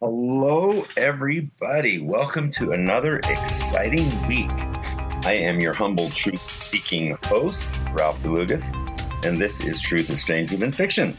Hello, 0.00 0.86
everybody. 0.96 2.00
Welcome 2.00 2.52
to 2.52 2.70
another 2.70 3.18
exciting 3.18 4.06
week. 4.28 4.50
I 5.26 5.32
am 5.32 5.58
your 5.58 5.72
humble 5.72 6.10
truth 6.10 6.38
seeking 6.38 7.18
host, 7.24 7.80
Ralph 7.92 8.22
DeLugas, 8.22 8.72
and 9.24 9.36
this 9.36 9.64
is 9.64 9.80
Truth 9.80 10.10
is 10.10 10.20
Stranger 10.20 10.56
Than 10.56 10.70
Fiction. 10.70 11.16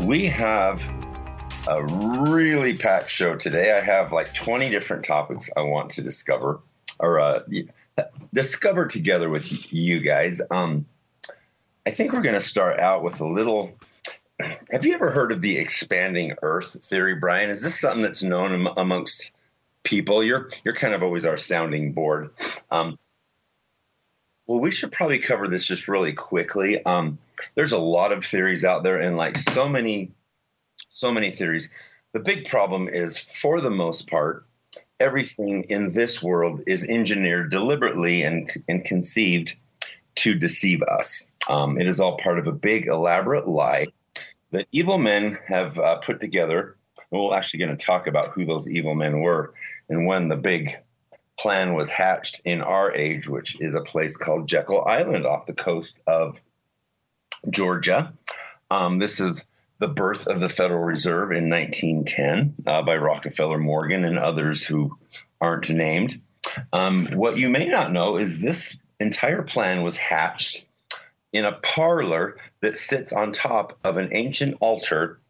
We 0.00 0.26
have 0.26 0.82
a 1.68 1.84
really 1.84 2.76
packed 2.76 3.08
show 3.08 3.36
today. 3.36 3.70
I 3.70 3.80
have 3.80 4.12
like 4.12 4.34
20 4.34 4.68
different 4.70 5.04
topics 5.04 5.50
I 5.56 5.60
want 5.60 5.90
to 5.90 6.02
discover 6.02 6.60
or 6.98 7.20
uh, 7.20 7.40
discover 8.34 8.86
together 8.86 9.28
with 9.28 9.72
you 9.72 10.00
guys. 10.00 10.40
Um, 10.50 10.86
I 11.86 11.92
think 11.92 12.12
we're 12.12 12.22
going 12.22 12.34
to 12.34 12.40
start 12.40 12.80
out 12.80 13.04
with 13.04 13.20
a 13.20 13.28
little. 13.28 13.78
Have 14.70 14.84
you 14.84 14.94
ever 14.94 15.10
heard 15.10 15.32
of 15.32 15.40
the 15.40 15.58
expanding 15.58 16.34
Earth 16.42 16.84
theory, 16.84 17.14
Brian? 17.14 17.50
Is 17.50 17.62
this 17.62 17.78
something 17.78 18.02
that's 18.02 18.22
known 18.22 18.52
am- 18.52 18.74
amongst 18.76 19.30
people? 19.82 20.22
You're 20.22 20.48
you're 20.64 20.74
kind 20.74 20.94
of 20.94 21.02
always 21.02 21.26
our 21.26 21.36
sounding 21.36 21.92
board. 21.92 22.30
Um, 22.70 22.98
well, 24.46 24.60
we 24.60 24.70
should 24.70 24.92
probably 24.92 25.18
cover 25.18 25.48
this 25.48 25.66
just 25.66 25.88
really 25.88 26.12
quickly. 26.12 26.84
Um, 26.84 27.18
there's 27.54 27.72
a 27.72 27.78
lot 27.78 28.12
of 28.12 28.24
theories 28.24 28.64
out 28.64 28.82
there, 28.82 29.00
and 29.00 29.16
like 29.16 29.38
so 29.38 29.68
many, 29.68 30.12
so 30.88 31.12
many 31.12 31.30
theories. 31.30 31.70
The 32.12 32.20
big 32.20 32.46
problem 32.48 32.88
is, 32.88 33.18
for 33.18 33.60
the 33.60 33.70
most 33.70 34.08
part, 34.08 34.46
everything 35.00 35.64
in 35.70 35.92
this 35.94 36.22
world 36.22 36.62
is 36.66 36.84
engineered 36.84 37.50
deliberately 37.50 38.22
and, 38.22 38.50
and 38.68 38.84
conceived 38.84 39.56
to 40.16 40.34
deceive 40.34 40.82
us. 40.82 41.26
Um, 41.48 41.80
it 41.80 41.88
is 41.88 42.00
all 42.00 42.18
part 42.18 42.38
of 42.38 42.46
a 42.46 42.52
big, 42.52 42.86
elaborate 42.86 43.48
lie 43.48 43.86
that 44.52 44.68
evil 44.70 44.98
men 44.98 45.38
have 45.46 45.78
uh, 45.78 45.96
put 45.96 46.20
together. 46.20 46.76
we're 47.10 47.34
actually 47.34 47.60
going 47.60 47.76
to 47.76 47.84
talk 47.84 48.06
about 48.06 48.30
who 48.30 48.44
those 48.44 48.68
evil 48.68 48.94
men 48.94 49.20
were 49.20 49.54
and 49.88 50.06
when 50.06 50.28
the 50.28 50.36
big 50.36 50.76
plan 51.38 51.74
was 51.74 51.88
hatched 51.88 52.40
in 52.44 52.62
our 52.62 52.94
age, 52.94 53.26
which 53.26 53.60
is 53.60 53.74
a 53.74 53.80
place 53.80 54.16
called 54.16 54.46
Jekyll 54.46 54.84
Island 54.84 55.26
off 55.26 55.46
the 55.46 55.54
coast 55.54 55.98
of 56.06 56.40
Georgia. 57.50 58.12
Um, 58.70 58.98
this 58.98 59.20
is 59.20 59.44
the 59.78 59.88
birth 59.88 60.28
of 60.28 60.38
the 60.38 60.48
Federal 60.48 60.84
Reserve 60.84 61.32
in 61.32 61.50
1910 61.50 62.54
uh, 62.66 62.82
by 62.82 62.96
Rockefeller 62.96 63.58
Morgan 63.58 64.04
and 64.04 64.18
others 64.18 64.64
who 64.64 64.96
aren't 65.40 65.68
named. 65.70 66.20
Um, 66.72 67.08
what 67.14 67.36
you 67.36 67.50
may 67.50 67.66
not 67.66 67.92
know 67.92 68.16
is 68.16 68.40
this 68.40 68.78
entire 69.00 69.42
plan 69.42 69.82
was 69.82 69.96
hatched 69.96 70.64
in 71.32 71.44
a 71.44 71.52
parlor 71.52 72.36
that 72.62 72.78
sits 72.78 73.12
on 73.12 73.32
top 73.32 73.78
of 73.84 73.98
an 73.98 74.08
ancient 74.12 74.56
altar 74.60 75.20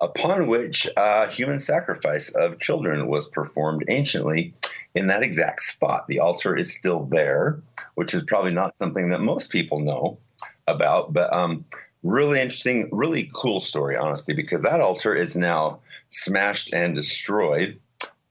upon 0.00 0.46
which 0.46 0.88
human 1.30 1.58
sacrifice 1.58 2.30
of 2.30 2.58
children 2.58 3.06
was 3.06 3.28
performed 3.28 3.84
anciently 3.88 4.54
in 4.94 5.06
that 5.06 5.22
exact 5.22 5.60
spot. 5.60 6.06
The 6.08 6.20
altar 6.20 6.56
is 6.56 6.74
still 6.76 7.04
there, 7.04 7.62
which 7.94 8.14
is 8.14 8.22
probably 8.24 8.52
not 8.52 8.76
something 8.76 9.10
that 9.10 9.20
most 9.20 9.50
people 9.50 9.80
know 9.80 10.18
about, 10.66 11.12
but 11.12 11.32
um, 11.32 11.64
really 12.02 12.40
interesting, 12.40 12.88
really 12.92 13.30
cool 13.34 13.60
story, 13.60 13.96
honestly, 13.96 14.34
because 14.34 14.62
that 14.62 14.80
altar 14.80 15.14
is 15.14 15.36
now 15.36 15.80
smashed 16.08 16.72
and 16.72 16.94
destroyed. 16.94 17.78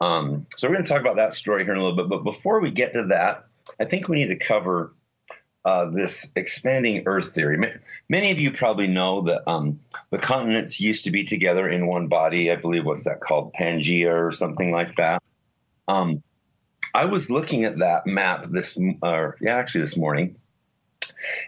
Um, 0.02 0.48
so 0.56 0.68
we're 0.68 0.76
going 0.76 0.86
to 0.86 0.92
talk 0.92 1.02
about 1.02 1.18
that 1.18 1.34
story 1.34 1.64
here 1.64 1.74
in 1.74 1.80
a 1.80 1.84
little 1.84 1.98
bit, 1.98 2.10
but 2.10 2.24
before 2.24 2.62
we 2.62 2.72
get 2.72 2.94
to 2.94 3.08
that, 3.08 3.46
I 3.80 3.86
think 3.86 4.08
we 4.08 4.18
need 4.18 4.30
to 4.30 4.38
cover 4.38 4.94
uh, 5.66 5.86
this 5.90 6.32
expanding 6.36 7.04
Earth 7.06 7.34
theory. 7.34 7.80
Many 8.08 8.32
of 8.32 8.40
you 8.40 8.52
probably 8.52 8.88
know 8.88 9.22
that 9.22 9.50
um, 9.50 9.80
the 10.10 10.18
continents 10.18 10.80
used 10.80 11.04
to 11.06 11.12
be 11.12 11.26
together 11.26 11.68
in 11.70 11.88
one 11.88 12.08
body. 12.08 12.52
I 12.52 12.56
believe 12.56 12.86
what's 12.86 13.04
that 13.06 13.20
called, 13.20 13.54
Pangea 13.54 14.14
or 14.14 14.32
something 14.32 14.72
like 14.72 14.96
that. 14.96 15.22
Um, 15.88 16.24
I 16.94 17.06
was 17.06 17.30
looking 17.30 17.66
at 17.66 17.80
that 17.80 18.08
map 18.08 18.46
this, 18.46 18.78
uh, 19.04 19.32
yeah, 19.42 19.58
actually 19.58 19.82
this 19.82 19.98
morning, 19.98 20.38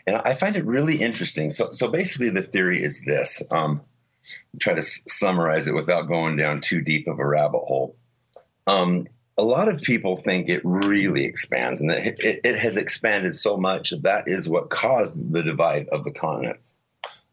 and 0.06 0.18
I 0.18 0.34
find 0.34 0.56
it 0.56 0.66
really 0.66 0.98
interesting. 0.98 1.50
So, 1.50 1.72
so 1.72 1.88
basically, 1.88 2.30
the 2.30 2.42
theory 2.42 2.84
is 2.84 3.02
this. 3.02 3.42
Um, 3.50 3.82
try 4.60 4.74
to 4.74 4.80
s- 4.80 5.04
summarize 5.08 5.68
it 5.68 5.74
without 5.74 6.08
going 6.08 6.36
down 6.36 6.62
too 6.62 6.82
deep 6.82 7.08
of 7.08 7.20
a 7.20 7.26
rabbit 7.26 7.60
hole. 7.60 7.96
Um, 8.68 9.08
a 9.38 9.44
lot 9.44 9.70
of 9.70 9.82
people 9.82 10.18
think 10.18 10.50
it 10.50 10.62
really 10.64 11.26
expands, 11.26 11.82
and 11.82 11.92
it, 11.92 12.20
it, 12.20 12.40
it 12.44 12.60
has 12.60 12.78
expanded 12.78 13.34
so 13.34 13.58
much 13.58 13.92
that, 13.92 14.04
that 14.04 14.28
is 14.28 14.50
what 14.50 14.70
caused 14.70 15.32
the 15.32 15.44
divide 15.44 15.88
of 15.90 16.04
the 16.04 16.12
continents. 16.12 16.76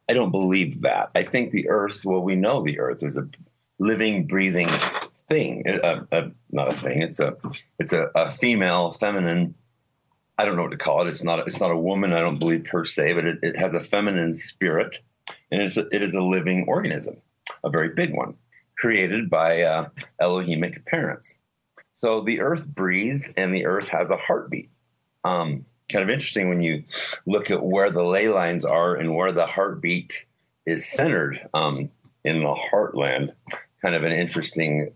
I 0.09 0.15
don't 0.15 0.31
believe 0.31 0.83
that. 0.83 1.11
I 1.15 1.25
think 1.25 1.51
the 1.51 1.69
Earth, 1.69 2.05
well, 2.05 2.23
we 2.23 2.35
know 2.35 2.63
the 2.63 2.81
Earth 2.81 3.03
is 3.03 3.19
a 3.19 3.29
living, 3.79 4.27
breathing 4.27 4.69
thing. 5.29 5.65
A, 5.67 6.07
a, 6.11 6.31
not 6.51 6.73
a 6.73 6.77
thing. 6.77 7.03
It's 7.03 7.21
a 7.21 7.37
it's 7.79 7.93
a, 7.93 8.11
a, 8.15 8.33
female, 8.33 8.93
feminine. 8.93 9.55
I 10.39 10.45
don't 10.45 10.57
know 10.57 10.63
what 10.63 10.71
to 10.71 10.79
call 10.79 11.03
it. 11.03 11.09
It's 11.09 11.23
not 11.23 11.41
it's 11.41 11.61
not 11.61 11.71
a 11.71 11.77
woman. 11.77 12.13
I 12.13 12.21
don't 12.21 12.39
believe 12.39 12.65
per 12.65 12.85
se, 12.85 13.13
but 13.15 13.27
it, 13.27 13.39
it 13.43 13.57
has 13.57 13.75
a 13.75 13.81
feminine 13.81 14.33
spirit, 14.33 14.99
and 15.51 15.61
it's 15.61 15.77
a, 15.77 15.87
it 15.95 16.03
is 16.03 16.15
a 16.15 16.23
living 16.23 16.65
organism, 16.69 17.19
a 17.63 17.71
very 17.71 17.91
big 17.91 18.15
one, 18.15 18.35
created 18.79 19.29
by 19.29 19.63
uh, 19.63 19.89
Elohimic 20.21 20.87
parents. 20.87 21.39
So 21.99 22.21
the 22.21 22.43
earth 22.43 22.65
breathes 22.65 23.29
and 23.37 23.53
the 23.53 23.67
earth 23.67 23.89
has 23.89 24.13
a 24.13 24.17
heartbeat. 24.17 24.71
Um, 25.25 25.65
kind 25.91 26.05
of 26.05 26.11
interesting 26.11 26.49
when 26.49 26.63
you 26.63 26.85
look 27.27 27.51
at 27.51 27.61
where 27.61 27.91
the 27.91 28.05
ley 28.05 28.29
lines 28.29 28.65
are 28.65 28.95
and 28.95 29.17
where 29.17 29.33
the 29.33 29.47
heartbeat 29.47 30.23
is 30.65 30.87
centered 30.87 31.45
um, 31.53 31.91
in 32.23 32.45
the 32.45 32.55
heartland. 32.55 33.33
Kind 33.83 33.97
of 33.97 34.05
an 34.05 34.13
interesting 34.13 34.93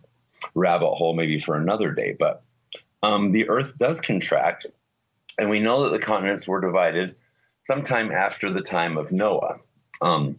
rabbit 0.54 0.94
hole, 0.94 1.12
maybe 1.12 1.40
for 1.40 1.56
another 1.56 1.90
day. 1.90 2.14
But 2.16 2.44
um, 3.02 3.32
the 3.32 3.48
earth 3.48 3.76
does 3.76 4.00
contract, 4.00 4.68
and 5.36 5.50
we 5.50 5.58
know 5.58 5.82
that 5.82 5.98
the 5.98 6.06
continents 6.06 6.46
were 6.46 6.60
divided 6.60 7.16
sometime 7.64 8.12
after 8.12 8.48
the 8.48 8.62
time 8.62 8.96
of 8.96 9.10
Noah. 9.10 9.58
Um, 10.00 10.38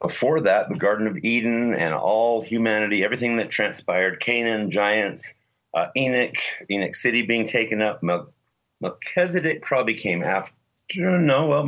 before 0.00 0.42
that, 0.42 0.68
the 0.68 0.76
Garden 0.76 1.08
of 1.08 1.18
Eden 1.24 1.74
and 1.74 1.92
all 1.92 2.40
humanity, 2.40 3.02
everything 3.02 3.38
that 3.38 3.50
transpired, 3.50 4.20
Canaan, 4.20 4.70
giants, 4.70 5.34
uh, 5.74 5.88
Enoch, 5.96 6.36
Enoch 6.70 6.94
City 6.94 7.22
being 7.22 7.46
taken 7.46 7.82
up. 7.82 8.02
Mel- 8.02 8.32
Melchizedek 8.80 9.62
probably 9.62 9.94
came 9.94 10.22
after. 10.22 10.54
No, 10.96 11.48
well, 11.48 11.64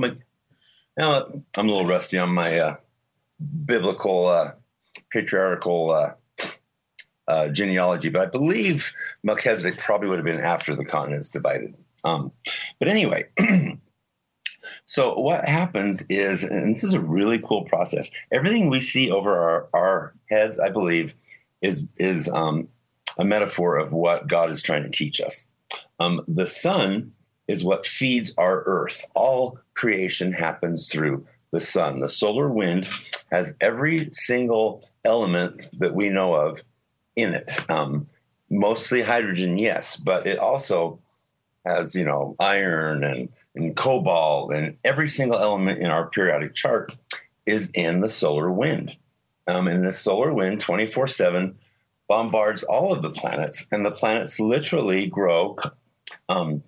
now 0.97 1.27
I'm 1.57 1.69
a 1.69 1.71
little 1.71 1.87
rusty 1.87 2.19
on 2.19 2.31
my 2.31 2.59
uh, 2.59 2.77
biblical, 3.67 4.27
uh, 4.27 4.53
patriarchal 5.13 5.91
uh, 5.91 6.13
uh, 7.29 7.49
genealogy, 7.49 8.09
but 8.09 8.23
I 8.23 8.27
believe 8.27 8.93
Melchizedek 9.23 9.79
probably 9.79 10.09
would 10.09 10.19
have 10.19 10.25
been 10.25 10.41
after 10.41 10.75
the 10.75 10.85
continents 10.85 11.31
divided. 11.31 11.75
Um, 12.03 12.33
but 12.79 12.89
anyway, 12.89 13.27
so 14.85 15.19
what 15.19 15.47
happens 15.47 16.03
is, 16.09 16.43
and 16.43 16.75
this 16.75 16.85
is 16.85 16.95
a 16.95 17.01
really 17.01 17.39
cool 17.39 17.65
process. 17.65 18.11
Everything 18.33 18.69
we 18.69 18.81
see 18.81 19.11
over 19.11 19.39
our, 19.39 19.69
our 19.73 20.15
heads, 20.29 20.59
I 20.59 20.71
believe, 20.71 21.15
is 21.63 21.87
is 21.99 22.29
um, 22.29 22.69
a 23.21 23.25
metaphor 23.25 23.77
of 23.77 23.93
what 23.93 24.27
God 24.27 24.51
is 24.51 24.63
trying 24.63 24.83
to 24.85 24.89
teach 24.89 25.21
us. 25.21 25.51
Um, 26.01 26.25
the 26.27 26.47
sun 26.47 27.13
is 27.47 27.63
what 27.63 27.85
feeds 27.85 28.35
our 28.39 28.63
earth. 28.65 29.05
All 29.15 29.59
creation 29.75 30.33
happens 30.33 30.89
through 30.89 31.27
the 31.51 31.61
sun. 31.61 32.01
The 32.01 32.09
solar 32.09 32.49
wind 32.49 32.89
has 33.31 33.55
every 33.61 34.09
single 34.13 34.89
element 35.05 35.69
that 35.81 35.95
we 35.95 36.09
know 36.09 36.33
of 36.33 36.63
in 37.15 37.35
it. 37.35 37.53
Um, 37.71 38.09
mostly 38.49 39.03
hydrogen, 39.03 39.59
yes, 39.59 39.97
but 39.97 40.27
it 40.27 40.39
also 40.39 41.01
has, 41.67 41.95
you 41.95 42.07
know, 42.07 42.37
iron 42.41 43.05
and, 43.05 43.29
and 43.55 43.77
cobalt, 43.77 44.55
and 44.55 44.79
every 44.83 45.09
single 45.09 45.39
element 45.39 45.81
in 45.81 45.91
our 45.91 46.09
periodic 46.09 46.55
chart 46.55 46.97
is 47.45 47.71
in 47.75 48.01
the 48.01 48.09
solar 48.09 48.51
wind. 48.51 48.97
Um, 49.47 49.69
and 49.69 49.85
the 49.85 49.93
solar 49.93 50.33
wind 50.33 50.61
24 50.61 51.09
7 51.09 51.59
bombards 52.11 52.65
all 52.65 52.93
of 52.93 53.03
the 53.03 53.11
planets, 53.11 53.69
and 53.71 53.87
the 53.87 53.91
planets 53.93 54.41
literally 54.41 55.07
grow 55.07 55.57
um, 56.29 56.65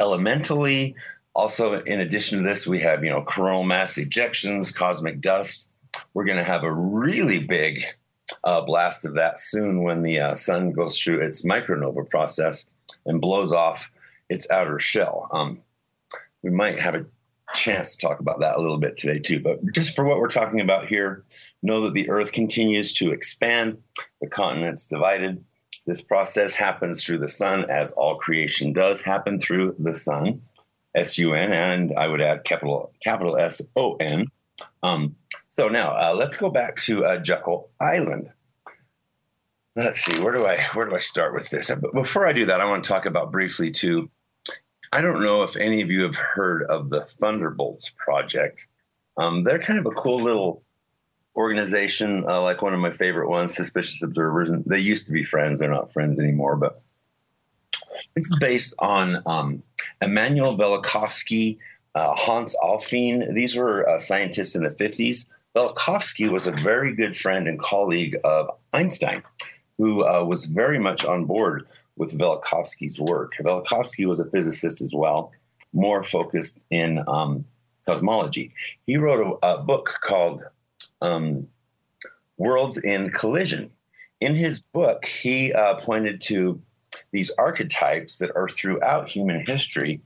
elementally. 0.00 0.94
Also, 1.34 1.74
in 1.74 2.00
addition 2.00 2.38
to 2.38 2.44
this, 2.48 2.66
we 2.66 2.80
have 2.80 3.04
you 3.04 3.10
know 3.10 3.22
coronal 3.22 3.62
mass 3.62 3.98
ejections, 3.98 4.74
cosmic 4.74 5.20
dust. 5.20 5.70
We're 6.14 6.24
going 6.24 6.38
to 6.38 6.44
have 6.44 6.64
a 6.64 6.72
really 6.72 7.40
big 7.40 7.82
uh, 8.42 8.62
blast 8.62 9.04
of 9.04 9.16
that 9.16 9.38
soon 9.38 9.82
when 9.82 10.02
the 10.02 10.20
uh, 10.20 10.34
sun 10.34 10.72
goes 10.72 10.98
through 10.98 11.20
its 11.20 11.42
micronova 11.42 12.08
process 12.08 12.66
and 13.04 13.20
blows 13.20 13.52
off 13.52 13.92
its 14.30 14.50
outer 14.50 14.78
shell. 14.78 15.28
Um, 15.30 15.60
we 16.42 16.48
might 16.48 16.80
have 16.80 16.94
a 16.94 17.04
chance 17.52 17.96
to 17.96 18.06
talk 18.06 18.20
about 18.20 18.40
that 18.40 18.56
a 18.56 18.60
little 18.60 18.78
bit 18.78 18.96
today 18.96 19.18
too, 19.18 19.40
but 19.40 19.60
just 19.74 19.94
for 19.94 20.06
what 20.06 20.18
we're 20.18 20.28
talking 20.28 20.60
about 20.60 20.86
here, 20.86 21.24
know 21.62 21.82
that 21.82 21.94
the 21.94 22.10
Earth 22.10 22.32
continues 22.32 22.92
to 22.94 23.12
expand, 23.12 23.82
the 24.20 24.28
continents 24.28 24.88
divided. 24.88 25.44
This 25.86 26.00
process 26.00 26.54
happens 26.54 27.04
through 27.04 27.18
the 27.18 27.28
sun, 27.28 27.70
as 27.70 27.92
all 27.92 28.16
creation 28.16 28.72
does 28.72 29.02
happen 29.02 29.40
through 29.40 29.76
the 29.78 29.94
sun, 29.94 30.42
S 30.94 31.18
U 31.18 31.34
N, 31.34 31.52
and 31.52 31.92
I 31.96 32.06
would 32.06 32.20
add 32.20 32.44
capital 32.44 32.92
capital 33.02 33.36
S 33.36 33.62
O 33.76 33.96
N. 33.96 34.26
Um, 34.82 35.16
so 35.48 35.68
now 35.68 35.90
uh, 35.90 36.14
let's 36.16 36.36
go 36.36 36.50
back 36.50 36.76
to 36.82 37.04
uh, 37.04 37.18
Jekyll 37.18 37.70
Island. 37.80 38.30
let's 39.76 40.00
see 40.00 40.20
where 40.20 40.32
do 40.32 40.46
I 40.46 40.62
where 40.74 40.86
do 40.88 40.94
I 40.94 40.98
start 41.00 41.34
with 41.34 41.50
this? 41.50 41.70
But 41.70 41.92
before 41.92 42.26
I 42.26 42.32
do 42.32 42.46
that, 42.46 42.60
I 42.60 42.66
want 42.66 42.84
to 42.84 42.88
talk 42.88 43.06
about 43.06 43.32
briefly 43.32 43.70
too. 43.70 44.10
I 44.92 45.00
don't 45.00 45.22
know 45.22 45.44
if 45.44 45.56
any 45.56 45.82
of 45.82 45.90
you 45.90 46.02
have 46.02 46.16
heard 46.16 46.64
of 46.64 46.90
the 46.90 47.02
Thunderbolts 47.02 47.90
project. 47.90 48.66
Um, 49.16 49.44
they're 49.44 49.60
kind 49.60 49.78
of 49.78 49.86
a 49.86 49.90
cool 49.90 50.22
little 50.22 50.62
organization, 51.40 52.24
uh, 52.28 52.42
like 52.42 52.62
one 52.62 52.74
of 52.74 52.80
my 52.80 52.92
favorite 52.92 53.28
ones, 53.28 53.56
Suspicious 53.56 54.02
Observers. 54.02 54.50
And 54.50 54.64
they 54.64 54.78
used 54.78 55.06
to 55.06 55.12
be 55.12 55.24
friends; 55.24 55.58
they're 55.58 55.70
not 55.70 55.92
friends 55.92 56.20
anymore. 56.20 56.56
But 56.56 56.82
this 58.14 58.26
is 58.26 58.38
based 58.38 58.74
on 58.78 59.22
um, 59.26 59.62
Immanuel 60.00 60.56
Velikovsky, 60.56 61.58
uh, 61.94 62.14
Hans 62.14 62.54
Alfvén. 62.62 63.34
These 63.34 63.56
were 63.56 63.88
uh, 63.88 63.98
scientists 63.98 64.54
in 64.54 64.62
the 64.62 64.70
50s. 64.70 65.30
Velikovsky 65.56 66.30
was 66.30 66.46
a 66.46 66.52
very 66.52 66.94
good 66.94 67.16
friend 67.16 67.48
and 67.48 67.58
colleague 67.58 68.16
of 68.22 68.50
Einstein, 68.72 69.22
who 69.78 70.06
uh, 70.06 70.22
was 70.24 70.46
very 70.46 70.78
much 70.78 71.04
on 71.04 71.24
board 71.24 71.66
with 71.96 72.16
Velikovsky's 72.16 73.00
work. 73.00 73.34
Velikovsky 73.40 74.06
was 74.06 74.20
a 74.20 74.30
physicist 74.30 74.80
as 74.80 74.92
well, 74.94 75.32
more 75.72 76.04
focused 76.04 76.60
in 76.70 77.02
um, 77.08 77.44
cosmology. 77.86 78.52
He 78.86 78.96
wrote 78.96 79.38
a, 79.42 79.54
a 79.54 79.62
book 79.62 79.90
called 80.00 80.44
um, 81.00 81.48
Worlds 82.36 82.78
in 82.78 83.10
Collision. 83.10 83.70
In 84.20 84.34
his 84.34 84.60
book, 84.60 85.04
he 85.04 85.52
uh, 85.52 85.74
pointed 85.76 86.20
to 86.22 86.60
these 87.12 87.30
archetypes 87.30 88.18
that 88.18 88.36
are 88.36 88.48
throughout 88.48 89.08
human 89.08 89.44
history. 89.46 90.02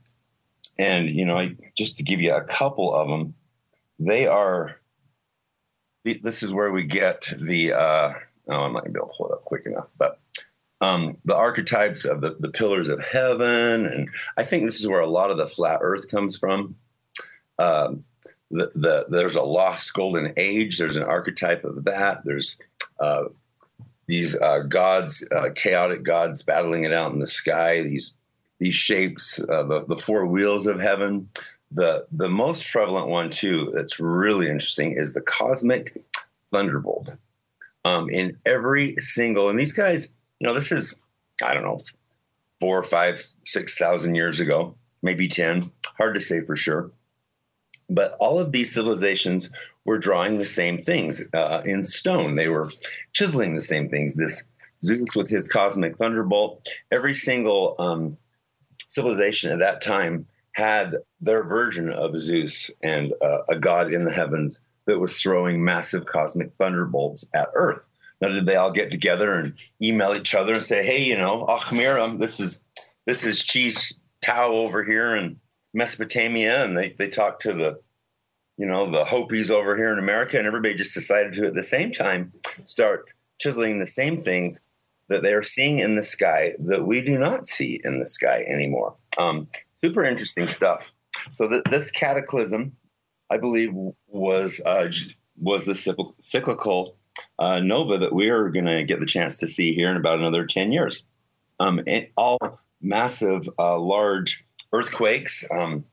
And, 0.78 1.08
you 1.08 1.24
know, 1.24 1.50
just 1.76 1.98
to 1.98 2.02
give 2.02 2.20
you 2.20 2.34
a 2.34 2.44
couple 2.44 2.94
of 2.94 3.08
them, 3.08 3.34
they 3.98 4.26
are, 4.26 4.76
this 6.04 6.42
is 6.42 6.52
where 6.52 6.72
we 6.72 6.84
get 6.84 7.28
the, 7.38 7.72
uh, 7.72 8.12
oh, 8.48 8.60
I'm 8.62 8.72
not 8.72 8.84
going 8.84 8.92
to 8.92 8.98
be 8.98 8.98
able 8.98 9.08
to 9.08 9.14
pull 9.16 9.28
it 9.28 9.34
up 9.34 9.44
quick 9.44 9.66
enough, 9.66 9.92
but 9.96 10.20
um, 10.80 11.16
the 11.24 11.36
archetypes 11.36 12.04
of 12.04 12.20
the, 12.20 12.36
the 12.38 12.50
pillars 12.50 12.88
of 12.88 13.04
heaven. 13.04 13.86
And 13.86 14.10
I 14.36 14.44
think 14.44 14.66
this 14.66 14.80
is 14.80 14.88
where 14.88 15.00
a 15.00 15.06
lot 15.06 15.30
of 15.30 15.36
the 15.36 15.46
flat 15.46 15.78
earth 15.82 16.10
comes 16.10 16.36
from. 16.36 16.76
Um, 17.58 18.04
the, 18.50 18.70
the, 18.74 19.06
there's 19.08 19.36
a 19.36 19.42
lost 19.42 19.92
golden 19.92 20.34
age. 20.36 20.78
There's 20.78 20.96
an 20.96 21.02
archetype 21.02 21.64
of 21.64 21.84
that. 21.84 22.22
There's 22.24 22.58
uh, 22.98 23.24
these 24.06 24.36
uh, 24.36 24.60
gods, 24.60 25.26
uh, 25.30 25.50
chaotic 25.54 26.02
gods 26.02 26.42
battling 26.42 26.84
it 26.84 26.92
out 26.92 27.12
in 27.12 27.18
the 27.18 27.26
sky, 27.26 27.82
these 27.82 28.14
these 28.60 28.74
shapes, 28.74 29.42
uh, 29.42 29.64
the, 29.64 29.84
the 29.86 29.96
four 29.96 30.26
wheels 30.26 30.66
of 30.66 30.80
heaven. 30.80 31.28
The 31.72 32.06
the 32.12 32.28
most 32.28 32.70
prevalent 32.70 33.08
one 33.08 33.30
too, 33.30 33.72
that's 33.74 33.98
really 33.98 34.46
interesting, 34.46 34.92
is 34.96 35.12
the 35.12 35.20
cosmic 35.20 36.04
thunderbolt. 36.52 37.16
Um, 37.84 38.08
in 38.08 38.38
every 38.46 38.96
single, 38.98 39.50
and 39.50 39.58
these 39.58 39.72
guys, 39.72 40.14
you 40.38 40.46
know, 40.46 40.54
this 40.54 40.70
is 40.70 41.00
I 41.42 41.54
don't 41.54 41.64
know, 41.64 41.80
four, 42.60 42.82
five, 42.82 43.24
six 43.44 43.76
thousand 43.76 44.14
years 44.14 44.40
ago, 44.40 44.76
maybe 45.02 45.28
ten, 45.28 45.72
hard 45.98 46.14
to 46.14 46.20
say 46.20 46.42
for 46.44 46.56
sure. 46.56 46.92
But 47.90 48.16
all 48.18 48.38
of 48.38 48.52
these 48.52 48.72
civilizations 48.72 49.50
were 49.84 49.98
drawing 49.98 50.38
the 50.38 50.46
same 50.46 50.82
things 50.82 51.28
uh, 51.32 51.62
in 51.64 51.84
stone. 51.84 52.34
They 52.34 52.48
were 52.48 52.70
chiseling 53.12 53.54
the 53.54 53.60
same 53.60 53.90
things. 53.90 54.16
This 54.16 54.46
Zeus 54.84 55.16
with 55.16 55.28
his 55.28 55.48
cosmic 55.48 55.96
thunderbolt. 55.96 56.68
Every 56.90 57.14
single 57.14 57.74
um, 57.78 58.16
civilization 58.88 59.52
at 59.52 59.60
that 59.60 59.82
time 59.82 60.26
had 60.52 60.96
their 61.20 61.42
version 61.42 61.90
of 61.90 62.18
Zeus 62.18 62.70
and 62.82 63.12
uh, 63.20 63.42
a 63.48 63.58
god 63.58 63.92
in 63.92 64.04
the 64.04 64.12
heavens 64.12 64.62
that 64.86 65.00
was 65.00 65.20
throwing 65.20 65.64
massive 65.64 66.06
cosmic 66.06 66.52
thunderbolts 66.58 67.26
at 67.34 67.48
Earth. 67.54 67.86
Now, 68.20 68.28
did 68.28 68.46
they 68.46 68.56
all 68.56 68.70
get 68.70 68.90
together 68.90 69.34
and 69.34 69.54
email 69.82 70.14
each 70.14 70.34
other 70.34 70.54
and 70.54 70.62
say, 70.62 70.84
"Hey, 70.84 71.02
you 71.02 71.16
know, 71.16 71.46
Achmiram, 71.48 72.20
this 72.20 72.38
is 72.38 72.62
this 73.06 73.26
is 73.26 73.44
Cheese 73.44 74.00
Tao 74.20 74.52
over 74.52 74.84
here 74.84 75.16
in 75.16 75.40
Mesopotamia," 75.74 76.64
and 76.64 76.76
they 76.76 76.90
they 76.90 77.08
talked 77.08 77.42
to 77.42 77.52
the 77.52 77.80
you 78.56 78.66
know, 78.66 78.90
the 78.90 79.04
Hopis 79.04 79.50
over 79.50 79.76
here 79.76 79.92
in 79.92 79.98
America, 79.98 80.38
and 80.38 80.46
everybody 80.46 80.74
just 80.74 80.94
decided 80.94 81.34
to 81.34 81.46
at 81.46 81.54
the 81.54 81.62
same 81.62 81.92
time 81.92 82.32
start 82.64 83.06
chiseling 83.40 83.78
the 83.78 83.86
same 83.86 84.18
things 84.18 84.60
that 85.08 85.22
they 85.22 85.34
are 85.34 85.42
seeing 85.42 85.80
in 85.80 85.96
the 85.96 86.02
sky 86.02 86.54
that 86.60 86.86
we 86.86 87.02
do 87.02 87.18
not 87.18 87.46
see 87.46 87.80
in 87.82 87.98
the 87.98 88.06
sky 88.06 88.44
anymore. 88.48 88.94
Um, 89.18 89.48
super 89.72 90.04
interesting 90.04 90.48
stuff. 90.48 90.92
So 91.32 91.48
th- 91.48 91.64
this 91.70 91.90
cataclysm, 91.90 92.76
I 93.28 93.38
believe, 93.38 93.72
was 94.06 94.62
uh, 94.64 94.90
was 95.36 95.66
the 95.66 96.12
cyclical 96.18 96.96
uh, 97.38 97.60
nova 97.60 97.98
that 97.98 98.14
we 98.14 98.28
are 98.30 98.48
going 98.50 98.66
to 98.66 98.84
get 98.84 99.00
the 99.00 99.06
chance 99.06 99.38
to 99.38 99.46
see 99.46 99.74
here 99.74 99.90
in 99.90 99.96
about 99.96 100.20
another 100.20 100.46
ten 100.46 100.72
years. 100.72 101.02
Um, 101.60 101.80
all 102.16 102.60
massive, 102.80 103.48
uh, 103.58 103.78
large 103.78 104.44
earthquakes. 104.74 105.44
Um, 105.50 105.84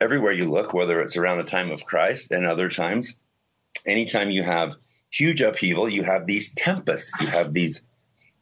everywhere 0.00 0.32
you 0.32 0.50
look, 0.50 0.72
whether 0.72 1.00
it's 1.00 1.16
around 1.16 1.38
the 1.38 1.44
time 1.44 1.70
of 1.70 1.84
Christ 1.84 2.30
and 2.30 2.46
other 2.46 2.68
times, 2.68 3.16
anytime 3.84 4.30
you 4.30 4.42
have 4.42 4.74
huge 5.10 5.40
upheaval, 5.40 5.88
you 5.88 6.04
have 6.04 6.26
these 6.26 6.54
tempests, 6.54 7.20
you 7.20 7.26
have 7.26 7.52
these 7.52 7.82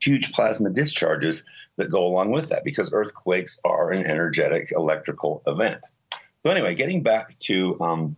huge 0.01 0.33
plasma 0.33 0.71
discharges 0.71 1.45
that 1.77 1.91
go 1.91 2.07
along 2.07 2.31
with 2.31 2.51
that 2.51 2.65
because 2.65 2.93
earthquakes 2.93 3.59
are 3.65 3.91
an 3.91 4.05
energetic 4.05 4.69
electrical 4.73 5.43
event. 5.47 5.85
So, 6.41 6.51
anyway, 6.51 6.75
getting 6.75 7.03
back 7.03 7.39
to 7.41 7.79
um, 7.81 8.17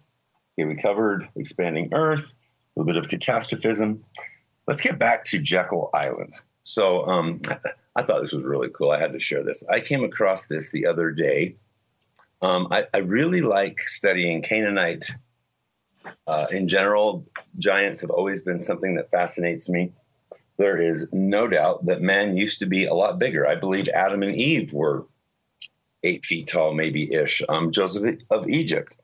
okay, 0.59 0.67
we 0.67 0.76
covered 0.76 1.29
expanding 1.37 1.93
Earth, 1.93 2.32
a 2.32 2.81
little 2.81 2.93
bit 2.93 3.03
of 3.03 3.09
catastrophism. 3.09 4.05
Let's 4.67 4.81
get 4.81 4.99
back 4.99 5.25
to 5.25 5.38
Jekyll 5.38 5.91
Island. 5.93 6.35
So, 6.62 7.06
um, 7.06 7.41
I 7.94 8.02
thought 8.02 8.22
this 8.22 8.32
was 8.32 8.44
really 8.44 8.70
cool. 8.70 8.90
I 8.90 8.98
had 8.98 9.12
to 9.12 9.20
share 9.20 9.42
this. 9.42 9.64
I 9.68 9.80
came 9.80 10.04
across 10.04 10.46
this 10.46 10.70
the 10.70 10.86
other 10.86 11.10
day 11.10 11.56
um, 12.42 12.68
I, 12.72 12.86
I, 12.92 12.98
really 12.98 13.40
like 13.40 13.78
studying 13.80 14.42
Canaanite 14.42 15.08
uh, 16.26 16.46
in 16.50 16.66
general. 16.66 17.24
Giants 17.56 18.00
have 18.00 18.10
always 18.10 18.42
been 18.42 18.58
something 18.58 18.96
that 18.96 19.12
fascinates 19.12 19.68
me. 19.68 19.92
There 20.58 20.76
is 20.76 21.08
no 21.12 21.46
doubt 21.46 21.86
that 21.86 22.02
man 22.02 22.36
used 22.36 22.58
to 22.58 22.66
be 22.66 22.86
a 22.86 22.94
lot 22.94 23.20
bigger. 23.20 23.46
I 23.46 23.54
believe 23.54 23.88
Adam 23.88 24.24
and 24.24 24.34
Eve 24.34 24.72
were 24.72 25.06
eight 26.02 26.26
feet 26.26 26.48
tall, 26.48 26.74
maybe 26.74 27.14
ish. 27.14 27.42
Um, 27.48 27.70
Joseph 27.70 28.18
of 28.28 28.48
Egypt. 28.48 28.96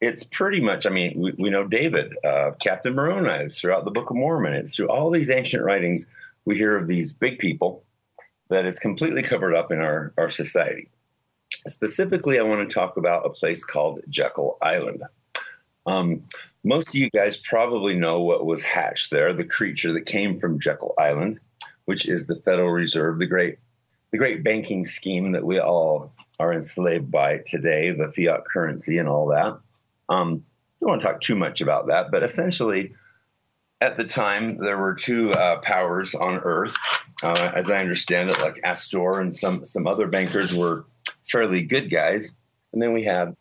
It's 0.00 0.24
pretty 0.24 0.60
much, 0.60 0.84
I 0.84 0.90
mean, 0.90 1.14
we, 1.16 1.32
we 1.38 1.50
know 1.50 1.68
David, 1.68 2.16
uh, 2.24 2.50
Captain 2.60 2.96
Moroni, 2.96 3.48
throughout 3.48 3.84
the 3.84 3.92
Book 3.92 4.10
of 4.10 4.16
Mormon. 4.16 4.54
It's 4.54 4.74
through 4.74 4.88
all 4.88 5.10
these 5.10 5.30
ancient 5.30 5.62
writings, 5.62 6.08
we 6.44 6.56
hear 6.56 6.76
of 6.76 6.88
these 6.88 7.12
big 7.12 7.38
people 7.38 7.84
that 8.52 8.66
is 8.66 8.78
completely 8.78 9.22
covered 9.22 9.54
up 9.54 9.72
in 9.72 9.80
our, 9.80 10.12
our 10.18 10.30
society. 10.30 10.88
Specifically, 11.66 12.38
I 12.38 12.42
want 12.42 12.68
to 12.68 12.74
talk 12.74 12.96
about 12.96 13.26
a 13.26 13.30
place 13.30 13.64
called 13.64 14.00
Jekyll 14.08 14.58
Island. 14.60 15.02
Um, 15.86 16.24
most 16.62 16.88
of 16.88 16.94
you 16.94 17.10
guys 17.10 17.36
probably 17.36 17.94
know 17.94 18.20
what 18.20 18.46
was 18.46 18.62
hatched 18.62 19.10
there, 19.10 19.32
the 19.32 19.44
creature 19.44 19.94
that 19.94 20.06
came 20.06 20.38
from 20.38 20.60
Jekyll 20.60 20.94
Island, 20.98 21.40
which 21.86 22.06
is 22.06 22.26
the 22.26 22.36
Federal 22.36 22.70
Reserve, 22.70 23.18
the 23.18 23.26
great, 23.26 23.58
the 24.10 24.18
great 24.18 24.44
banking 24.44 24.84
scheme 24.84 25.32
that 25.32 25.44
we 25.44 25.58
all 25.58 26.12
are 26.38 26.52
enslaved 26.52 27.10
by 27.10 27.38
today, 27.38 27.90
the 27.90 28.12
fiat 28.12 28.44
currency 28.44 28.98
and 28.98 29.08
all 29.08 29.28
that. 29.28 29.58
Um, 30.08 30.44
don't 30.80 30.90
want 30.90 31.00
to 31.00 31.06
talk 31.06 31.20
too 31.20 31.36
much 31.36 31.60
about 31.60 31.86
that, 31.86 32.10
but 32.10 32.22
essentially, 32.22 32.94
at 33.80 33.96
the 33.96 34.04
time, 34.04 34.58
there 34.58 34.78
were 34.78 34.94
two 34.94 35.32
uh, 35.32 35.58
powers 35.58 36.14
on 36.14 36.38
Earth, 36.38 36.76
uh, 37.22 37.52
as 37.54 37.70
I 37.70 37.78
understand 37.78 38.30
it, 38.30 38.40
like 38.40 38.60
Astor 38.64 39.20
and 39.20 39.34
some 39.34 39.64
some 39.64 39.86
other 39.86 40.06
bankers 40.06 40.54
were 40.54 40.84
fairly 41.24 41.62
good 41.62 41.90
guys, 41.90 42.34
and 42.72 42.82
then 42.82 42.92
we 42.92 43.04
have, 43.04 43.36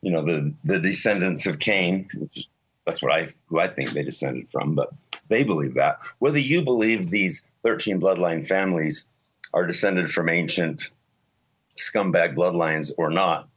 you 0.00 0.12
know, 0.12 0.24
the 0.24 0.54
the 0.64 0.78
descendants 0.78 1.46
of 1.46 1.58
Cain. 1.58 2.08
Which 2.14 2.48
that's 2.84 3.02
what 3.02 3.12
I 3.12 3.28
who 3.46 3.58
I 3.58 3.68
think 3.68 3.92
they 3.92 4.02
descended 4.02 4.50
from, 4.50 4.74
but 4.74 4.90
they 5.28 5.44
believe 5.44 5.74
that. 5.74 6.00
Whether 6.18 6.38
you 6.38 6.62
believe 6.62 7.10
these 7.10 7.46
thirteen 7.62 8.00
bloodline 8.00 8.46
families 8.46 9.08
are 9.52 9.66
descended 9.66 10.10
from 10.10 10.28
ancient 10.28 10.90
scumbag 11.76 12.34
bloodlines 12.34 12.92
or 12.96 13.10
not, 13.10 13.48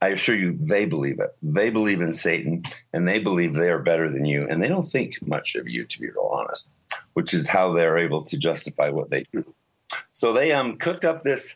I 0.00 0.08
assure 0.08 0.36
you 0.36 0.52
they 0.52 0.86
believe 0.86 1.20
it. 1.20 1.34
They 1.42 1.70
believe 1.70 2.00
in 2.00 2.12
Satan 2.12 2.64
and 2.92 3.08
they 3.08 3.20
believe 3.20 3.54
they 3.54 3.70
are 3.70 3.78
better 3.78 4.10
than 4.10 4.26
you 4.26 4.46
and 4.48 4.62
they 4.62 4.68
don't 4.68 4.88
think 4.88 5.26
much 5.26 5.54
of 5.54 5.68
you 5.68 5.84
to 5.86 6.00
be 6.00 6.08
real 6.08 6.30
honest, 6.32 6.70
which 7.14 7.34
is 7.34 7.48
how 7.48 7.72
they're 7.72 7.98
able 7.98 8.24
to 8.26 8.36
justify 8.36 8.90
what 8.90 9.10
they 9.10 9.24
do. 9.32 9.44
So 10.12 10.32
they 10.32 10.52
um, 10.52 10.76
cooked 10.76 11.04
up 11.04 11.22
this 11.22 11.54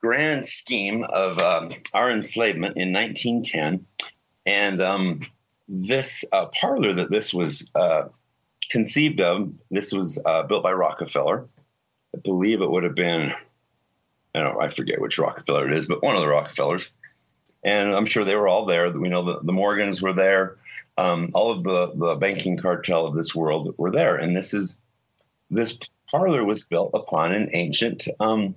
grand 0.00 0.46
scheme 0.46 1.04
of 1.04 1.38
um, 1.38 1.72
our 1.94 2.10
enslavement 2.10 2.76
in 2.76 2.92
1910. 2.92 3.86
And 4.44 4.82
um, 4.82 5.20
this 5.68 6.24
uh, 6.32 6.46
parlor 6.46 6.94
that 6.94 7.10
this 7.10 7.32
was 7.32 7.68
uh, 7.74 8.04
conceived 8.70 9.20
of, 9.20 9.52
this 9.70 9.92
was 9.92 10.20
uh, 10.24 10.42
built 10.42 10.62
by 10.62 10.72
Rockefeller. 10.72 11.48
I 12.14 12.18
believe 12.18 12.60
it 12.60 12.70
would 12.70 12.84
have 12.84 12.94
been, 12.94 13.32
I 14.34 14.40
don't 14.40 14.54
know, 14.54 14.60
I 14.60 14.68
forget 14.68 15.00
which 15.00 15.18
Rockefeller 15.18 15.68
it 15.68 15.76
is, 15.76 15.86
but 15.86 16.02
one 16.02 16.16
of 16.16 16.22
the 16.22 16.28
Rockefellers. 16.28 16.90
And 17.62 17.94
I'm 17.94 18.06
sure 18.06 18.24
they 18.24 18.34
were 18.34 18.48
all 18.48 18.66
there. 18.66 18.90
We 18.90 19.08
know 19.08 19.24
the, 19.24 19.40
the 19.42 19.52
Morgans 19.52 20.02
were 20.02 20.12
there. 20.12 20.56
Um, 20.98 21.30
all 21.32 21.52
of 21.52 21.62
the, 21.62 21.92
the 21.94 22.16
banking 22.16 22.58
cartel 22.58 23.06
of 23.06 23.14
this 23.14 23.34
world 23.34 23.74
were 23.78 23.92
there. 23.92 24.16
And 24.16 24.36
this 24.36 24.52
is 24.52 24.76
this 25.52 25.78
parlor 26.10 26.44
was 26.44 26.64
built 26.64 26.90
upon 26.94 27.32
an 27.32 27.50
ancient 27.52 28.08
um, 28.18 28.56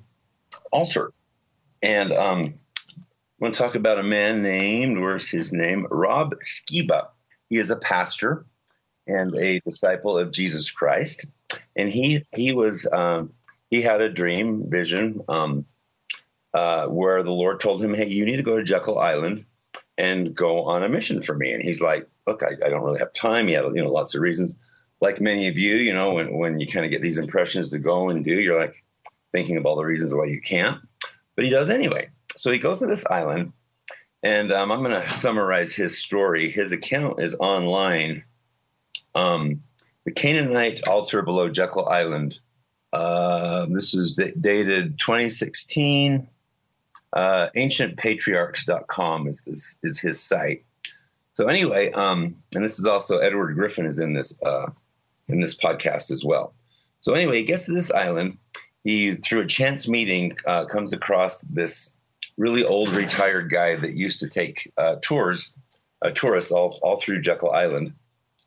altar. 0.72 1.12
And 1.84 2.12
um, 2.14 2.56
I 2.98 3.04
want 3.40 3.54
to 3.54 3.62
talk 3.62 3.76
about 3.76 4.00
a 4.00 4.04
man 4.04 4.42
named, 4.42 5.00
where's 5.00 5.30
his 5.30 5.52
name? 5.52 5.86
Rob 5.92 6.36
Skiba. 6.42 7.08
He 7.50 7.58
is 7.58 7.70
a 7.70 7.76
pastor 7.76 8.46
and 9.06 9.36
a 9.36 9.60
disciple 9.60 10.18
of 10.18 10.32
Jesus 10.32 10.72
Christ. 10.72 11.30
And 11.76 11.90
he 11.90 12.26
he 12.34 12.54
was 12.54 12.88
um, 12.92 13.34
he 13.70 13.82
had 13.82 14.02
a 14.02 14.10
dream 14.10 14.70
vision 14.70 15.22
um, 15.28 15.66
uh, 16.54 16.88
where 16.88 17.22
the 17.22 17.32
Lord 17.32 17.60
told 17.60 17.84
him, 17.84 17.94
"Hey, 17.94 18.08
you 18.08 18.26
need 18.26 18.38
to 18.38 18.44
go 18.44 18.58
to 18.58 18.64
Jekyll 18.64 18.98
Island 18.98 19.46
and 19.98 20.34
go 20.34 20.64
on 20.64 20.84
a 20.84 20.90
mission 20.90 21.22
for 21.22 21.36
me." 21.36 21.52
And 21.52 21.62
he's 21.62 21.82
like, 21.82 22.08
"Look, 22.26 22.42
I, 22.42 22.54
I 22.66 22.70
don't 22.70 22.84
really 22.84 23.00
have 23.00 23.14
time. 23.14 23.48
He 23.48 23.54
had 23.54 23.66
you 23.76 23.84
know 23.84 23.92
lots 23.92 24.16
of 24.16 24.22
reasons." 24.22 24.65
Like 25.06 25.22
many 25.22 25.48
of 25.50 25.60
you, 25.60 25.76
you 25.76 25.94
know, 25.94 26.16
when 26.16 26.36
when 26.36 26.60
you 26.60 26.66
kind 26.66 26.84
of 26.84 26.90
get 26.90 27.04
these 27.04 27.20
impressions 27.20 27.70
to 27.70 27.78
go 27.78 28.10
and 28.10 28.24
do, 28.24 28.42
you're 28.42 28.60
like 28.60 28.84
thinking 29.32 29.56
of 29.58 29.68
all 29.68 29.76
the 29.76 29.86
reasons 29.86 30.16
why 30.16 30.26
you 30.26 30.42
can't. 30.42 30.82
But 31.36 31.46
he 31.46 31.52
does 31.52 31.70
anyway. 31.70 32.10
So 32.36 32.52
he 32.52 32.58
goes 32.58 32.80
to 32.80 32.88
this 32.88 33.06
island, 33.06 33.54
and 34.24 34.52
um, 34.52 34.72
I'm 34.72 34.80
going 34.80 35.00
to 35.00 35.08
summarize 35.08 35.76
his 35.76 36.00
story. 36.00 36.50
His 36.50 36.72
account 36.72 37.22
is 37.22 37.36
online. 37.36 38.24
Um, 39.14 39.62
the 40.06 40.12
Canaanite 40.12 40.88
altar 40.88 41.22
below 41.22 41.50
Jekyll 41.50 41.88
Island. 41.88 42.40
Uh, 42.92 43.68
this 43.70 43.94
is 43.94 44.14
dated 44.16 44.98
2016. 44.98 46.28
Uh, 47.14 47.50
ancientpatriarchs.com 47.56 49.28
is 49.28 49.42
this 49.42 49.78
is 49.84 50.00
his 50.00 50.20
site. 50.20 50.66
So 51.34 51.46
anyway, 51.46 51.92
um, 51.92 52.38
and 52.56 52.66
this 52.66 52.80
is 52.80 52.86
also 52.86 53.20
Edward 53.20 53.54
Griffin 53.54 53.86
is 53.86 54.00
in 54.00 54.14
this 54.14 54.34
uh, 54.44 54.72
in 55.28 55.40
this 55.40 55.56
podcast 55.56 56.12
as 56.12 56.24
well. 56.24 56.54
So 57.00 57.14
anyway, 57.14 57.38
he 57.38 57.44
gets 57.44 57.66
to 57.66 57.74
this 57.74 57.92
island. 57.92 58.38
He 58.84 59.16
through 59.16 59.42
a 59.42 59.48
chance 59.48 59.88
meeting 59.88 60.38
uh, 60.46 60.66
comes 60.66 60.94
across 60.94 61.42
this 61.42 61.94
really 62.38 62.64
old 62.64 62.90
retired 62.90 63.50
guy 63.50 63.76
that 63.76 63.94
used 63.94 64.20
to 64.20 64.30
take 64.30 64.72
uh, 64.78 64.98
tours, 65.02 65.56
uh, 66.02 66.12
tourists 66.12 66.52
all 66.52 66.78
all 66.84 66.98
through 66.98 67.22
Jekyll 67.22 67.52
Island, 67.52 67.94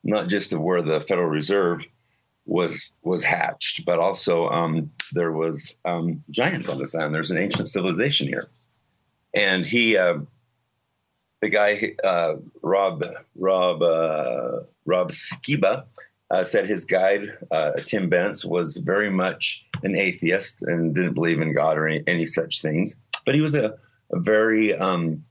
not 0.04 0.28
just 0.28 0.52
of 0.52 0.61
where 0.61 0.82
the 0.82 1.00
Federal 1.00 1.28
Reserve 1.28 1.85
was 2.49 2.94
was 3.02 3.23
hatched, 3.23 3.85
but 3.85 3.99
also 3.99 4.49
um, 4.49 4.90
there 5.12 5.32
was 5.32 5.76
um, 5.85 6.25
giants 6.30 6.68
on 6.68 6.78
this 6.78 6.94
island. 6.94 7.14
There's 7.14 7.30
an 7.30 7.38
ancient 7.38 7.68
civilization 7.68 8.26
here, 8.26 8.49
and 9.35 9.64
he, 9.64 9.97
uh, 9.97 10.20
the 11.40 11.49
guy 11.49 11.94
uh, 12.02 12.37
Rob 12.62 13.04
Rob 13.37 13.82
uh, 13.82 14.61
Rob 14.87 15.11
Skiba, 15.11 15.85
uh, 16.30 16.44
said 16.44 16.66
his 16.66 16.85
guide 16.85 17.23
uh, 17.50 17.73
Tim 17.85 18.08
Bence 18.08 18.44
was 18.44 18.76
very 18.76 19.11
much 19.11 19.66
an 19.82 19.97
atheist 19.97 20.62
and 20.62 20.94
didn't 20.94 21.14
believe 21.14 21.40
in 21.40 21.54
God 21.54 21.78
or 21.78 21.88
any, 21.88 22.02
any 22.06 22.26
such 22.26 22.61
things, 22.61 23.00
but 23.25 23.35
he 23.35 23.40
was 23.40 23.54
a, 23.54 23.78
a 24.12 24.20
very 24.20 24.75
um, 24.75 25.25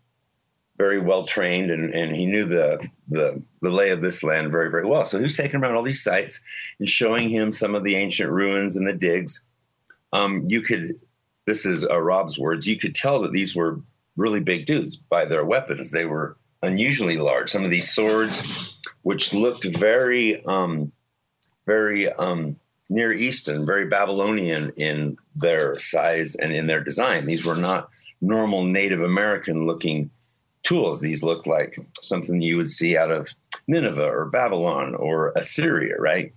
very 0.78 1.00
well 1.00 1.24
trained 1.24 1.72
and, 1.72 1.94
and 1.94 2.16
he 2.16 2.28
knew 2.28 2.46
the, 2.46 2.88
the, 3.10 3.42
the 3.62 3.70
lay 3.70 3.90
of 3.90 4.02
this 4.02 4.24
land 4.24 4.52
very 4.52 4.70
very 4.70 4.86
well. 4.86 5.04
So 5.04 5.18
he 5.18 5.24
was 5.24 5.38
taking 5.38 5.62
around 5.62 5.76
all 5.76 5.84
these 5.84 6.04
sites 6.04 6.42
and 6.80 6.88
showing 6.88 7.30
him 7.30 7.52
some 7.52 7.76
of 7.76 7.84
the 7.84 7.96
ancient 7.96 8.30
ruins 8.30 8.78
and 8.78 8.88
the 8.88 8.94
digs. 8.94 9.46
Um, 10.14 10.46
you 10.48 10.62
could, 10.62 11.00
this 11.46 11.66
is 11.66 11.86
uh, 11.86 12.00
Rob's 12.00 12.38
words, 12.40 12.68
you 12.68 12.78
could 12.78 12.94
tell 12.94 13.22
that 13.22 13.34
these 13.34 13.56
were 13.56 13.82
really 14.16 14.40
big 14.40 14.66
dudes 14.66 14.96
by 14.96 15.26
their 15.26 15.46
weapons. 15.46 15.92
They 15.92 16.06
were 16.06 16.38
unusually 16.62 17.18
large. 17.18 17.50
Some 17.50 17.66
of 17.66 17.72
these 17.72 17.94
swords, 17.94 18.42
which 19.08 19.34
looked 19.34 19.64
very, 19.64 20.44
um, 20.44 20.92
very 21.66 22.12
um, 22.12 22.58
Near 22.90 23.14
Eastern, 23.14 23.66
very 23.66 23.86
Babylonian 23.86 24.74
in 24.76 25.16
their 25.34 25.80
size 25.80 26.36
and 26.36 26.52
in 26.52 26.68
their 26.68 26.84
design. 26.84 27.26
These 27.26 27.46
were 27.46 27.56
not 27.56 27.90
normal 28.20 28.66
Native 28.66 29.02
American 29.02 29.66
looking 29.66 30.10
tools. 30.62 31.00
These 31.00 31.24
look 31.24 31.48
like 31.48 31.78
something 32.02 32.42
you 32.42 32.58
would 32.58 32.70
see 32.70 32.98
out 32.98 33.10
of 33.10 33.30
Nineveh 33.66 34.12
or 34.12 34.26
Babylon 34.26 34.94
or 34.94 35.32
Assyria, 35.38 35.96
right? 35.98 36.34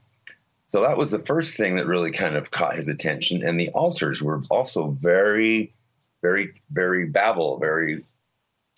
So 0.67 0.83
that 0.83 0.97
was 0.97 1.11
the 1.11 1.19
first 1.19 1.57
thing 1.57 1.75
that 1.75 1.89
really 1.89 2.13
kind 2.13 2.37
of 2.37 2.53
caught 2.53 2.77
his 2.77 2.89
attention. 2.89 3.45
And 3.45 3.59
the 3.59 3.71
altars 3.71 4.23
were 4.23 4.43
also 4.49 4.93
very, 4.97 5.75
very, 6.23 6.53
very 6.71 7.07
Babel, 7.07 7.59
very, 7.59 8.05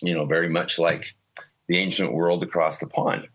you 0.01 0.15
know, 0.15 0.25
very 0.25 0.49
much 0.49 0.79
like 0.79 1.15
the 1.69 1.77
ancient 1.77 2.15
world 2.15 2.43
across 2.43 2.79
the 2.79 2.87
pond. 2.87 3.29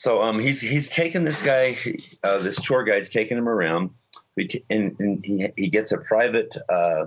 So 0.00 0.22
um, 0.22 0.38
he's 0.38 0.62
he's 0.62 0.88
taken 0.88 1.26
this 1.26 1.42
guy, 1.42 1.76
uh, 2.24 2.38
this 2.38 2.58
tour 2.58 2.84
guide's 2.84 3.10
taking 3.10 3.36
him 3.36 3.46
around, 3.46 3.90
and, 4.34 4.96
and 4.98 5.22
he, 5.22 5.48
he 5.58 5.68
gets 5.68 5.92
a 5.92 5.98
private 5.98 6.56
uh, 6.70 7.04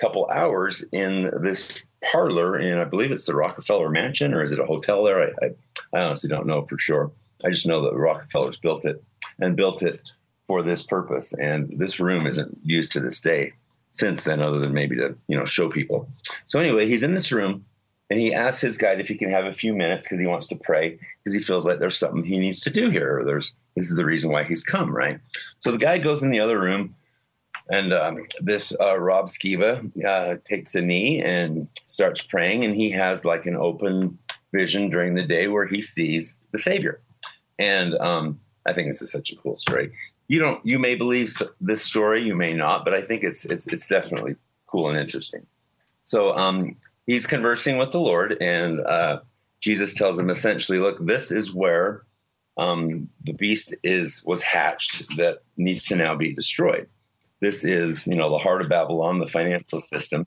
couple 0.00 0.28
hours 0.28 0.84
in 0.90 1.30
this 1.44 1.86
parlor, 2.02 2.56
and 2.56 2.80
I 2.80 2.86
believe 2.86 3.12
it's 3.12 3.26
the 3.26 3.36
Rockefeller 3.36 3.88
Mansion, 3.88 4.34
or 4.34 4.42
is 4.42 4.50
it 4.50 4.58
a 4.58 4.66
hotel 4.66 5.04
there? 5.04 5.22
I, 5.22 5.46
I, 5.46 5.50
I 5.92 6.04
honestly 6.06 6.28
don't 6.28 6.48
know 6.48 6.66
for 6.66 6.76
sure. 6.76 7.12
I 7.44 7.50
just 7.50 7.68
know 7.68 7.82
that 7.82 7.92
the 7.92 8.00
Rockefellers 8.00 8.56
built 8.56 8.84
it 8.84 9.00
and 9.38 9.54
built 9.54 9.84
it 9.84 10.10
for 10.48 10.64
this 10.64 10.82
purpose, 10.82 11.34
and 11.34 11.78
this 11.78 12.00
room 12.00 12.26
isn't 12.26 12.58
used 12.64 12.92
to 12.92 13.00
this 13.00 13.20
day 13.20 13.52
since 13.92 14.24
then, 14.24 14.42
other 14.42 14.58
than 14.58 14.74
maybe 14.74 14.96
to 14.96 15.16
you 15.28 15.38
know 15.38 15.44
show 15.44 15.68
people. 15.68 16.08
So 16.46 16.58
anyway, 16.58 16.88
he's 16.88 17.04
in 17.04 17.14
this 17.14 17.30
room, 17.30 17.64
and 18.10 18.20
he 18.20 18.34
asks 18.34 18.60
his 18.60 18.76
guide 18.76 19.00
if 19.00 19.08
he 19.08 19.16
can 19.16 19.30
have 19.30 19.46
a 19.46 19.52
few 19.52 19.74
minutes 19.74 20.06
because 20.06 20.20
he 20.20 20.26
wants 20.26 20.48
to 20.48 20.56
pray 20.56 20.98
because 21.22 21.34
he 21.34 21.40
feels 21.40 21.64
like 21.64 21.78
there's 21.78 21.98
something 21.98 22.22
he 22.22 22.38
needs 22.38 22.60
to 22.60 22.70
do 22.70 22.90
here, 22.90 23.20
or 23.20 23.24
there's 23.24 23.54
this 23.76 23.90
is 23.90 23.96
the 23.96 24.04
reason 24.04 24.30
why 24.30 24.44
he's 24.44 24.64
come, 24.64 24.94
right? 24.94 25.20
So 25.60 25.72
the 25.72 25.78
guy 25.78 25.98
goes 25.98 26.22
in 26.22 26.30
the 26.30 26.40
other 26.40 26.60
room 26.60 26.94
and 27.68 27.92
um, 27.92 28.26
this 28.40 28.74
uh, 28.78 28.98
Rob 28.98 29.26
Skiba 29.26 30.04
uh, 30.04 30.36
takes 30.44 30.74
a 30.74 30.82
knee 30.82 31.22
and 31.22 31.68
starts 31.86 32.22
praying, 32.22 32.64
and 32.64 32.74
he 32.74 32.90
has 32.90 33.24
like 33.24 33.46
an 33.46 33.56
open 33.56 34.18
vision 34.52 34.90
during 34.90 35.14
the 35.14 35.22
day 35.22 35.48
where 35.48 35.66
he 35.66 35.82
sees 35.82 36.36
the 36.52 36.58
Savior. 36.58 37.00
And 37.58 37.94
um, 37.94 38.40
I 38.66 38.72
think 38.72 38.88
this 38.88 39.02
is 39.02 39.10
such 39.10 39.32
a 39.32 39.36
cool 39.36 39.56
story. 39.56 39.92
You 40.28 40.40
don't, 40.40 40.64
you 40.64 40.78
may 40.78 40.94
believe 40.94 41.34
this 41.60 41.82
story, 41.82 42.22
you 42.22 42.36
may 42.36 42.52
not, 42.52 42.84
but 42.84 42.94
I 42.94 43.00
think 43.00 43.24
it's 43.24 43.44
it's 43.44 43.66
it's 43.66 43.86
definitely 43.86 44.36
cool 44.66 44.88
and 44.88 44.98
interesting. 44.98 45.46
So 46.02 46.36
um, 46.36 46.76
he's 47.06 47.26
conversing 47.26 47.78
with 47.78 47.92
the 47.92 48.00
Lord, 48.00 48.36
and 48.40 48.80
uh, 48.80 49.20
Jesus 49.60 49.94
tells 49.94 50.18
him 50.18 50.30
essentially, 50.30 50.78
"Look, 50.78 51.04
this 51.04 51.30
is 51.30 51.52
where." 51.52 52.04
Um, 52.56 53.08
the 53.24 53.32
beast 53.32 53.74
is 53.82 54.22
was 54.24 54.40
hatched 54.40 55.16
that 55.16 55.38
needs 55.56 55.86
to 55.86 55.96
now 55.96 56.14
be 56.14 56.32
destroyed. 56.32 56.88
This 57.40 57.64
is, 57.64 58.06
you 58.06 58.14
know, 58.14 58.30
the 58.30 58.38
heart 58.38 58.62
of 58.62 58.68
Babylon, 58.68 59.18
the 59.18 59.26
financial 59.26 59.80
system, 59.80 60.24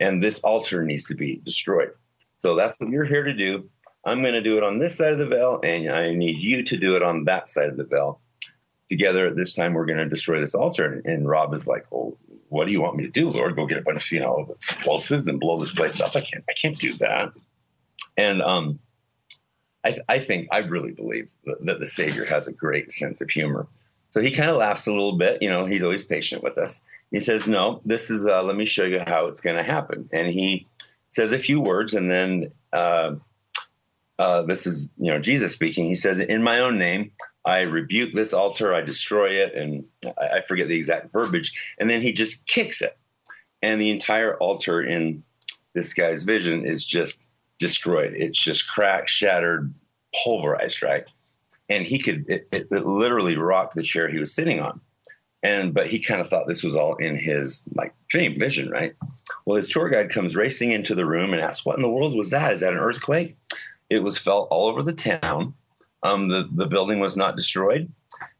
and 0.00 0.20
this 0.20 0.40
altar 0.40 0.84
needs 0.84 1.04
to 1.04 1.14
be 1.14 1.36
destroyed. 1.36 1.92
So 2.38 2.56
that's 2.56 2.80
what 2.80 2.90
you're 2.90 3.04
here 3.04 3.22
to 3.22 3.32
do. 3.32 3.70
I'm 4.04 4.22
going 4.22 4.34
to 4.34 4.40
do 4.40 4.56
it 4.56 4.64
on 4.64 4.78
this 4.78 4.96
side 4.96 5.12
of 5.12 5.18
the 5.18 5.28
veil, 5.28 5.60
and 5.62 5.88
I 5.90 6.14
need 6.14 6.38
you 6.38 6.64
to 6.64 6.76
do 6.76 6.96
it 6.96 7.02
on 7.02 7.24
that 7.26 7.48
side 7.48 7.68
of 7.68 7.76
the 7.76 7.84
veil. 7.84 8.20
Together, 8.88 9.32
this 9.32 9.52
time 9.52 9.74
we're 9.74 9.86
going 9.86 9.98
to 9.98 10.08
destroy 10.08 10.40
this 10.40 10.54
altar. 10.54 11.00
And 11.04 11.28
Rob 11.28 11.54
is 11.54 11.66
like, 11.66 11.86
"Oh, 11.92 12.18
what 12.50 12.66
do 12.66 12.72
you 12.72 12.82
want 12.82 12.96
me 12.96 13.04
to 13.04 13.10
do, 13.10 13.30
Lord? 13.30 13.54
Go 13.54 13.66
get 13.66 13.78
a 13.78 13.82
bunch 13.82 14.06
of 14.06 14.12
you 14.12 14.20
know 14.20 14.48
explosives 14.50 15.28
and 15.28 15.40
blow 15.40 15.58
this 15.58 15.72
place 15.72 16.00
up? 16.00 16.14
I 16.14 16.20
can't. 16.20 16.44
I 16.48 16.52
can't 16.52 16.78
do 16.78 16.92
that." 16.94 17.32
And 18.16 18.42
um, 18.42 18.80
I, 19.84 19.94
I 20.08 20.18
think 20.18 20.48
I 20.50 20.58
really 20.58 20.92
believe 20.92 21.30
that 21.62 21.78
the 21.78 21.86
Savior 21.86 22.24
has 22.24 22.48
a 22.48 22.52
great 22.52 22.92
sense 22.92 23.22
of 23.22 23.30
humor. 23.30 23.68
So 24.10 24.20
he 24.20 24.32
kind 24.32 24.50
of 24.50 24.56
laughs 24.56 24.88
a 24.88 24.92
little 24.92 25.16
bit. 25.16 25.42
You 25.42 25.50
know, 25.50 25.64
he's 25.64 25.84
always 25.84 26.04
patient 26.04 26.42
with 26.42 26.58
us. 26.58 26.84
He 27.12 27.20
says, 27.20 27.46
"No, 27.46 27.80
this 27.84 28.10
is. 28.10 28.26
Uh, 28.26 28.42
let 28.42 28.56
me 28.56 28.66
show 28.66 28.84
you 28.84 29.00
how 29.06 29.26
it's 29.26 29.40
going 29.40 29.56
to 29.56 29.62
happen." 29.62 30.08
And 30.12 30.26
he 30.26 30.66
says 31.08 31.32
a 31.32 31.38
few 31.38 31.60
words, 31.60 31.94
and 31.94 32.10
then 32.10 32.52
uh, 32.72 33.14
uh, 34.18 34.42
this 34.42 34.66
is 34.66 34.92
you 34.98 35.12
know 35.12 35.20
Jesus 35.20 35.52
speaking. 35.52 35.86
He 35.86 35.96
says, 35.96 36.18
"In 36.18 36.42
my 36.42 36.60
own 36.60 36.78
name, 36.78 37.12
I 37.44 37.62
rebuke 37.62 38.12
this 38.12 38.32
altar. 38.32 38.74
I 38.74 38.82
destroy 38.82 39.30
it." 39.42 39.54
And 39.54 39.84
I, 40.18 40.42
forget 40.42 40.68
the 40.68 40.76
exact 40.76 41.12
verbiage. 41.12 41.52
And 41.78 41.88
then 41.88 42.02
he 42.02 42.12
just 42.12 42.46
kicks 42.46 42.82
it, 42.82 42.96
and 43.62 43.80
the 43.80 43.90
entire 43.90 44.36
altar 44.36 44.82
in 44.82 45.24
this 45.72 45.94
guy's 45.94 46.24
vision 46.24 46.64
is 46.64 46.84
just 46.84 47.28
destroyed. 47.58 48.14
It's 48.16 48.38
just 48.38 48.68
cracked, 48.68 49.10
shattered, 49.10 49.72
pulverized. 50.24 50.82
Right 50.82 51.04
and 51.70 51.86
he 51.86 51.98
could 51.98 52.28
it, 52.28 52.48
it, 52.52 52.68
it 52.70 52.86
literally 52.86 53.36
rocked 53.36 53.74
the 53.74 53.82
chair 53.82 54.08
he 54.08 54.18
was 54.18 54.34
sitting 54.34 54.60
on 54.60 54.80
and 55.42 55.72
but 55.72 55.86
he 55.86 56.00
kind 56.00 56.20
of 56.20 56.28
thought 56.28 56.46
this 56.46 56.64
was 56.64 56.76
all 56.76 56.96
in 56.96 57.16
his 57.16 57.62
like 57.74 57.94
dream 58.08 58.38
vision 58.38 58.68
right 58.68 58.94
well 59.46 59.56
his 59.56 59.68
tour 59.68 59.88
guide 59.88 60.10
comes 60.10 60.36
racing 60.36 60.72
into 60.72 60.94
the 60.94 61.06
room 61.06 61.32
and 61.32 61.40
asks 61.40 61.64
what 61.64 61.76
in 61.76 61.82
the 61.82 61.90
world 61.90 62.14
was 62.14 62.30
that 62.30 62.52
is 62.52 62.60
that 62.60 62.74
an 62.74 62.78
earthquake 62.78 63.36
it 63.88 64.02
was 64.02 64.18
felt 64.18 64.48
all 64.50 64.66
over 64.66 64.82
the 64.82 64.92
town 64.92 65.54
um, 66.02 66.28
the, 66.28 66.48
the 66.52 66.66
building 66.66 66.98
was 66.98 67.16
not 67.16 67.36
destroyed. 67.36 67.92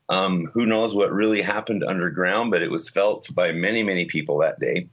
Um, 0.09 0.47
who 0.47 0.67
knows 0.67 0.95
what 0.95 1.13
really 1.13 1.41
happened 1.41 1.85
underground 1.85 2.51
but 2.51 2.63
it 2.63 2.71
was 2.71 2.91
felt 2.91 3.33
by 3.33 3.53
many 3.53 3.83
many 3.83 4.07
people 4.07 4.39
that 4.39 4.59
day. 4.59 4.89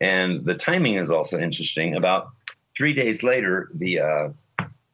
And 0.00 0.40
the 0.40 0.54
timing 0.54 0.94
is 0.94 1.10
also 1.10 1.38
interesting. 1.38 1.94
About 1.94 2.28
three 2.76 2.94
days 2.94 3.22
later 3.22 3.70
the 3.74 4.00
uh, 4.00 4.28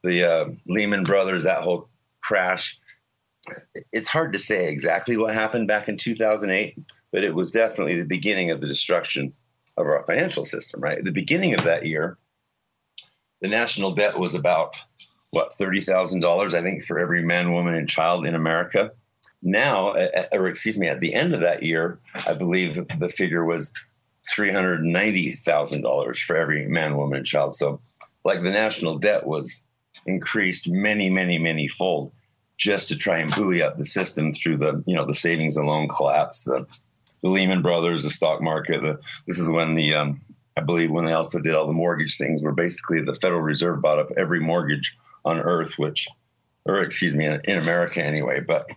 the 0.03 0.23
uh, 0.23 0.45
lehman 0.67 1.03
brothers 1.03 1.43
that 1.43 1.61
whole 1.61 1.89
crash 2.21 2.79
it's 3.91 4.07
hard 4.07 4.33
to 4.33 4.39
say 4.39 4.69
exactly 4.71 5.17
what 5.17 5.33
happened 5.33 5.67
back 5.67 5.89
in 5.89 5.97
2008, 5.97 6.77
but 7.11 7.23
it 7.23 7.33
was 7.33 7.51
definitely 7.51 7.99
the 7.99 8.05
beginning 8.05 8.51
of 8.51 8.61
the 8.61 8.67
destruction 8.67 9.33
of 9.77 9.87
our 9.87 10.03
financial 10.03 10.45
system, 10.45 10.81
right? 10.81 10.99
At 10.99 11.05
the 11.05 11.11
beginning 11.11 11.53
of 11.53 11.63
that 11.65 11.85
year, 11.85 12.17
the 13.41 13.47
national 13.47 13.93
debt 13.93 14.19
was 14.19 14.35
about 14.35 14.77
what 15.31 15.51
$30,000 15.51 16.53
I 16.53 16.61
think 16.61 16.83
for 16.83 16.99
every 16.99 17.23
man, 17.23 17.51
woman 17.51 17.75
and 17.75 17.87
child 17.87 18.25
in 18.25 18.35
America. 18.35 18.91
Now, 19.41 19.95
or 20.31 20.47
excuse 20.47 20.77
me, 20.77 20.87
at 20.87 20.99
the 20.99 21.13
end 21.13 21.33
of 21.33 21.41
that 21.41 21.63
year, 21.63 21.99
I 22.13 22.33
believe 22.33 22.75
the 22.97 23.09
figure 23.09 23.45
was 23.45 23.71
$390,000 24.35 26.17
for 26.21 26.35
every 26.35 26.67
man, 26.67 26.97
woman 26.97 27.17
and 27.17 27.25
child. 27.25 27.53
So 27.55 27.79
like 28.25 28.41
the 28.41 28.51
national 28.51 28.97
debt 28.99 29.25
was 29.25 29.63
increased 30.05 30.69
many, 30.69 31.09
many, 31.09 31.37
many 31.37 31.67
fold 31.67 32.11
just 32.57 32.89
to 32.89 32.97
try 32.97 33.19
and 33.19 33.33
buoy 33.33 33.61
up 33.61 33.77
the 33.77 33.85
system 33.85 34.33
through 34.33 34.57
the, 34.57 34.83
you 34.85 34.95
know, 34.95 35.05
the 35.05 35.15
savings 35.15 35.55
and 35.55 35.67
loan 35.67 35.87
collapse, 35.87 36.43
the, 36.43 36.67
the 37.21 37.29
Lehman 37.29 37.61
Brothers, 37.61 38.03
the 38.03 38.09
stock 38.09 38.41
market. 38.41 38.81
The, 38.81 38.99
this 39.25 39.39
is 39.39 39.49
when 39.49 39.75
the, 39.75 39.95
um, 39.95 40.21
I 40.57 40.61
believe, 40.61 40.91
when 40.91 41.05
they 41.05 41.13
also 41.13 41.39
did 41.39 41.55
all 41.55 41.67
the 41.67 41.73
mortgage 41.73 42.17
things, 42.17 42.43
where 42.43 42.51
basically 42.51 43.01
the 43.01 43.15
Federal 43.15 43.39
Reserve 43.39 43.81
bought 43.81 43.99
up 43.99 44.09
every 44.17 44.41
mortgage 44.41 44.97
on 45.25 45.39
Earth, 45.39 45.73
which, 45.77 46.07
or 46.65 46.81
excuse 46.81 47.15
me, 47.15 47.25
in, 47.25 47.41
in 47.43 47.57
America 47.57 48.03
anyway. 48.03 48.39
But 48.39 48.67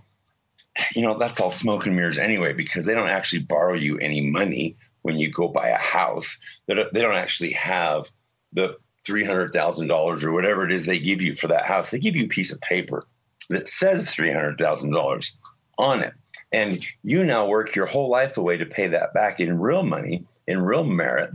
you 0.94 1.02
know, 1.02 1.18
that's 1.18 1.40
all 1.40 1.50
smoke 1.50 1.86
and 1.86 1.96
mirrors 1.96 2.18
anyway, 2.18 2.54
because 2.54 2.86
they 2.86 2.94
don't 2.94 3.08
actually 3.08 3.42
borrow 3.42 3.74
you 3.74 3.98
any 3.98 4.30
money 4.30 4.76
when 5.02 5.18
you 5.18 5.30
go 5.30 5.48
buy 5.48 5.68
a 5.68 5.76
house. 5.76 6.38
They 6.66 6.74
don't, 6.74 6.92
they 6.92 7.02
don't 7.02 7.14
actually 7.14 7.52
have 7.52 8.08
the 8.52 8.76
three 9.04 9.24
hundred 9.24 9.52
thousand 9.52 9.88
dollars 9.88 10.24
or 10.24 10.32
whatever 10.32 10.64
it 10.64 10.72
is 10.72 10.86
they 10.86 10.98
give 10.98 11.20
you 11.20 11.34
for 11.34 11.48
that 11.48 11.66
house. 11.66 11.90
They 11.90 11.98
give 11.98 12.16
you 12.16 12.26
a 12.26 12.28
piece 12.28 12.52
of 12.52 12.60
paper 12.60 13.02
that 13.50 13.68
says 13.68 14.10
three 14.10 14.32
hundred 14.32 14.58
thousand 14.58 14.92
dollars 14.92 15.36
on 15.78 16.02
it. 16.02 16.14
And 16.52 16.84
you 17.02 17.24
now 17.24 17.46
work 17.46 17.74
your 17.74 17.86
whole 17.86 18.10
life 18.10 18.36
away 18.36 18.58
to 18.58 18.66
pay 18.66 18.88
that 18.88 19.14
back 19.14 19.40
in 19.40 19.58
real 19.58 19.82
money, 19.82 20.24
in 20.46 20.62
real 20.62 20.84
merit 20.84 21.30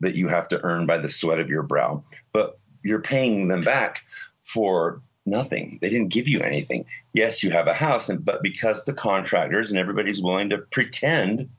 that 0.00 0.16
you 0.16 0.28
have 0.28 0.48
to 0.48 0.60
earn 0.60 0.86
by 0.86 0.98
the 0.98 1.08
sweat 1.08 1.40
of 1.40 1.48
your 1.48 1.62
brow. 1.62 2.04
But 2.32 2.58
you're 2.82 3.00
paying 3.00 3.48
them 3.48 3.62
back 3.62 4.02
for 4.46 5.02
nothing. 5.26 5.78
They 5.82 5.90
didn't 5.90 6.08
give 6.08 6.28
you 6.28 6.40
anything. 6.40 6.86
Yes, 7.12 7.42
you 7.42 7.50
have 7.50 7.66
a 7.66 7.74
house, 7.74 8.08
and, 8.08 8.24
but 8.24 8.42
because 8.42 8.84
the 8.84 8.94
contractors 8.94 9.70
and 9.70 9.78
everybody's 9.78 10.22
willing 10.22 10.50
to 10.50 10.58
pretend 10.58 11.50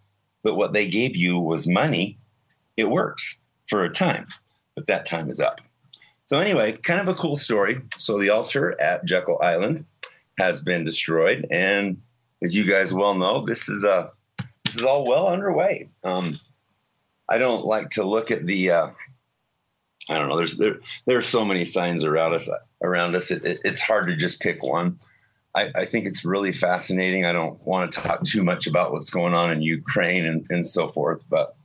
that 0.43 0.55
what 0.55 0.73
they 0.73 0.87
gave 0.87 1.15
you 1.15 1.39
was 1.39 1.67
money, 1.67 2.17
it 2.77 2.89
works 2.89 3.39
for 3.67 3.83
a 3.83 3.89
time. 3.89 4.27
But 4.75 4.87
that 4.87 5.05
time 5.05 5.29
is 5.29 5.39
up. 5.39 5.61
So, 6.25 6.39
anyway, 6.39 6.73
kind 6.73 7.01
of 7.01 7.07
a 7.07 7.15
cool 7.15 7.35
story. 7.35 7.81
So, 7.97 8.19
the 8.19 8.29
altar 8.29 8.79
at 8.79 9.05
Jekyll 9.05 9.39
Island 9.41 9.85
has 10.37 10.61
been 10.61 10.83
destroyed. 10.83 11.47
And 11.51 12.01
as 12.43 12.55
you 12.55 12.65
guys 12.65 12.93
well 12.93 13.15
know, 13.15 13.45
this 13.45 13.67
is 13.69 13.83
uh, 13.83 14.09
this 14.65 14.75
is 14.75 14.83
all 14.83 15.05
well 15.05 15.27
underway. 15.27 15.89
Um, 16.03 16.39
I 17.27 17.39
don't 17.39 17.65
like 17.65 17.91
to 17.91 18.03
look 18.03 18.31
at 18.31 18.45
the. 18.45 18.71
Uh, 18.71 18.89
I 20.09 20.19
don't 20.19 20.29
know. 20.29 20.37
There's 20.37 20.57
there 20.57 20.79
there 21.05 21.17
are 21.17 21.21
so 21.21 21.43
many 21.43 21.65
signs 21.65 22.03
around 22.03 22.33
us. 22.33 22.49
Around 22.81 23.15
us, 23.15 23.31
it, 23.31 23.43
it, 23.43 23.59
it's 23.65 23.81
hard 23.81 24.07
to 24.07 24.15
just 24.15 24.39
pick 24.39 24.63
one. 24.63 24.99
I, 25.55 25.71
I, 25.75 25.85
think 25.85 26.05
it's 26.05 26.23
really 26.23 26.51
fascinating. 26.51 27.25
I 27.25 27.33
don't 27.33 27.59
want 27.65 27.91
to 27.91 27.99
talk 27.99 28.23
too 28.23 28.43
much 28.43 28.67
about 28.67 28.91
what's 28.91 29.09
going 29.09 29.33
on 29.33 29.51
in 29.51 29.63
Ukraine 29.63 30.27
and, 30.27 30.45
and 30.51 30.63
so 30.63 30.87
forth, 30.87 31.25
but 31.27 31.55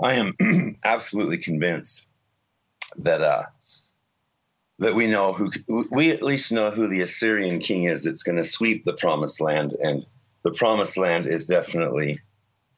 I 0.00 0.14
am 0.14 0.34
absolutely 0.84 1.38
convinced 1.38 2.06
that 2.98 3.22
uh, 3.22 3.42
that 4.78 4.94
we 4.94 5.06
know 5.06 5.32
who 5.32 5.50
we 5.90 6.10
at 6.10 6.22
least 6.22 6.52
know 6.52 6.70
who 6.70 6.88
the 6.88 7.02
Assyrian 7.02 7.58
king 7.58 7.84
is 7.84 8.04
that's 8.04 8.22
going 8.22 8.36
to 8.36 8.44
sweep 8.44 8.84
the 8.84 8.92
promised 8.92 9.40
land, 9.40 9.72
and 9.72 10.06
the 10.42 10.52
promised 10.52 10.96
land 10.96 11.26
is 11.26 11.46
definitely 11.46 12.20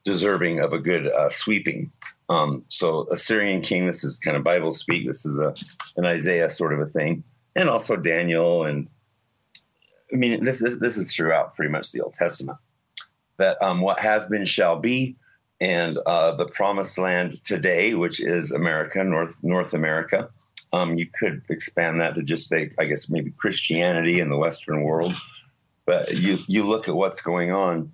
deserving 0.03 0.59
of 0.59 0.73
a 0.73 0.79
good 0.79 1.07
uh, 1.07 1.29
sweeping. 1.29 1.91
Um, 2.29 2.63
so 2.67 3.07
Assyrian 3.11 3.61
king, 3.61 3.85
this 3.85 4.03
is 4.03 4.19
kind 4.19 4.35
of 4.35 4.43
Bible 4.43 4.71
speak. 4.71 5.07
This 5.07 5.25
is 5.25 5.39
a 5.39 5.55
an 5.95 6.05
Isaiah 6.05 6.49
sort 6.49 6.73
of 6.73 6.79
a 6.79 6.85
thing, 6.85 7.23
and 7.55 7.69
also 7.69 7.95
Daniel, 7.95 8.65
and 8.65 8.87
I 10.11 10.17
mean 10.17 10.43
this 10.43 10.59
this, 10.59 10.77
this 10.77 10.97
is 10.97 11.13
throughout 11.13 11.55
pretty 11.55 11.71
much 11.71 11.91
the 11.91 12.01
Old 12.01 12.13
Testament. 12.13 12.57
That 13.37 13.61
um, 13.61 13.81
what 13.81 13.99
has 13.99 14.25
been 14.25 14.45
shall 14.45 14.79
be, 14.79 15.15
and 15.61 15.97
uh, 15.97 16.35
the 16.35 16.47
promised 16.47 16.97
land 16.97 17.43
today, 17.43 17.93
which 17.93 18.19
is 18.19 18.51
America, 18.51 19.03
North 19.03 19.41
North 19.41 19.73
America, 19.73 20.29
um, 20.73 20.97
you 20.97 21.05
could 21.05 21.43
expand 21.49 22.01
that 22.01 22.15
to 22.15 22.23
just 22.23 22.49
say, 22.49 22.71
I 22.77 22.85
guess, 22.85 23.09
maybe 23.09 23.31
Christianity 23.31 24.19
in 24.19 24.29
the 24.29 24.37
Western 24.37 24.83
world. 24.83 25.13
But 25.85 26.13
you 26.13 26.39
you 26.47 26.65
look 26.65 26.89
at 26.89 26.95
what's 26.95 27.21
going 27.21 27.53
on, 27.53 27.93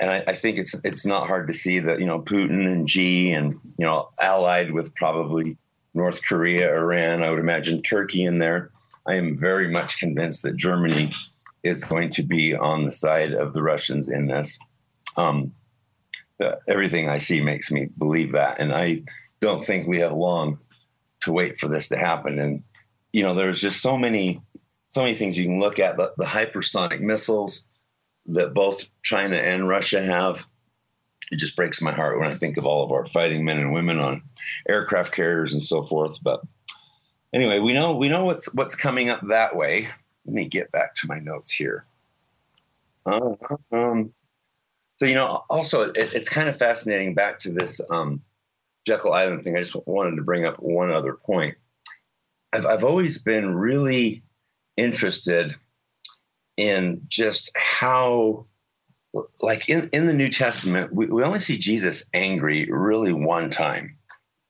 and 0.00 0.10
I, 0.10 0.24
I, 0.28 0.34
think 0.34 0.58
it's 0.58 0.74
it's 0.84 1.04
not 1.04 1.26
hard 1.26 1.48
to 1.48 1.54
see 1.54 1.80
that 1.80 2.00
you 2.00 2.06
know 2.06 2.20
Putin 2.20 2.66
and 2.70 2.88
Xi 2.88 3.32
and 3.32 3.58
you 3.76 3.86
know 3.86 4.10
allied 4.20 4.70
with 4.70 4.94
probably 4.94 5.56
North 5.94 6.22
Korea, 6.22 6.72
Iran, 6.72 7.22
I 7.22 7.30
would 7.30 7.38
imagine 7.38 7.82
Turkey 7.82 8.24
in 8.24 8.38
there. 8.38 8.70
I 9.06 9.14
am 9.14 9.38
very 9.38 9.68
much 9.68 9.98
convinced 9.98 10.42
that 10.42 10.56
Germany 10.56 11.12
is 11.62 11.84
going 11.84 12.10
to 12.10 12.22
be 12.22 12.54
on 12.54 12.84
the 12.84 12.90
side 12.90 13.32
of 13.32 13.54
the 13.54 13.62
Russians 13.62 14.08
in 14.08 14.26
this. 14.26 14.58
Um, 15.16 15.52
everything 16.68 17.08
I 17.08 17.18
see 17.18 17.40
makes 17.40 17.72
me 17.72 17.86
believe 17.86 18.32
that, 18.32 18.60
and 18.60 18.72
I 18.72 19.02
don't 19.40 19.64
think 19.64 19.88
we 19.88 19.98
have 19.98 20.12
long 20.12 20.58
to 21.22 21.32
wait 21.32 21.58
for 21.58 21.68
this 21.68 21.88
to 21.88 21.98
happen. 21.98 22.38
And 22.38 22.62
you 23.12 23.22
know, 23.22 23.34
there's 23.34 23.60
just 23.60 23.82
so 23.82 23.98
many, 23.98 24.42
so 24.88 25.02
many 25.02 25.14
things 25.14 25.36
you 25.36 25.44
can 25.44 25.58
look 25.58 25.78
at. 25.78 25.96
The, 25.96 26.12
the 26.16 26.24
hypersonic 26.24 27.00
missiles 27.00 27.67
that 28.28 28.54
both 28.54 28.88
China 29.02 29.36
and 29.36 29.68
Russia 29.68 30.02
have. 30.02 30.46
It 31.30 31.38
just 31.38 31.56
breaks 31.56 31.82
my 31.82 31.92
heart 31.92 32.18
when 32.18 32.28
I 32.28 32.34
think 32.34 32.56
of 32.56 32.64
all 32.64 32.84
of 32.84 32.92
our 32.92 33.04
fighting 33.06 33.44
men 33.44 33.58
and 33.58 33.72
women 33.72 33.98
on 33.98 34.22
aircraft 34.68 35.12
carriers 35.12 35.52
and 35.52 35.62
so 35.62 35.82
forth. 35.82 36.16
But 36.22 36.40
anyway, 37.34 37.58
we 37.58 37.74
know 37.74 37.96
we 37.96 38.08
know 38.08 38.24
what's 38.24 38.52
what's 38.54 38.74
coming 38.74 39.10
up 39.10 39.20
that 39.28 39.54
way. 39.54 39.88
Let 40.24 40.34
me 40.34 40.46
get 40.46 40.72
back 40.72 40.94
to 40.96 41.06
my 41.06 41.18
notes 41.18 41.50
here. 41.50 41.84
Uh, 43.04 43.36
um, 43.72 44.12
so 44.96 45.06
you 45.06 45.14
know, 45.14 45.44
also 45.50 45.82
it, 45.82 45.96
it's 46.14 46.28
kind 46.28 46.48
of 46.48 46.56
fascinating. 46.56 47.14
Back 47.14 47.40
to 47.40 47.52
this 47.52 47.80
um, 47.90 48.22
Jekyll 48.86 49.12
Island 49.12 49.44
thing, 49.44 49.56
I 49.56 49.60
just 49.60 49.76
wanted 49.86 50.16
to 50.16 50.22
bring 50.22 50.46
up 50.46 50.56
one 50.60 50.90
other 50.90 51.14
point. 51.14 51.56
I've, 52.52 52.64
I've 52.64 52.84
always 52.84 53.18
been 53.18 53.54
really 53.54 54.22
interested 54.76 55.54
in 56.58 57.02
just 57.06 57.50
how, 57.56 58.46
like 59.40 59.68
in, 59.70 59.88
in 59.92 60.06
the 60.06 60.12
New 60.12 60.28
Testament, 60.28 60.92
we, 60.92 61.06
we 61.06 61.22
only 61.22 61.38
see 61.38 61.56
Jesus 61.56 62.10
angry 62.12 62.68
really 62.70 63.12
one 63.12 63.48
time. 63.48 63.96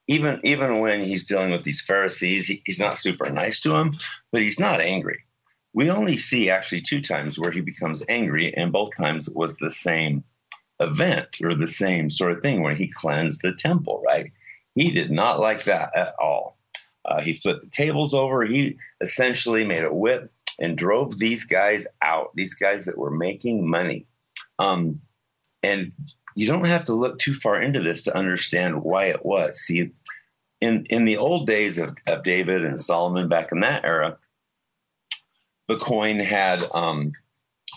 Even 0.08 0.40
even 0.42 0.78
when 0.78 1.00
he's 1.00 1.26
dealing 1.26 1.50
with 1.50 1.64
these 1.64 1.82
Pharisees, 1.82 2.46
he, 2.46 2.62
he's 2.64 2.80
not 2.80 2.96
super 2.96 3.28
nice 3.28 3.60
to 3.60 3.68
them, 3.68 3.98
but 4.32 4.40
he's 4.40 4.58
not 4.58 4.80
angry. 4.80 5.24
We 5.74 5.90
only 5.90 6.16
see 6.16 6.48
actually 6.48 6.80
two 6.80 7.02
times 7.02 7.38
where 7.38 7.50
he 7.50 7.60
becomes 7.60 8.02
angry, 8.08 8.56
and 8.56 8.72
both 8.72 8.96
times 8.96 9.28
it 9.28 9.36
was 9.36 9.58
the 9.58 9.70
same 9.70 10.24
event 10.80 11.38
or 11.42 11.54
the 11.54 11.66
same 11.66 12.08
sort 12.08 12.32
of 12.32 12.40
thing 12.40 12.62
when 12.62 12.76
he 12.76 12.88
cleansed 12.88 13.42
the 13.42 13.52
temple, 13.52 14.02
right? 14.06 14.32
He 14.74 14.92
did 14.92 15.10
not 15.10 15.40
like 15.40 15.64
that 15.64 15.94
at 15.94 16.14
all. 16.18 16.56
Uh, 17.04 17.20
he 17.20 17.34
flipped 17.34 17.64
the 17.64 17.70
tables 17.70 18.14
over. 18.14 18.44
He 18.44 18.78
essentially 19.00 19.64
made 19.64 19.84
a 19.84 19.92
whip 19.92 20.32
and 20.58 20.76
drove 20.76 21.18
these 21.18 21.44
guys 21.44 21.86
out, 22.02 22.30
these 22.34 22.54
guys 22.54 22.86
that 22.86 22.98
were 22.98 23.10
making 23.10 23.68
money. 23.68 24.06
Um, 24.58 25.00
and 25.62 25.92
you 26.34 26.46
don't 26.46 26.66
have 26.66 26.84
to 26.84 26.94
look 26.94 27.18
too 27.18 27.34
far 27.34 27.60
into 27.60 27.80
this 27.80 28.04
to 28.04 28.16
understand 28.16 28.82
why 28.82 29.06
it 29.06 29.24
was. 29.24 29.60
See, 29.60 29.90
in, 30.60 30.86
in 30.86 31.04
the 31.04 31.18
old 31.18 31.46
days 31.46 31.78
of, 31.78 31.96
of 32.06 32.22
David 32.22 32.64
and 32.64 32.78
Solomon, 32.78 33.28
back 33.28 33.52
in 33.52 33.60
that 33.60 33.84
era, 33.84 34.18
the 35.68 35.76
coin 35.76 36.18
had 36.18 36.64
um, 36.74 37.12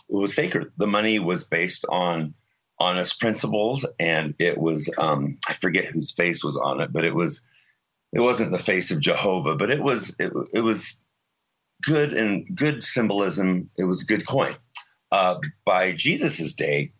it 0.09 0.15
was 0.15 0.33
sacred. 0.33 0.71
The 0.77 0.87
money 0.87 1.19
was 1.19 1.43
based 1.43 1.85
on 1.87 2.33
honest 2.79 3.19
principles, 3.19 3.85
and 3.99 4.33
it 4.39 4.57
was 4.57 4.89
um, 4.97 5.37
I 5.47 5.53
forget 5.53 5.85
whose 5.85 6.11
face 6.11 6.43
was 6.43 6.57
on 6.57 6.81
it, 6.81 6.91
but 6.91 7.05
it 7.05 7.13
was 7.13 7.43
it 8.13 8.19
wasn't 8.19 8.51
the 8.51 8.59
face 8.59 8.91
of 8.91 9.01
Jehovah, 9.01 9.55
but 9.55 9.71
it 9.71 9.81
was 9.81 10.15
it, 10.19 10.31
it 10.53 10.61
was 10.61 11.01
good 11.81 12.13
and 12.13 12.45
good 12.55 12.83
symbolism. 12.83 13.69
It 13.77 13.83
was 13.83 14.03
good 14.03 14.25
coin. 14.25 14.55
Uh, 15.11 15.39
by 15.65 15.91
Jesus's 15.91 16.55
day, 16.55 16.93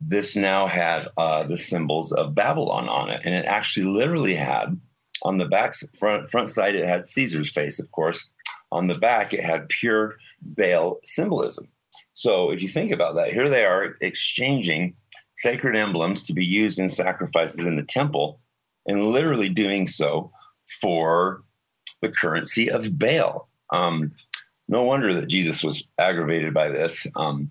this 0.00 0.36
now 0.36 0.66
had 0.66 1.08
uh, 1.16 1.44
the 1.44 1.56
symbols 1.56 2.12
of 2.12 2.34
Babylon 2.34 2.88
on 2.88 3.10
it, 3.10 3.22
and 3.24 3.34
it 3.34 3.46
actually 3.46 3.86
literally 3.86 4.34
had 4.34 4.78
on 5.22 5.38
the 5.38 5.46
back 5.46 5.74
front 5.98 6.30
front 6.30 6.50
side 6.50 6.74
it 6.74 6.86
had 6.86 7.06
Caesar's 7.06 7.50
face, 7.50 7.80
of 7.80 7.90
course. 7.90 8.30
On 8.72 8.86
the 8.88 8.98
back, 8.98 9.32
it 9.32 9.42
had 9.42 9.68
pure 9.68 10.16
Baal 10.42 10.98
symbolism. 11.04 11.68
So 12.12 12.50
if 12.50 12.60
you 12.62 12.68
think 12.68 12.90
about 12.90 13.16
that, 13.16 13.32
here 13.32 13.48
they 13.48 13.64
are 13.64 13.96
exchanging 14.00 14.96
sacred 15.34 15.76
emblems 15.76 16.24
to 16.24 16.32
be 16.32 16.44
used 16.44 16.78
in 16.78 16.88
sacrifices 16.88 17.66
in 17.66 17.76
the 17.76 17.84
temple, 17.84 18.40
and 18.86 19.04
literally 19.04 19.48
doing 19.48 19.86
so 19.86 20.32
for 20.80 21.42
the 22.02 22.10
currency 22.10 22.70
of 22.70 22.98
Baal. 22.98 23.48
Um, 23.74 24.12
no 24.68 24.84
wonder 24.84 25.12
that 25.14 25.28
Jesus 25.28 25.64
was 25.64 25.86
aggravated 25.98 26.54
by 26.54 26.68
this. 26.68 27.06
Um, 27.16 27.50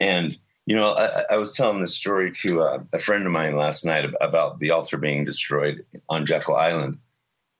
and 0.00 0.36
you 0.66 0.76
know, 0.76 0.92
I, 0.92 1.34
I, 1.34 1.36
was 1.36 1.56
telling 1.56 1.80
this 1.80 1.96
story 1.96 2.32
to 2.42 2.62
uh, 2.62 2.78
a 2.92 2.98
friend 2.98 3.26
of 3.26 3.32
mine 3.32 3.56
last 3.56 3.84
night 3.84 4.08
about 4.20 4.60
the 4.60 4.70
altar 4.70 4.98
being 4.98 5.24
destroyed 5.24 5.84
on 6.08 6.26
Jekyll 6.26 6.56
Island, 6.56 6.98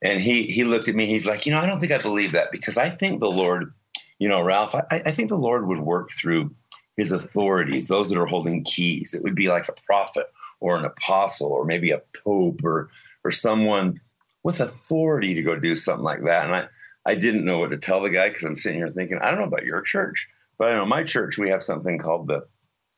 and 0.03 0.21
he 0.21 0.43
he 0.45 0.65
looked 0.65 0.89
at 0.89 0.95
me. 0.95 1.07
He's 1.07 1.27
like, 1.27 1.47
you 1.47 1.53
know, 1.53 1.59
I 1.59 1.67
don't 1.67 1.81
think 1.81 1.93
I 1.93 1.99
believe 1.99 2.33
that 2.33 2.53
because 2.53 2.77
I 2.77 2.91
think 2.91 3.21
the 3.21 3.31
Lord, 3.31 3.73
you 4.19 4.29
know, 4.29 4.43
Ralph, 4.43 4.75
I, 4.75 4.85
I 4.91 5.11
think 5.13 5.29
the 5.29 5.37
Lord 5.37 5.67
would 5.67 5.81
work 5.81 6.11
through 6.13 6.55
His 6.97 7.11
authorities, 7.11 7.89
those 7.89 8.11
that 8.11 8.19
are 8.19 8.27
holding 8.27 8.65
keys. 8.65 9.15
It 9.15 9.23
would 9.23 9.35
be 9.35 9.49
like 9.49 9.69
a 9.69 9.81
prophet 9.87 10.27
or 10.61 10.77
an 10.77 10.85
apostle 10.85 11.51
or 11.51 11.65
maybe 11.65 11.91
a 11.91 12.03
pope 12.25 12.61
or 12.65 12.91
or 13.25 13.31
someone 13.31 14.01
with 14.43 14.61
authority 14.61 15.35
to 15.35 15.43
go 15.43 15.57
do 15.57 15.75
something 15.75 16.05
like 16.05 16.25
that. 16.25 16.47
And 16.47 16.55
I 16.55 16.69
I 17.05 17.15
didn't 17.15 17.45
know 17.45 17.59
what 17.59 17.71
to 17.71 17.79
tell 17.79 18.03
the 18.03 18.11
guy 18.11 18.29
because 18.29 18.45
I'm 18.45 18.57
sitting 18.57 18.79
here 18.79 18.91
thinking, 18.91 19.19
I 19.19 19.31
don't 19.31 19.41
know 19.41 19.47
about 19.47 19.65
your 19.65 19.83
church, 19.83 20.29
but 20.59 20.69
I 20.69 20.75
know 20.75 20.87
my 20.87 21.05
church 21.05 21.39
we 21.39 21.51
have 21.51 21.63
something 21.63 21.99
called 21.99 22.29
the 22.29 22.47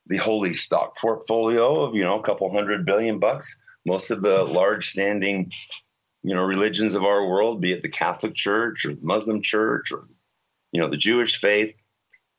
the 0.07 0.17
holy 0.17 0.51
stock 0.53 0.97
portfolio 0.97 1.83
of 1.83 1.95
you 1.95 2.03
know 2.03 2.19
a 2.19 2.23
couple 2.23 2.51
hundred 2.51 2.85
billion 2.85 3.19
bucks. 3.19 3.61
Most 3.85 4.11
of 4.11 4.21
the 4.21 4.43
large 4.43 4.89
standing 4.89 5.51
you 6.23 6.35
know 6.35 6.43
religions 6.43 6.95
of 6.95 7.03
our 7.03 7.27
world, 7.27 7.61
be 7.61 7.73
it 7.73 7.81
the 7.81 7.89
Catholic 7.89 8.33
Church 8.33 8.85
or 8.85 8.93
the 8.93 9.01
Muslim 9.01 9.41
Church 9.41 9.91
or 9.91 10.07
you 10.71 10.81
know 10.81 10.89
the 10.89 10.97
Jewish 10.97 11.39
faith, 11.39 11.75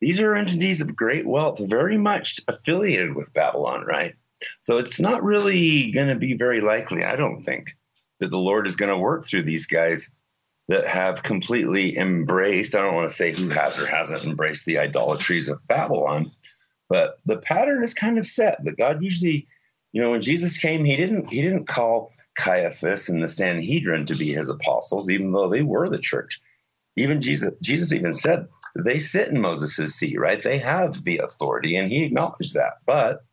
these 0.01 0.21
are 0.21 0.35
entities 0.35 0.83
of 0.83 0.95
great 0.95 1.27
wealth, 1.27 1.59
very 1.59 1.97
much 1.97 2.41
affiliated 2.47 3.15
with 3.15 3.33
Babylon, 3.33 3.85
right? 3.87 4.15
So 4.61 4.77
it's 4.79 5.01
not 5.01 5.25
really 5.25 5.91
going 5.93 6.09
to 6.09 6.17
be 6.17 6.35
very 6.35 6.61
likely, 6.61 7.05
I 7.05 7.17
don't 7.17 7.43
think, 7.43 7.71
that 8.21 8.31
the 8.31 8.39
Lord 8.39 8.67
is 8.67 8.77
going 8.77 8.91
to 8.91 8.99
work 8.99 9.25
through 9.25 9.45
these 9.45 9.67
guys 9.67 10.15
that 10.69 10.87
have 10.87 11.23
completely 11.23 11.97
embraced, 11.97 12.75
I 12.75 12.81
don't 12.81 12.95
want 12.95 13.09
to 13.09 13.15
say 13.15 13.33
who 13.33 13.49
has 13.51 13.79
or 13.79 13.87
hasn't 13.87 14.25
embraced 14.25 14.65
the 14.65 14.79
idolatries 14.79 15.49
of 15.49 15.67
Babylon, 15.67 16.33
but 16.89 17.19
the 17.27 17.39
pattern 17.39 17.83
is 17.83 17.95
kind 17.95 18.19
of 18.19 18.27
set 18.27 18.65
that 18.65 18.79
God 18.79 19.03
usually, 19.03 19.47
you 19.93 20.01
know, 20.01 20.11
when 20.11 20.23
Jesus 20.23 20.59
came, 20.59 20.85
he 20.85 20.97
didn't 20.97 21.33
he 21.33 21.43
didn't 21.43 21.67
call 21.67 22.13
Caiaphas 22.35 23.09
and 23.09 23.23
the 23.23 23.29
Sanhedrin 23.29 24.07
to 24.07 24.17
be 24.17 24.33
his 24.33 24.51
apostles, 24.51 25.11
even 25.11 25.33
though 25.33 25.49
they 25.49 25.63
were 25.63 25.89
the 25.89 25.99
church. 25.99 26.41
Even 26.97 27.21
Jesus, 27.21 27.53
Jesus 27.61 27.93
even 27.93 28.13
said 28.13 28.49
they 28.77 29.01
sit 29.01 29.29
in 29.29 29.41
Moses' 29.41 29.95
seat, 29.95 30.19
right? 30.19 30.43
They 30.43 30.59
have 30.59 31.05
the 31.05 31.19
authority, 31.19 31.77
and 31.77 31.91
he 31.91 32.05
acknowledged 32.05 32.55
that. 32.55 32.75
But 32.87 33.25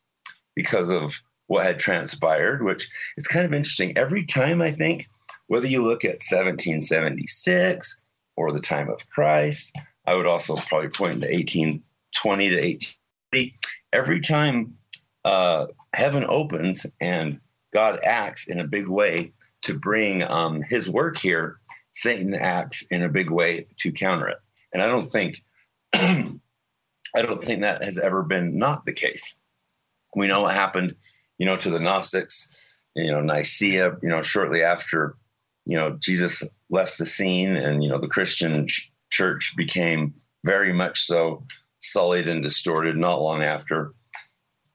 because 0.55 0.89
of 0.89 1.21
what 1.47 1.65
had 1.65 1.79
transpired, 1.79 2.63
which 2.63 2.89
is 3.17 3.27
kind 3.27 3.45
of 3.45 3.53
interesting, 3.53 3.97
every 3.97 4.25
time 4.25 4.61
I 4.61 4.71
think, 4.71 5.09
whether 5.51 5.67
you 5.67 5.81
look 5.81 6.05
at 6.05 6.21
1776 6.21 8.01
or 8.37 8.53
the 8.53 8.61
time 8.61 8.89
of 8.89 9.05
Christ, 9.09 9.75
I 10.07 10.15
would 10.15 10.25
also 10.25 10.55
probably 10.55 10.87
point 10.87 11.19
to 11.19 11.27
1820 11.27 12.49
to 12.51 12.57
18 12.57 13.51
every 13.91 14.21
time 14.21 14.77
uh, 15.25 15.67
heaven 15.91 16.25
opens 16.25 16.85
and 17.01 17.41
God 17.73 17.99
acts 18.01 18.47
in 18.47 18.59
a 18.59 18.67
big 18.67 18.87
way 18.87 19.33
to 19.63 19.77
bring 19.77 20.23
um, 20.23 20.61
his 20.61 20.89
work 20.89 21.17
here, 21.17 21.59
Satan 21.91 22.33
acts 22.33 22.83
in 22.83 23.03
a 23.03 23.09
big 23.09 23.29
way 23.29 23.65
to 23.79 23.91
counter 23.91 24.29
it. 24.29 24.37
And 24.71 24.81
I 24.81 24.85
don't 24.85 25.11
think 25.11 25.43
I 25.93 26.31
don't 27.13 27.43
think 27.43 27.59
that 27.59 27.83
has 27.83 27.99
ever 27.99 28.23
been 28.23 28.57
not 28.57 28.85
the 28.85 28.93
case. 28.93 29.35
We 30.15 30.27
know 30.27 30.43
what 30.43 30.55
happened, 30.55 30.95
you 31.37 31.45
know, 31.45 31.57
to 31.57 31.69
the 31.69 31.81
Gnostics, 31.81 32.85
you 32.95 33.11
know, 33.11 33.19
Nicaea, 33.19 33.97
you 34.01 34.07
know, 34.07 34.21
shortly 34.21 34.63
after, 34.63 35.17
you 35.65 35.77
know, 35.77 35.97
Jesus 35.99 36.43
left 36.69 36.97
the 36.97 37.05
scene 37.05 37.55
and, 37.55 37.83
you 37.83 37.89
know, 37.89 37.99
the 37.99 38.07
Christian 38.07 38.67
ch- 38.67 38.91
church 39.11 39.53
became 39.55 40.15
very 40.43 40.73
much 40.73 41.01
so 41.01 41.45
sullied 41.79 42.27
and 42.27 42.43
distorted 42.43 42.95
not 42.95 43.21
long 43.21 43.43
after 43.43 43.93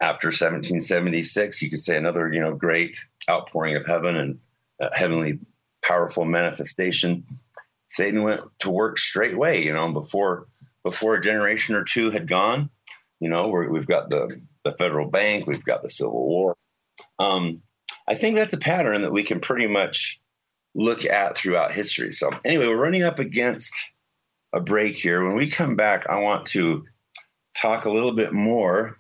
after 0.01 0.27
1776 0.27 1.63
you 1.63 1.71
could 1.71 1.79
say 1.79 1.97
another 1.97 2.31
you 2.31 2.41
know 2.41 2.55
great 2.55 2.99
outpouring 3.31 3.77
of 3.77 3.87
heaven 3.87 4.17
and 4.17 4.39
uh, 4.81 4.91
heavenly 4.93 5.39
powerful 5.83 6.25
manifestation. 6.25 7.25
Satan 7.89 8.23
went 8.23 8.43
to 8.59 8.71
work 8.71 8.99
straightway 8.99 9.65
you 9.65 9.73
know 9.73 9.91
before 9.93 10.49
before 10.85 11.15
a 11.15 11.21
generation 11.21 11.77
or 11.77 11.85
two 11.85 12.11
had 12.11 12.27
gone 12.27 12.71
you 13.21 13.31
know 13.31 13.49
we 13.49 13.79
have 13.79 13.87
got 13.87 14.11
the 14.11 14.41
the 14.65 14.73
federal 14.73 15.09
bank 15.09 15.47
we've 15.47 15.65
got 15.65 15.83
the 15.83 15.91
civil 15.91 16.27
war. 16.29 16.57
Um, 17.19 17.63
i 18.09 18.15
think 18.15 18.37
that's 18.37 18.53
a 18.53 18.59
pattern 18.59 19.03
that 19.03 19.13
we 19.13 19.23
can 19.23 19.41
pretty 19.41 19.67
much 19.67 20.21
look 20.77 21.05
at 21.05 21.37
throughout 21.37 21.73
history 21.73 22.13
so 22.13 22.31
anyway 22.45 22.67
we're 22.67 22.77
running 22.77 23.03
up 23.03 23.19
against 23.19 23.73
a 24.53 24.61
break 24.61 24.97
here 24.97 25.25
when 25.25 25.35
we 25.35 25.51
come 25.51 25.75
back 25.75 26.09
i 26.09 26.19
want 26.19 26.47
to 26.47 26.85
talk 27.57 27.85
a 27.85 27.91
little 27.91 28.13
bit 28.13 28.33
more 28.33 28.97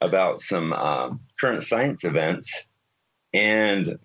about 0.00 0.40
some 0.40 0.72
um, 0.72 1.20
current 1.40 1.62
science 1.62 2.04
events. 2.04 2.68
And 3.32 3.98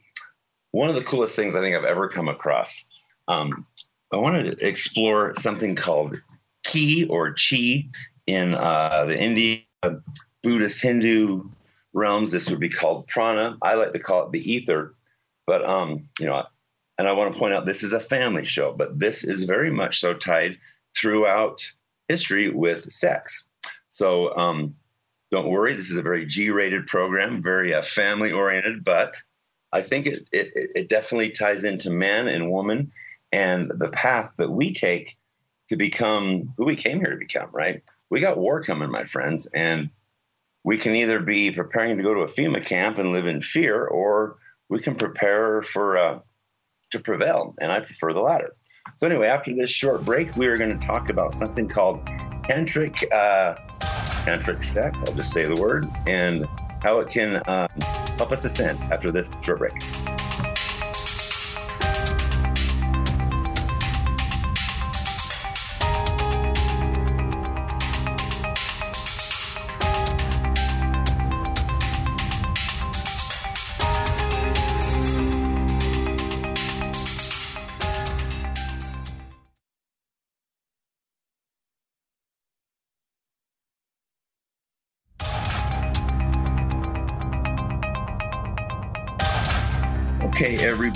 one 0.71 0.89
of 0.89 0.95
the 0.95 1.03
coolest 1.03 1.35
things 1.35 1.55
I 1.55 1.61
think 1.61 1.75
I've 1.75 1.83
ever 1.83 2.09
come 2.09 2.27
across, 2.27 2.85
um, 3.27 3.65
I 4.13 4.17
wanted 4.17 4.57
to 4.57 4.67
explore 4.67 5.35
something 5.35 5.75
called 5.75 6.21
ki 6.63 7.05
or 7.09 7.33
chi 7.33 7.89
in 8.25 8.55
uh, 8.55 9.05
the 9.05 9.21
Indian 9.21 9.63
Buddhist 10.43 10.81
Hindu 10.81 11.49
realms. 11.93 12.31
This 12.31 12.49
would 12.49 12.59
be 12.59 12.69
called 12.69 13.07
prana. 13.07 13.57
I 13.61 13.75
like 13.75 13.93
to 13.93 13.99
call 13.99 14.25
it 14.25 14.31
the 14.31 14.51
ether. 14.51 14.95
But, 15.45 15.65
um, 15.65 16.09
you 16.19 16.27
know, 16.27 16.45
and 16.99 17.07
I 17.07 17.13
want 17.13 17.31
to 17.31 17.39
point 17.39 17.53
out 17.53 17.65
this 17.65 17.83
is 17.83 17.93
a 17.93 17.99
family 17.99 18.43
show, 18.43 18.73
but 18.73 18.99
this 18.99 19.23
is 19.23 19.45
very 19.45 19.71
much 19.71 20.01
so 20.01 20.13
tied 20.13 20.57
throughout 20.93 21.71
history 22.09 22.49
with 22.49 22.83
sex. 22.91 23.47
So 23.87 24.35
um, 24.35 24.75
don't 25.31 25.47
worry, 25.47 25.73
this 25.73 25.91
is 25.91 25.97
a 25.97 26.01
very 26.01 26.25
G-rated 26.25 26.87
program, 26.87 27.41
very 27.41 27.73
uh, 27.73 27.83
family-oriented, 27.83 28.83
but 28.83 29.15
I 29.71 29.81
think 29.81 30.07
it, 30.07 30.27
it, 30.33 30.51
it 30.75 30.89
definitely 30.89 31.29
ties 31.29 31.63
into 31.63 31.89
man 31.89 32.27
and 32.27 32.51
woman 32.51 32.91
and 33.31 33.71
the 33.73 33.89
path 33.89 34.33
that 34.37 34.51
we 34.51 34.73
take 34.73 35.17
to 35.69 35.77
become 35.77 36.53
who 36.57 36.65
we 36.65 36.75
came 36.75 36.99
here 36.99 37.11
to 37.11 37.17
become. 37.17 37.49
Right? 37.53 37.81
We 38.09 38.19
got 38.19 38.37
war 38.37 38.61
coming, 38.61 38.91
my 38.91 39.05
friends, 39.05 39.45
and 39.45 39.91
we 40.65 40.77
can 40.77 40.95
either 40.95 41.21
be 41.21 41.51
preparing 41.51 41.95
to 41.95 42.03
go 42.03 42.13
to 42.13 42.21
a 42.21 42.27
FEMA 42.27 42.65
camp 42.65 42.97
and 42.97 43.13
live 43.13 43.27
in 43.27 43.39
fear, 43.39 43.85
or 43.85 44.35
we 44.67 44.79
can 44.79 44.95
prepare 44.95 45.61
for 45.61 45.97
uh, 45.97 46.19
to 46.91 46.99
prevail, 46.99 47.55
and 47.59 47.71
I 47.71 47.79
prefer 47.79 48.13
the 48.13 48.21
latter. 48.21 48.55
So 48.95 49.07
anyway, 49.07 49.27
after 49.27 49.53
this 49.53 49.69
short 49.69 50.03
break, 50.03 50.35
we 50.35 50.47
are 50.47 50.57
going 50.57 50.77
to 50.77 50.85
talk 50.85 51.09
about 51.09 51.33
something 51.33 51.67
called 51.67 52.05
tantric 52.43 53.03
uh, 53.11 53.55
tantric 54.25 54.63
sex. 54.63 54.97
I'll 55.07 55.13
just 55.13 55.31
say 55.31 55.45
the 55.45 55.59
word 55.61 55.87
and 56.07 56.45
how 56.81 56.99
it 56.99 57.09
can 57.09 57.41
um, 57.47 57.69
help 58.17 58.31
us 58.31 58.43
ascend 58.45 58.79
after 58.91 59.11
this 59.11 59.31
short 59.41 59.59
break. 59.59 60.18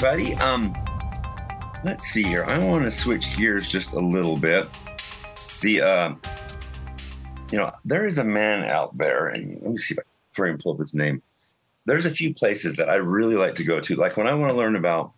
Everybody. 0.03 0.35
Um, 0.35 0.75
let's 1.85 2.03
see 2.03 2.23
here. 2.23 2.43
I 2.43 2.59
want 2.59 2.83
to 2.83 2.91
switch 2.91 3.37
gears 3.37 3.69
just 3.69 3.93
a 3.93 3.99
little 3.99 4.35
bit. 4.35 4.67
The 5.61 5.81
uh, 5.81 6.15
you 7.51 7.57
know, 7.57 7.71
there 7.85 8.05
is 8.05 8.17
a 8.17 8.23
man 8.25 8.65
out 8.65 8.97
there, 8.97 9.27
and 9.27 9.61
let 9.61 9.71
me 9.71 9.77
see 9.77 9.95
if 9.95 9.99
I 10.39 10.47
can 10.47 10.57
pull 10.57 10.73
up 10.73 10.79
his 10.79 10.93
name. 10.93 11.21
There's 11.85 12.05
a 12.05 12.11
few 12.11 12.33
places 12.33 12.77
that 12.77 12.89
I 12.89 12.95
really 12.95 13.35
like 13.35 13.55
to 13.55 13.63
go 13.63 13.79
to. 13.79 13.95
Like 13.95 14.17
when 14.17 14.27
I 14.27 14.33
want 14.33 14.51
to 14.51 14.57
learn 14.57 14.75
about 14.75 15.13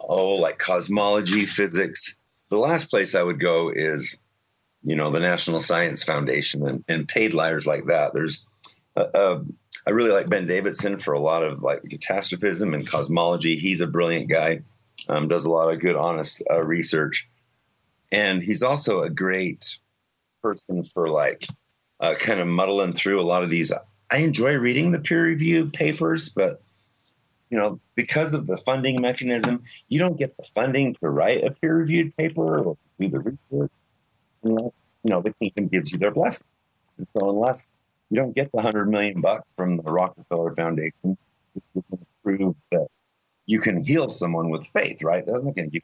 oh, 0.00 0.34
like 0.34 0.58
cosmology, 0.58 1.46
physics. 1.46 2.14
The 2.50 2.58
last 2.58 2.90
place 2.90 3.16
I 3.16 3.22
would 3.22 3.40
go 3.40 3.72
is, 3.74 4.16
you 4.84 4.94
know, 4.94 5.10
the 5.10 5.20
National 5.20 5.58
Science 5.58 6.04
Foundation 6.04 6.68
and, 6.68 6.84
and 6.86 7.08
paid 7.08 7.34
liars 7.34 7.66
like 7.66 7.86
that. 7.86 8.14
There's 8.14 8.46
a, 8.94 9.02
a 9.02 9.44
I 9.86 9.90
really 9.90 10.10
like 10.10 10.28
Ben 10.28 10.46
Davidson 10.46 10.98
for 10.98 11.12
a 11.12 11.20
lot 11.20 11.44
of 11.44 11.62
like 11.62 11.82
catastrophism 11.82 12.72
and 12.74 12.86
cosmology. 12.86 13.56
He's 13.56 13.82
a 13.82 13.86
brilliant 13.86 14.30
guy, 14.30 14.62
um, 15.08 15.28
does 15.28 15.44
a 15.44 15.50
lot 15.50 15.72
of 15.72 15.80
good, 15.80 15.96
honest 15.96 16.42
uh, 16.50 16.62
research, 16.62 17.28
and 18.10 18.42
he's 18.42 18.62
also 18.62 19.02
a 19.02 19.10
great 19.10 19.78
person 20.42 20.84
for 20.84 21.08
like 21.08 21.46
uh, 22.00 22.14
kind 22.14 22.40
of 22.40 22.46
muddling 22.46 22.94
through 22.94 23.20
a 23.20 23.22
lot 23.22 23.42
of 23.42 23.50
these. 23.50 23.72
I 24.10 24.18
enjoy 24.18 24.56
reading 24.56 24.92
the 24.92 25.00
peer-reviewed 25.00 25.72
papers, 25.72 26.28
but 26.28 26.62
you 27.50 27.58
know, 27.58 27.80
because 27.94 28.34
of 28.34 28.46
the 28.46 28.56
funding 28.56 29.00
mechanism, 29.00 29.64
you 29.88 29.98
don't 29.98 30.18
get 30.18 30.36
the 30.36 30.44
funding 30.54 30.94
to 30.96 31.08
write 31.08 31.44
a 31.44 31.50
peer-reviewed 31.50 32.16
paper 32.16 32.58
or 32.58 32.76
do 32.98 33.08
the 33.08 33.18
research. 33.18 33.70
unless 34.42 34.92
you 35.02 35.10
know 35.10 35.20
the 35.20 35.32
kingdom 35.34 35.68
gives 35.68 35.92
you 35.92 35.98
their 35.98 36.10
blessing. 36.10 36.46
And 36.96 37.06
so 37.12 37.28
unless 37.28 37.74
you 38.14 38.20
don't 38.20 38.32
get 38.32 38.52
the 38.52 38.62
hundred 38.62 38.88
million 38.88 39.20
bucks 39.20 39.52
from 39.54 39.76
the 39.76 39.90
Rockefeller 39.90 40.54
Foundation, 40.54 41.18
to 41.74 41.84
prove 42.22 42.56
that 42.70 42.86
you 43.44 43.58
can 43.58 43.84
heal 43.84 44.08
someone 44.08 44.50
with 44.50 44.64
faith, 44.68 45.02
right? 45.02 45.26
They're 45.26 45.42
not 45.42 45.56
going 45.56 45.68
to 45.68 45.80
give 45.80 45.82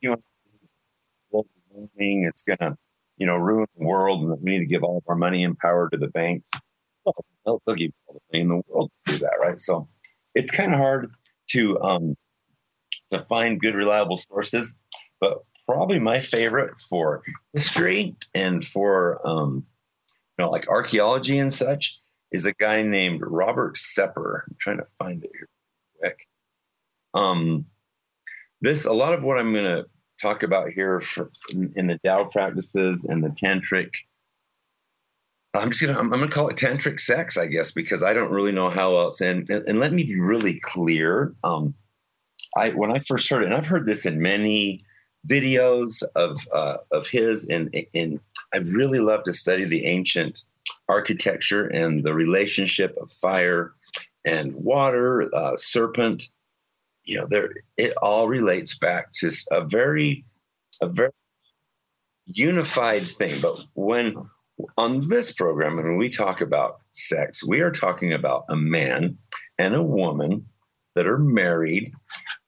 you 0.00 0.10
know, 0.10 1.44
it's 1.84 2.42
going 2.44 2.58
to, 2.60 2.78
you 3.18 3.26
know, 3.26 3.36
ruin 3.36 3.66
the 3.76 3.84
world, 3.84 4.22
and 4.22 4.40
we 4.40 4.52
need 4.52 4.60
to 4.60 4.64
give 4.64 4.82
all 4.82 4.96
of 4.96 5.04
our 5.06 5.16
money 5.16 5.44
and 5.44 5.58
power 5.58 5.90
to 5.90 5.98
the 5.98 6.08
banks. 6.08 6.48
Well, 7.04 7.14
they'll, 7.44 7.62
they'll 7.66 7.76
give 7.76 7.92
all 8.06 8.14
the 8.14 8.38
money 8.38 8.42
in 8.42 8.48
the 8.48 8.62
world 8.66 8.90
to 9.06 9.12
do 9.12 9.18
that, 9.18 9.36
right? 9.38 9.60
So 9.60 9.86
it's 10.34 10.50
kind 10.50 10.72
of 10.72 10.78
hard 10.78 11.10
to 11.50 11.78
um, 11.82 12.16
to 13.12 13.22
find 13.28 13.60
good, 13.60 13.74
reliable 13.74 14.16
sources. 14.16 14.78
But 15.20 15.40
probably 15.66 15.98
my 15.98 16.22
favorite 16.22 16.78
for 16.80 17.22
history 17.52 18.16
and 18.34 18.64
for 18.64 19.20
um, 19.28 19.66
know, 20.40 20.50
like 20.50 20.68
archaeology 20.68 21.38
and 21.38 21.52
such 21.52 22.00
is 22.32 22.46
a 22.46 22.52
guy 22.52 22.82
named 22.82 23.22
Robert 23.22 23.76
Sepehr. 23.76 24.42
I'm 24.48 24.56
trying 24.58 24.78
to 24.78 24.86
find 24.98 25.24
it 25.24 25.30
here 25.32 25.48
quick. 25.98 26.18
Um, 27.14 27.66
this 28.60 28.86
a 28.86 28.92
lot 28.92 29.14
of 29.14 29.24
what 29.24 29.38
I'm 29.38 29.52
going 29.52 29.64
to 29.64 29.86
talk 30.20 30.42
about 30.42 30.70
here 30.70 31.00
for, 31.00 31.30
in, 31.52 31.72
in, 31.76 31.86
the 31.86 31.98
Tao 32.04 32.24
practices 32.24 33.04
and 33.04 33.24
the 33.24 33.30
tantric. 33.30 33.94
I'm 35.52 35.70
just 35.70 35.82
gonna 35.82 35.98
I'm, 35.98 36.10
gonna 36.10 36.28
call 36.28 36.48
it 36.48 36.56
tantric 36.56 37.00
sex, 37.00 37.36
I 37.36 37.46
guess, 37.46 37.72
because 37.72 38.04
I 38.04 38.12
don't 38.12 38.30
really 38.30 38.52
know 38.52 38.68
how 38.68 38.98
else. 38.98 39.20
And 39.20 39.48
and, 39.50 39.64
and 39.66 39.78
let 39.80 39.92
me 39.92 40.04
be 40.04 40.20
really 40.20 40.60
clear. 40.60 41.34
Um, 41.42 41.74
I 42.56 42.70
when 42.70 42.92
I 42.92 43.00
first 43.00 43.28
heard 43.28 43.42
it, 43.42 43.46
and 43.46 43.54
I've 43.54 43.66
heard 43.66 43.84
this 43.84 44.06
in 44.06 44.22
many 44.22 44.84
videos 45.26 46.02
of 46.14 46.40
uh, 46.52 46.78
of 46.90 47.06
his, 47.06 47.48
and 47.48 47.74
and 47.94 48.20
I 48.54 48.58
really 48.58 49.00
love 49.00 49.24
to 49.24 49.34
study 49.34 49.64
the 49.64 49.86
ancient 49.86 50.44
architecture 50.88 51.66
and 51.66 52.02
the 52.04 52.14
relationship 52.14 52.96
of 53.00 53.10
fire 53.10 53.72
and 54.24 54.54
water, 54.54 55.34
uh, 55.34 55.56
serpent. 55.56 56.28
You 57.04 57.20
know, 57.20 57.26
there 57.28 57.50
it 57.76 57.94
all 58.00 58.28
relates 58.28 58.78
back 58.78 59.12
to 59.14 59.30
a 59.50 59.64
very 59.64 60.24
a 60.80 60.86
very 60.86 61.12
unified 62.26 63.06
thing. 63.06 63.40
But 63.40 63.60
when 63.74 64.28
on 64.76 65.08
this 65.08 65.32
program, 65.32 65.76
when 65.76 65.96
we 65.96 66.08
talk 66.08 66.40
about 66.40 66.80
sex, 66.90 67.44
we 67.44 67.60
are 67.60 67.70
talking 67.70 68.12
about 68.12 68.44
a 68.48 68.56
man 68.56 69.18
and 69.58 69.74
a 69.74 69.82
woman 69.82 70.46
that 70.94 71.06
are 71.06 71.18
married 71.18 71.92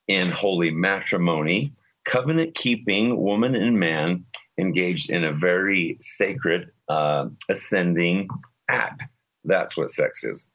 in 0.07 0.29
holy 0.29 0.71
matrimony, 0.71 1.73
covenant 2.05 2.55
keeping 2.55 3.17
woman 3.17 3.55
and 3.55 3.79
man 3.79 4.25
engaged 4.57 5.09
in 5.09 5.23
a 5.23 5.33
very 5.33 5.97
sacred 6.01 6.69
uh, 6.87 7.27
ascending 7.49 8.27
act. 8.69 9.03
That's 9.43 9.75
what 9.75 9.89
sex 9.89 10.23
is 10.23 10.49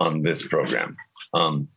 on 0.00 0.22
this 0.22 0.46
program. 0.46 0.96
Um, 1.34 1.68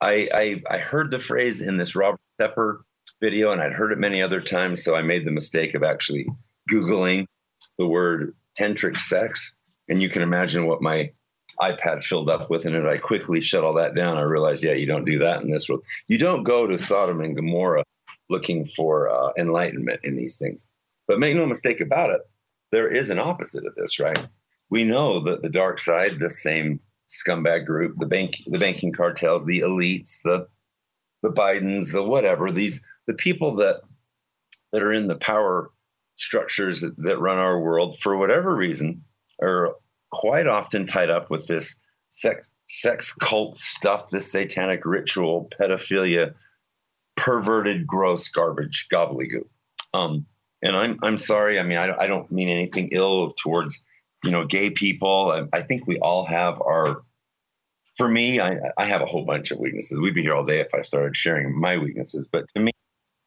I, 0.00 0.28
I, 0.32 0.62
I 0.70 0.78
heard 0.78 1.10
the 1.10 1.18
phrase 1.18 1.60
in 1.60 1.76
this 1.76 1.96
Robert 1.96 2.20
Sepehr 2.40 2.78
video, 3.20 3.52
and 3.52 3.60
I'd 3.60 3.72
heard 3.72 3.92
it 3.92 3.98
many 3.98 4.22
other 4.22 4.40
times, 4.40 4.84
so 4.84 4.94
I 4.94 5.02
made 5.02 5.26
the 5.26 5.30
mistake 5.30 5.74
of 5.74 5.82
actually 5.82 6.26
Googling 6.70 7.26
the 7.78 7.86
word 7.86 8.34
tantric 8.58 8.98
sex, 8.98 9.56
and 9.88 10.02
you 10.02 10.08
can 10.08 10.22
imagine 10.22 10.66
what 10.66 10.82
my 10.82 11.12
iPad 11.60 12.04
filled 12.04 12.28
up 12.28 12.50
with, 12.50 12.66
and 12.66 12.86
I 12.86 12.98
quickly 12.98 13.40
shut 13.40 13.64
all 13.64 13.74
that 13.74 13.94
down. 13.94 14.18
I 14.18 14.22
realized, 14.22 14.62
yeah, 14.64 14.72
you 14.72 14.86
don't 14.86 15.06
do 15.06 15.18
that 15.18 15.42
in 15.42 15.48
this 15.48 15.68
world. 15.68 15.82
You 16.08 16.18
don't 16.18 16.42
go 16.42 16.66
to 16.66 16.78
Sodom 16.78 17.20
and 17.20 17.34
Gomorrah 17.34 17.84
looking 18.28 18.66
for 18.66 19.08
uh, 19.08 19.30
enlightenment 19.38 20.00
in 20.02 20.16
these 20.16 20.38
things. 20.38 20.66
But 21.06 21.18
make 21.18 21.36
no 21.36 21.46
mistake 21.46 21.80
about 21.80 22.10
it, 22.10 22.20
there 22.72 22.88
is 22.88 23.10
an 23.10 23.18
opposite 23.18 23.66
of 23.66 23.74
this, 23.74 24.00
right? 24.00 24.26
We 24.70 24.84
know 24.84 25.20
that 25.20 25.42
the 25.42 25.48
dark 25.48 25.78
side, 25.78 26.18
the 26.18 26.30
same 26.30 26.80
scumbag 27.06 27.66
group, 27.66 27.96
the 27.98 28.06
bank, 28.06 28.36
the 28.46 28.58
banking 28.58 28.92
cartels, 28.92 29.46
the 29.46 29.60
elites, 29.60 30.20
the 30.24 30.48
the 31.22 31.32
Bidens, 31.32 31.92
the 31.92 32.02
whatever, 32.02 32.52
these 32.52 32.84
the 33.06 33.14
people 33.14 33.56
that 33.56 33.80
that 34.72 34.82
are 34.82 34.92
in 34.92 35.06
the 35.06 35.16
power 35.16 35.70
structures 36.16 36.80
that, 36.80 36.96
that 36.98 37.18
run 37.18 37.38
our 37.38 37.60
world 37.60 37.98
for 37.98 38.16
whatever 38.16 38.54
reason 38.54 39.04
are 39.40 39.76
quite 40.10 40.46
often 40.46 40.86
tied 40.86 41.10
up 41.10 41.30
with 41.30 41.46
this 41.46 41.80
sex 42.08 42.50
sex 42.66 43.12
cult 43.12 43.56
stuff, 43.56 44.10
this 44.10 44.30
satanic 44.32 44.84
ritual, 44.84 45.48
pedophilia, 45.58 46.34
perverted, 47.16 47.86
gross 47.86 48.28
garbage, 48.28 48.88
gobbledygook. 48.92 49.48
Um, 49.94 50.26
and 50.62 50.76
I'm 50.76 50.98
I'm 51.02 51.18
sorry. 51.18 51.58
I 51.58 51.62
mean, 51.62 51.78
I, 51.78 51.94
I 51.96 52.06
don't 52.06 52.30
mean 52.30 52.48
anything 52.48 52.90
ill 52.92 53.32
towards 53.32 53.82
you 54.22 54.30
know 54.30 54.46
gay 54.46 54.70
people. 54.70 55.32
I, 55.32 55.58
I 55.58 55.62
think 55.62 55.86
we 55.86 55.98
all 55.98 56.24
have 56.26 56.60
our. 56.60 57.02
For 57.96 58.06
me, 58.06 58.40
I, 58.40 58.58
I 58.76 58.84
have 58.84 59.00
a 59.00 59.06
whole 59.06 59.24
bunch 59.24 59.52
of 59.52 59.58
weaknesses. 59.58 59.98
We'd 59.98 60.14
be 60.14 60.20
here 60.20 60.34
all 60.34 60.44
day 60.44 60.60
if 60.60 60.74
I 60.74 60.82
started 60.82 61.16
sharing 61.16 61.58
my 61.58 61.78
weaknesses. 61.78 62.28
But 62.30 62.44
to 62.54 62.60
me, 62.60 62.72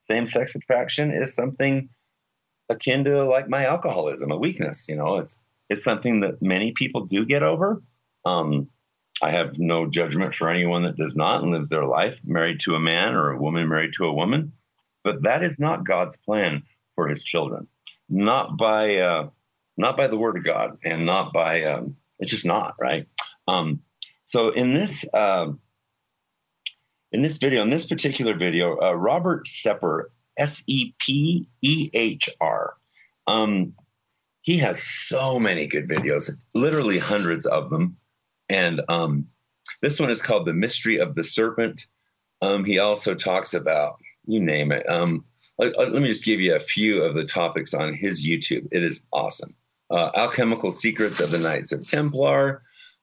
same-sex 0.07 0.53
attraction 0.53 1.09
is 1.09 1.33
something 1.33 1.89
akin 2.69 3.05
to 3.05 3.23
like 3.23 3.49
my 3.49 3.65
alcoholism, 3.65 4.31
a 4.31 4.37
weakness. 4.37 4.87
You 4.87 4.95
know, 4.95 5.17
it's 5.17 5.39
it's 5.69 5.83
something 5.83 6.19
that 6.19 6.41
many 6.41 6.73
people 6.75 7.05
do 7.05 7.25
get 7.25 7.41
over. 7.41 7.81
Um, 8.25 8.69
I 9.21 9.31
have 9.31 9.57
no 9.57 9.85
judgment 9.85 10.35
for 10.35 10.49
anyone 10.49 10.83
that 10.83 10.97
does 10.97 11.15
not 11.15 11.43
and 11.43 11.51
lives 11.51 11.69
their 11.69 11.85
life 11.85 12.17
married 12.23 12.61
to 12.61 12.75
a 12.75 12.79
man 12.79 13.13
or 13.13 13.31
a 13.31 13.37
woman 13.37 13.67
married 13.67 13.93
to 13.97 14.05
a 14.05 14.13
woman. 14.13 14.53
But 15.03 15.23
that 15.23 15.43
is 15.43 15.59
not 15.59 15.85
God's 15.85 16.17
plan 16.17 16.63
for 16.95 17.07
his 17.07 17.23
children. 17.23 17.67
Not 18.09 18.57
by 18.57 18.97
uh, 18.97 19.29
not 19.77 19.97
by 19.97 20.07
the 20.07 20.17
word 20.17 20.37
of 20.37 20.43
God 20.43 20.77
and 20.83 21.05
not 21.05 21.31
by 21.33 21.63
um, 21.63 21.95
it's 22.19 22.31
just 22.31 22.45
not, 22.45 22.75
right? 22.79 23.07
Um, 23.47 23.81
so 24.25 24.49
in 24.49 24.73
this 24.73 25.05
uh, 25.13 25.51
in 27.11 27.21
this 27.21 27.37
video, 27.37 27.61
in 27.61 27.69
this 27.69 27.87
particular 27.87 28.35
video, 28.35 28.77
uh, 28.79 28.93
Robert 28.93 29.45
Sepehr, 29.45 30.05
S 30.37 30.63
E 30.67 30.93
P 30.99 31.47
E 31.61 31.89
H 31.93 32.29
R, 32.39 32.75
um, 33.27 33.73
he 34.41 34.57
has 34.57 34.81
so 34.81 35.39
many 35.39 35.67
good 35.67 35.87
videos, 35.87 36.31
literally 36.53 36.97
hundreds 36.97 37.45
of 37.45 37.69
them. 37.69 37.97
And 38.49 38.81
um, 38.89 39.27
this 39.81 39.99
one 39.99 40.09
is 40.09 40.21
called 40.21 40.45
The 40.45 40.53
Mystery 40.53 40.97
of 40.99 41.15
the 41.15 41.23
Serpent. 41.23 41.87
Um, 42.41 42.65
he 42.65 42.79
also 42.79 43.15
talks 43.15 43.53
about, 43.53 43.99
you 44.25 44.39
name 44.39 44.71
it. 44.71 44.89
Um, 44.89 45.25
let, 45.57 45.77
let, 45.77 46.01
me 46.01 46.07
just 46.07 46.25
give 46.25 46.39
you 46.39 46.55
a 46.55 46.59
few 46.59 47.03
of 47.03 47.15
the 47.15 47.25
topics 47.25 47.73
on 47.73 47.93
his 47.93 48.25
YouTube. 48.25 48.69
It 48.71 48.83
is 48.83 49.05
awesome. 49.11 49.55
Uh, 49.89 50.11
Alchemical 50.15 50.71
Secrets 50.71 51.19
of 51.19 51.31
the 51.31 51.39
Knights 51.39 51.71
of 51.71 51.87
Templar, 51.87 52.61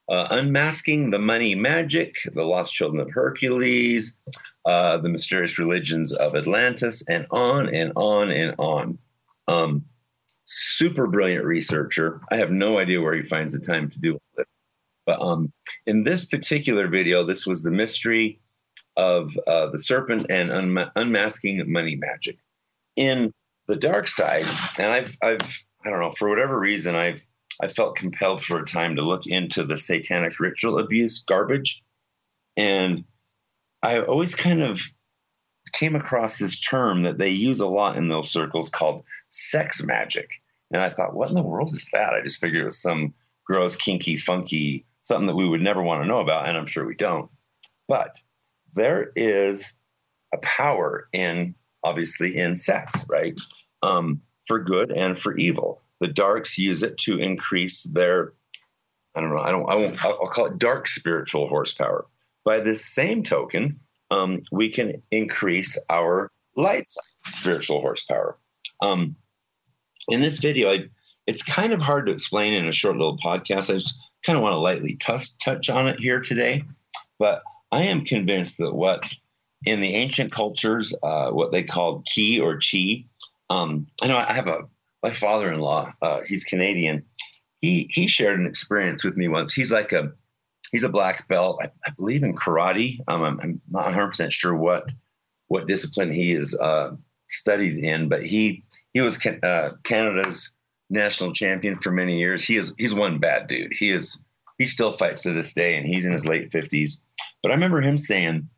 uh, 0.08 0.28
Unmasking 0.30 1.10
the 1.10 1.18
Money 1.18 1.54
Magic, 1.54 2.14
The 2.32 2.44
Lost 2.44 2.72
Children 2.72 3.00
of 3.00 3.12
Hercules, 3.12 4.20
uh, 4.64 4.98
The 4.98 5.08
Mysterious 5.08 5.58
Religions 5.58 6.12
of 6.12 6.36
Atlantis, 6.36 7.02
and 7.08 7.26
on 7.30 7.74
and 7.74 7.92
on 7.96 8.30
and 8.30 8.54
on. 8.58 8.98
Um, 9.48 9.84
super 10.44 11.06
brilliant 11.06 11.44
researcher. 11.44 12.20
I 12.30 12.36
have 12.36 12.50
no 12.50 12.78
idea 12.78 13.02
where 13.02 13.14
he 13.14 13.22
finds 13.22 13.52
the 13.52 13.60
time 13.60 13.90
to 13.90 14.00
do 14.00 14.14
all 14.14 14.22
this. 14.36 14.46
But 15.06 15.22
um, 15.22 15.52
in 15.86 16.02
this 16.02 16.24
particular 16.24 16.88
video, 16.88 17.22
this 17.22 17.46
was 17.46 17.62
the 17.62 17.70
mystery 17.70 18.40
of 18.96 19.36
uh, 19.46 19.70
the 19.70 19.78
serpent 19.78 20.26
and 20.30 20.50
unma- 20.50 20.90
unmasking 20.96 21.70
money 21.70 21.96
magic. 21.96 22.38
In 22.96 23.32
the 23.68 23.76
dark 23.76 24.08
side, 24.08 24.46
and 24.78 24.92
I've, 24.92 25.16
I've, 25.22 25.62
I 25.84 25.90
don't 25.90 26.00
know, 26.00 26.10
for 26.10 26.28
whatever 26.28 26.58
reason, 26.58 26.94
I've, 26.94 27.24
I 27.60 27.68
felt 27.68 27.96
compelled 27.96 28.42
for 28.42 28.58
a 28.58 28.64
time 28.66 28.96
to 28.96 29.02
look 29.02 29.26
into 29.26 29.64
the 29.64 29.76
satanic 29.76 30.40
ritual 30.40 30.78
abuse 30.78 31.20
garbage, 31.20 31.82
and 32.56 33.04
I 33.82 34.00
always 34.00 34.34
kind 34.34 34.62
of 34.62 34.80
came 35.72 35.94
across 35.94 36.38
this 36.38 36.58
term 36.58 37.02
that 37.02 37.18
they 37.18 37.30
use 37.30 37.60
a 37.60 37.66
lot 37.66 37.96
in 37.96 38.08
those 38.08 38.30
circles 38.30 38.70
called 38.70 39.04
sex 39.28 39.82
magic. 39.82 40.30
And 40.72 40.80
I 40.80 40.88
thought, 40.88 41.14
what 41.14 41.28
in 41.28 41.36
the 41.36 41.42
world 41.42 41.68
is 41.68 41.90
that? 41.92 42.14
I 42.14 42.22
just 42.22 42.40
figured 42.40 42.62
it 42.62 42.64
was 42.64 42.80
some 42.80 43.14
gross, 43.44 43.76
kinky, 43.76 44.16
funky, 44.16 44.85
something 45.06 45.28
that 45.28 45.36
we 45.36 45.48
would 45.48 45.62
never 45.62 45.80
want 45.80 46.02
to 46.02 46.08
know 46.08 46.18
about, 46.18 46.48
and 46.48 46.58
I'm 46.58 46.66
sure 46.66 46.84
we 46.84 46.96
don't. 46.96 47.30
But 47.86 48.16
there 48.74 49.12
is 49.14 49.72
a 50.34 50.38
power 50.38 51.08
in, 51.12 51.54
obviously, 51.84 52.36
in 52.36 52.56
sex, 52.56 53.06
right? 53.08 53.38
Um, 53.84 54.22
for 54.48 54.58
good 54.58 54.90
and 54.90 55.16
for 55.16 55.36
evil. 55.38 55.80
The 56.00 56.08
darks 56.08 56.58
use 56.58 56.82
it 56.82 56.98
to 56.98 57.20
increase 57.20 57.84
their, 57.84 58.32
I 59.14 59.20
don't 59.20 59.30
know, 59.30 59.38
I 59.38 59.52
don't, 59.52 59.70
I 59.70 59.76
won't, 59.76 60.04
I'll 60.04 60.26
call 60.26 60.46
it 60.46 60.58
dark 60.58 60.88
spiritual 60.88 61.46
horsepower. 61.46 62.06
By 62.44 62.58
this 62.58 62.84
same 62.84 63.22
token, 63.22 63.78
um, 64.10 64.42
we 64.50 64.70
can 64.70 65.02
increase 65.12 65.78
our 65.88 66.32
light 66.56 66.86
spiritual 67.26 67.80
horsepower. 67.80 68.38
Um, 68.82 69.14
in 70.08 70.20
this 70.20 70.40
video, 70.40 70.72
I, 70.72 70.88
it's 71.28 71.44
kind 71.44 71.72
of 71.72 71.80
hard 71.80 72.06
to 72.06 72.12
explain 72.12 72.54
in 72.54 72.66
a 72.66 72.72
short 72.72 72.96
little 72.96 73.18
podcast. 73.18 73.70
I 73.70 73.74
just 73.74 73.94
kind 74.26 74.36
of 74.36 74.42
want 74.42 74.54
to 74.54 74.58
lightly 74.58 74.96
touch, 74.96 75.38
touch 75.38 75.70
on 75.70 75.88
it 75.88 76.00
here 76.00 76.20
today. 76.20 76.64
But 77.18 77.42
I 77.70 77.84
am 77.84 78.04
convinced 78.04 78.58
that 78.58 78.74
what 78.74 79.08
in 79.64 79.80
the 79.80 79.94
ancient 79.94 80.32
cultures, 80.32 80.92
uh, 81.02 81.30
what 81.30 81.52
they 81.52 81.62
called 81.62 82.06
ki 82.06 82.40
or 82.40 82.58
chi, 82.58 83.04
um, 83.48 83.86
I 84.02 84.08
know 84.08 84.16
I 84.16 84.32
have 84.32 84.48
a 84.48 84.62
my 85.02 85.12
father-in-law, 85.12 85.92
uh, 86.02 86.20
he's 86.26 86.44
Canadian. 86.44 87.04
He 87.60 87.88
he 87.90 88.08
shared 88.08 88.40
an 88.40 88.46
experience 88.46 89.04
with 89.04 89.16
me 89.16 89.28
once. 89.28 89.52
He's 89.52 89.70
like 89.70 89.92
a 89.92 90.12
he's 90.72 90.84
a 90.84 90.88
black 90.88 91.28
belt, 91.28 91.60
I, 91.62 91.68
I 91.86 91.90
believe 91.90 92.24
in 92.24 92.34
karate. 92.34 92.98
Um, 93.06 93.22
I'm, 93.22 93.40
I'm, 93.40 93.60
not 93.70 93.84
100 93.84 94.08
percent 94.08 94.32
sure 94.32 94.54
what 94.54 94.90
what 95.46 95.66
discipline 95.66 96.10
he 96.10 96.32
is 96.32 96.56
uh, 96.56 96.96
studied 97.28 97.78
in, 97.78 98.08
but 98.08 98.24
he 98.24 98.64
he 98.92 99.00
was 99.00 99.24
uh, 99.24 99.70
Canada's 99.84 100.55
national 100.88 101.32
champion 101.32 101.80
for 101.80 101.90
many 101.90 102.18
years. 102.18 102.44
He 102.44 102.56
is 102.56 102.74
he's 102.78 102.94
one 102.94 103.18
bad 103.18 103.46
dude. 103.46 103.72
He 103.72 103.90
is 103.90 104.22
he 104.58 104.66
still 104.66 104.92
fights 104.92 105.22
to 105.22 105.32
this 105.32 105.54
day, 105.54 105.76
and 105.76 105.86
he's 105.86 106.06
in 106.06 106.12
his 106.12 106.26
late 106.26 106.50
50s. 106.50 107.02
But 107.42 107.50
I 107.50 107.54
remember 107.54 107.82
him 107.82 107.98
saying 107.98 108.48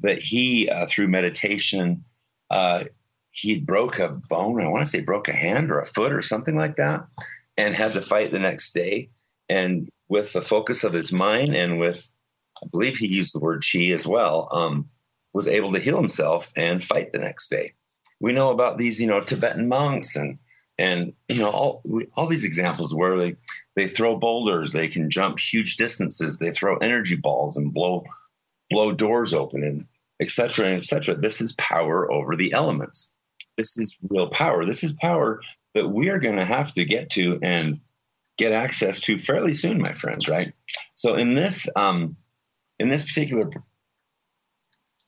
that 0.00 0.20
he 0.20 0.68
uh, 0.68 0.86
through 0.86 1.08
meditation 1.08 2.04
uh, 2.50 2.84
he 3.30 3.58
broke 3.58 3.98
a 3.98 4.08
bone. 4.08 4.62
I 4.62 4.68
want 4.68 4.84
to 4.84 4.90
say 4.90 5.00
broke 5.00 5.28
a 5.28 5.32
hand 5.32 5.70
or 5.70 5.80
a 5.80 5.86
foot 5.86 6.12
or 6.12 6.22
something 6.22 6.56
like 6.56 6.76
that, 6.76 7.06
and 7.56 7.74
had 7.74 7.92
to 7.92 8.00
fight 8.00 8.30
the 8.30 8.38
next 8.38 8.72
day. 8.72 9.10
And 9.48 9.88
with 10.08 10.32
the 10.32 10.42
focus 10.42 10.84
of 10.84 10.92
his 10.92 11.12
mind 11.12 11.54
and 11.54 11.78
with, 11.78 12.10
I 12.62 12.66
believe 12.70 12.96
he 12.96 13.06
used 13.06 13.34
the 13.34 13.40
word 13.40 13.62
chi 13.70 13.86
as 13.88 14.06
well, 14.06 14.48
um, 14.50 14.88
was 15.32 15.48
able 15.48 15.72
to 15.72 15.80
heal 15.80 15.96
himself 15.96 16.50
and 16.56 16.82
fight 16.82 17.12
the 17.12 17.18
next 17.18 17.48
day. 17.48 17.74
We 18.20 18.32
know 18.32 18.50
about 18.50 18.78
these, 18.78 19.00
you 19.00 19.06
know, 19.06 19.22
Tibetan 19.22 19.68
monks 19.68 20.16
and 20.16 20.38
and 20.78 21.12
you 21.28 21.38
know 21.38 21.50
all 21.50 21.82
all 22.14 22.26
these 22.26 22.44
examples 22.44 22.94
where 22.94 23.16
they 23.16 23.36
they 23.74 23.88
throw 23.88 24.16
boulders, 24.16 24.72
they 24.72 24.88
can 24.88 25.10
jump 25.10 25.38
huge 25.38 25.76
distances, 25.76 26.38
they 26.38 26.50
throw 26.50 26.76
energy 26.78 27.16
balls 27.16 27.56
and 27.56 27.72
blow 27.72 28.04
blow 28.70 28.92
doors 28.92 29.32
open 29.34 29.62
and 29.62 29.86
etc. 30.20 30.66
and 30.66 30.78
etc. 30.78 31.14
This 31.16 31.40
is 31.40 31.52
power 31.52 32.10
over 32.10 32.36
the 32.36 32.52
elements. 32.52 33.10
This 33.56 33.78
is 33.78 33.96
real 34.08 34.28
power. 34.28 34.64
This 34.64 34.84
is 34.84 34.92
power 34.92 35.40
that 35.74 35.88
we 35.88 36.08
are 36.08 36.18
going 36.18 36.36
to 36.36 36.44
have 36.44 36.72
to 36.74 36.84
get 36.84 37.10
to 37.10 37.38
and 37.42 37.78
get 38.38 38.52
access 38.52 39.00
to 39.02 39.18
fairly 39.18 39.54
soon, 39.54 39.80
my 39.80 39.94
friends. 39.94 40.28
Right. 40.28 40.52
So 40.94 41.14
in 41.14 41.34
this 41.34 41.68
um, 41.74 42.16
in 42.78 42.88
this 42.88 43.04
particular, 43.04 43.50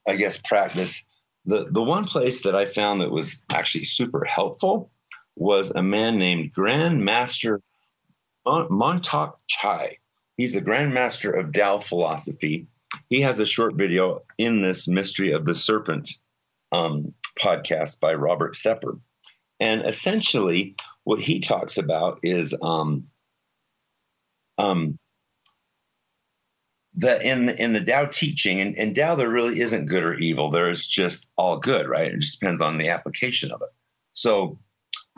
I 0.07 0.17
guess 0.17 0.39
practice, 0.39 1.05
the 1.45 1.67
the 1.71 1.83
one 1.83 2.05
place 2.05 2.43
that 2.43 2.55
I 2.55 2.65
found 2.65 3.03
that 3.03 3.11
was 3.11 3.43
actually 3.51 3.85
super 3.85 4.25
helpful 4.25 4.91
was 5.39 5.71
a 5.71 5.83
man 5.83 6.19
named 6.19 6.53
Grand 6.53 7.05
Master 7.05 7.61
Mantak 8.47 9.35
Chia. 9.47 9.91
He's 10.37 10.57
a 10.57 10.61
Grand 10.61 10.95
Master 10.95 11.33
of 11.33 11.53
Tao 11.53 11.81
philosophy. 11.81 12.67
He 13.09 13.23
has 13.23 13.41
a 13.41 13.47
short 13.47 13.75
video 13.75 14.23
in 14.37 14.63
this 14.63 14.89
Mystery 14.89 15.33
of 15.33 15.45
the 15.45 15.55
Serpent 15.55 16.11
um, 16.73 17.15
podcast 17.41 18.01
by 18.01 18.15
Robert 18.15 18.55
Sepehr. 18.55 19.01
And 19.61 19.87
essentially, 19.87 20.77
what 21.05 21.21
he 21.21 21.41
talks 21.41 21.79
about 21.79 22.21
is 22.23 22.55
um, 22.63 23.09
um, 24.57 24.99
the 26.95 27.21
in 27.29 27.47
the, 27.47 27.63
in 27.63 27.73
the 27.73 27.85
Tao 27.85 28.07
teaching, 28.07 28.61
and, 28.61 28.77
and 28.77 28.95
Tao 28.95 29.15
there 29.15 29.29
really 29.29 29.61
isn't 29.61 29.87
good 29.87 30.05
or 30.05 30.15
evil. 30.15 30.51
There 30.51 30.71
is 30.71 30.87
just 30.87 31.29
all 31.37 31.59
good, 31.59 31.89
right? 31.89 32.13
It 32.13 32.21
just 32.21 32.41
depends 32.41 32.61
on 32.61 32.79
the 32.79 32.89
application 32.89 33.51
of 33.51 33.63
it. 33.63 33.69
So 34.13 34.59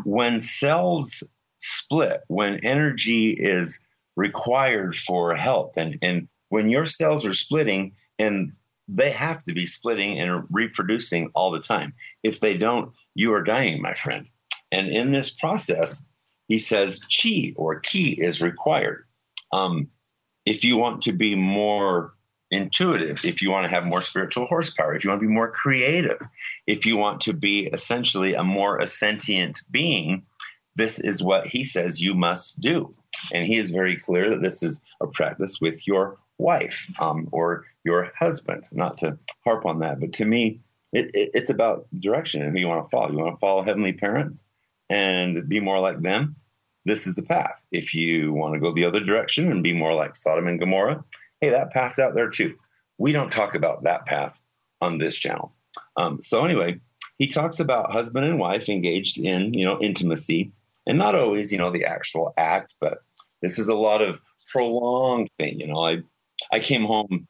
when 0.04 0.38
cells 0.38 1.22
split, 1.58 2.20
when 2.28 2.64
energy 2.64 3.30
is 3.30 3.80
required 4.16 4.96
for 4.96 5.34
health, 5.34 5.76
and, 5.76 5.98
and 6.02 6.28
when 6.48 6.70
your 6.70 6.86
cells 6.86 7.24
are 7.24 7.34
splitting, 7.34 7.92
and 8.18 8.52
they 8.88 9.10
have 9.10 9.42
to 9.44 9.52
be 9.52 9.66
splitting 9.66 10.18
and 10.18 10.44
reproducing 10.50 11.30
all 11.34 11.50
the 11.50 11.60
time. 11.60 11.94
If 12.22 12.40
they 12.40 12.56
don't, 12.56 12.92
you 13.14 13.32
are 13.34 13.42
dying, 13.42 13.80
my 13.80 13.94
friend. 13.94 14.26
And 14.72 14.88
in 14.88 15.12
this 15.12 15.30
process, 15.30 16.06
he 16.48 16.58
says 16.58 17.00
chi 17.00 17.52
or 17.56 17.80
ki 17.80 18.16
is 18.18 18.42
required. 18.42 19.06
Um, 19.52 19.88
if 20.44 20.64
you 20.64 20.76
want 20.76 21.02
to 21.02 21.12
be 21.12 21.36
more 21.36 22.14
intuitive, 22.50 23.24
if 23.24 23.42
you 23.42 23.50
want 23.50 23.64
to 23.64 23.70
have 23.70 23.84
more 23.84 24.02
spiritual 24.02 24.46
horsepower, 24.46 24.94
if 24.94 25.04
you 25.04 25.10
want 25.10 25.20
to 25.20 25.26
be 25.26 25.32
more 25.32 25.50
creative, 25.50 26.20
if 26.70 26.87
you 26.87 26.96
want 26.96 27.22
to 27.22 27.33
be 27.33 27.66
essentially 27.66 28.35
a 28.35 28.44
more 28.44 28.87
sentient 28.87 29.61
being, 29.72 30.22
this 30.76 31.00
is 31.00 31.20
what 31.20 31.48
he 31.48 31.64
says 31.64 32.00
you 32.00 32.14
must 32.14 32.61
do. 32.61 32.94
And 33.35 33.44
he 33.44 33.56
is 33.56 33.72
very 33.72 33.96
clear 33.96 34.30
that 34.30 34.40
this 34.40 34.62
is 34.62 34.85
a 35.00 35.09
practice 35.09 35.61
with 35.61 35.85
your 35.88 36.18
wife 36.38 36.87
um, 37.00 37.28
or 37.33 37.66
your 37.85 38.12
husband. 38.16 38.64
Not 38.70 38.98
to 38.98 39.18
harp 39.44 39.66
on 39.66 39.80
that, 39.80 39.98
but 39.98 40.12
to 40.14 40.24
me, 40.24 40.61
it, 40.92 41.11
it, 41.12 41.30
it's 41.35 41.50
about 41.50 41.88
direction 41.98 42.40
and 42.42 42.52
who 42.52 42.61
you 42.61 42.68
want 42.68 42.85
to 42.85 42.90
follow. 42.90 43.11
You 43.11 43.18
want 43.18 43.35
to 43.35 43.40
follow 43.40 43.64
heavenly 43.64 43.94
parents 43.94 44.44
and 44.88 45.48
be 45.48 45.59
more 45.59 45.80
like 45.80 46.00
them. 46.00 46.37
This 46.85 47.09
is 47.09 47.14
the 47.14 47.24
path. 47.24 47.66
If 47.72 47.94
you 47.94 48.33
want 48.33 48.54
to 48.54 48.61
go 48.61 48.72
the 48.72 48.85
other 48.85 49.00
direction 49.00 49.50
and 49.50 49.64
be 49.64 49.72
more 49.72 49.92
like 49.92 50.14
Sodom 50.14 50.46
and 50.46 50.61
Gomorrah, 50.61 51.04
hey, 51.40 51.50
that 51.50 51.72
path's 51.72 51.98
out 51.98 52.14
there 52.14 52.30
too. 52.30 52.54
We 52.96 53.11
don't 53.11 53.33
talk 53.33 53.56
about 53.56 53.83
that 53.85 54.06
path 54.06 54.40
on 54.80 54.98
this 54.98 55.16
channel. 55.16 55.52
Um, 55.96 56.22
so 56.22 56.44
anyway, 56.44 56.80
he 57.18 57.26
talks 57.26 57.61
about 57.61 57.92
husband 57.92 58.26
and 58.26 58.38
wife 58.38 58.68
engaged 58.68 59.18
in 59.18 59.54
you 59.54 59.64
know 59.64 59.78
intimacy, 59.80 60.52
and 60.87 60.98
not 60.98 61.14
always 61.14 61.52
you 61.52 61.59
know 61.59 61.70
the 61.70 61.85
actual 61.85 62.33
act, 62.37 62.74
but 62.80 62.98
this 63.42 63.59
is 63.59 63.68
a 63.68 63.74
lot 63.74 64.02
of 64.02 64.20
prolonged 64.50 65.30
thing. 65.38 65.61
You 65.61 65.68
know, 65.68 65.80
I 65.80 65.98
I 66.52 66.61
came 66.61 66.85
home 66.85 67.28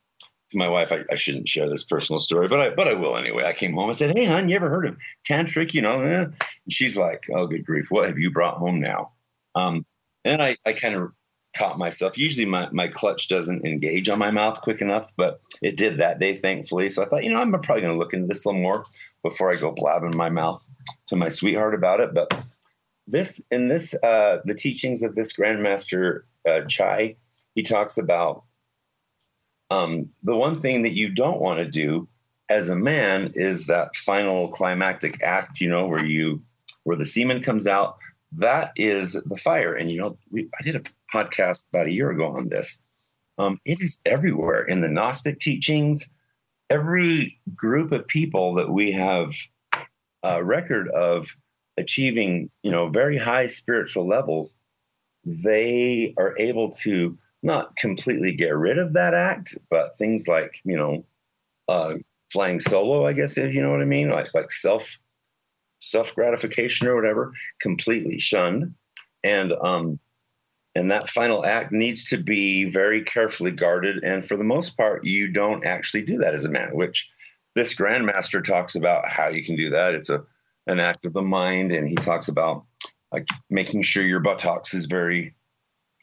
to 0.51 0.57
my 0.57 0.69
wife. 0.69 0.93
I, 0.93 1.01
I, 1.11 1.15
shouldn't 1.15 1.49
share 1.49 1.69
this 1.69 1.85
personal 1.85 2.19
story, 2.19 2.49
but 2.49 2.61
I 2.61 2.71
but 2.71 2.89
I 2.89 2.95
will 2.95 3.17
anyway. 3.17 3.45
I 3.45 3.53
came 3.53 3.75
home. 3.75 3.91
I 3.91 3.95
said, 3.95 4.17
"Hey, 4.17 4.25
hon, 4.25 4.49
you 4.49 4.57
ever 4.57 4.71
heard 4.71 4.87
of 4.87 4.97
tantric?" 5.29 5.75
You 5.75 5.83
know, 5.83 6.03
eh? 6.03 6.25
and 6.25 6.35
she's 6.69 6.97
like, 6.97 7.25
"Oh, 7.33 7.47
good 7.47 7.65
grief, 7.65 7.91
what 7.91 8.09
have 8.09 8.19
you 8.19 8.31
brought 8.31 8.59
home 8.59 8.81
now?" 8.81 9.13
Um, 9.55 9.85
and 10.25 10.43
I 10.43 10.57
I 10.65 10.73
kind 10.73 10.95
of 10.95 11.13
caught 11.57 11.79
myself. 11.79 12.17
Usually, 12.17 12.47
my 12.47 12.69
my 12.71 12.89
clutch 12.89 13.29
doesn't 13.29 13.65
engage 13.65 14.09
on 14.09 14.19
my 14.19 14.31
mouth 14.31 14.61
quick 14.61 14.81
enough, 14.81 15.13
but 15.17 15.41
it 15.63 15.77
did 15.77 15.99
that 15.99 16.19
day, 16.19 16.37
thankfully. 16.37 16.91
So 16.91 17.03
I 17.03 17.07
thought, 17.07 17.25
you 17.25 17.31
know, 17.31 17.41
I'm 17.41 17.53
probably 17.53 17.83
going 17.83 17.95
to 17.95 17.99
look 17.99 18.15
into 18.15 18.27
this 18.27 18.45
a 18.45 18.49
little 18.49 18.63
more 18.63 18.85
before 19.23 19.53
I 19.53 19.57
go 19.57 19.73
blabbing 19.73 20.17
my 20.17 20.31
mouth 20.31 20.67
to 21.09 21.17
my 21.17 21.29
sweetheart 21.29 21.75
about 21.75 22.01
it. 22.01 22.15
But 22.15 22.33
this 23.07 23.41
in 23.51 23.69
this 23.69 23.95
uh, 23.95 24.39
the 24.45 24.55
teachings 24.55 25.03
of 25.03 25.15
this 25.15 25.33
Grandmaster 25.33 26.23
uh, 26.49 26.63
Chia, 26.67 27.15
he 27.55 27.63
talks 27.63 27.99
about 27.99 28.45
um, 29.71 30.11
the 30.23 30.37
one 30.37 30.61
thing 30.61 30.83
that 30.83 30.93
you 30.93 31.11
don't 31.11 31.41
want 31.41 31.59
to 31.59 31.67
do 31.67 32.09
as 32.49 32.71
a 32.71 32.77
man 32.77 33.33
is 33.35 33.67
that 33.67 33.95
final 33.95 34.49
climactic 34.49 35.23
act, 35.23 35.61
you 35.61 35.71
know, 35.71 35.87
where 35.87 36.05
you 36.05 36.41
where 36.83 36.97
the 36.97 37.05
semen 37.05 37.43
comes 37.43 37.67
out. 37.67 37.99
That 38.33 38.73
is 38.77 39.13
the 39.13 39.37
fire. 39.37 39.75
And 39.75 39.91
you 39.91 39.99
know, 39.99 40.19
we, 40.31 40.49
I 40.59 40.63
did 40.63 40.77
a 40.77 40.83
podcast 41.13 41.67
about 41.73 41.87
a 41.87 41.93
year 41.93 42.11
ago 42.11 42.37
on 42.37 42.49
this. 42.49 42.83
Um, 43.39 43.59
it 43.65 43.81
is 43.81 44.01
everywhere 44.05 44.65
in 44.65 44.81
the 44.81 44.91
Gnostic 44.91 45.41
teachings. 45.41 46.13
Every 46.69 47.41
group 47.55 47.93
of 47.93 48.07
people 48.07 48.55
that 48.55 48.71
we 48.71 48.93
have 48.93 49.33
a 50.23 50.45
record 50.45 50.89
of 50.89 51.35
achieving, 51.77 52.51
you 52.63 52.71
know, 52.71 52.89
very 52.89 53.17
high 53.17 53.47
spiritual 53.47 54.07
levels, 54.07 54.57
they 55.25 56.15
are 56.19 56.37
able 56.39 56.71
to 56.71 57.19
not 57.43 57.75
completely 57.77 58.35
get 58.35 58.55
rid 58.55 58.79
of 58.79 58.93
that 58.95 59.15
act, 59.15 59.57
but 59.71 59.97
things 59.97 60.29
like 60.29 60.61
you 60.65 60.77
know, 60.77 61.05
uh, 61.69 61.95
flying 62.33 62.61
solo, 62.61 63.07
I 63.07 63.13
guess 63.13 63.39
if 63.39 63.55
you 63.55 63.63
know 63.63 63.71
what 63.71 63.83
I 63.83 63.87
mean, 63.87 64.11
like 64.11 64.33
like 64.35 64.51
self 64.51 64.99
self 65.81 66.15
gratification 66.15 66.87
or 66.87 66.95
whatever, 66.95 67.33
completely 67.61 68.19
shunned, 68.19 68.75
and 69.25 69.53
um, 69.53 69.99
and 70.75 70.91
that 70.91 71.11
final 71.11 71.45
act 71.45 71.73
needs 71.73 72.05
to 72.07 72.19
be 72.19 72.71
very 72.71 73.03
carefully 73.03 73.51
guarded. 73.51 74.05
And 74.05 74.27
for 74.27 74.37
the 74.37 74.45
most 74.45 74.77
part, 74.77 75.05
you 75.05 75.29
don't 75.29 75.65
actually 75.67 76.03
do 76.03 76.19
that 76.19 76.35
as 76.35 76.45
a 76.45 76.51
man, 76.51 76.71
which 76.75 77.11
this 77.55 77.75
grandmaster 77.75 78.43
talks 78.43 78.77
about 78.77 79.09
how 79.09 79.29
you 79.29 79.45
can 79.45 79.57
do 79.57 79.71
that. 79.71 79.95
It's 79.95 80.11
a 80.11 80.23
an 80.67 80.79
act 80.79 81.07
of 81.07 81.13
the 81.13 81.23
mind, 81.23 81.73
and 81.73 81.89
he 81.89 81.97
talks 81.97 82.29
about 82.29 82.65
like 83.11 83.27
making 83.49 83.83
sure 83.83 84.05
your 84.05 84.21
buttocks 84.21 84.75
is 84.75 84.87
very 84.87 85.35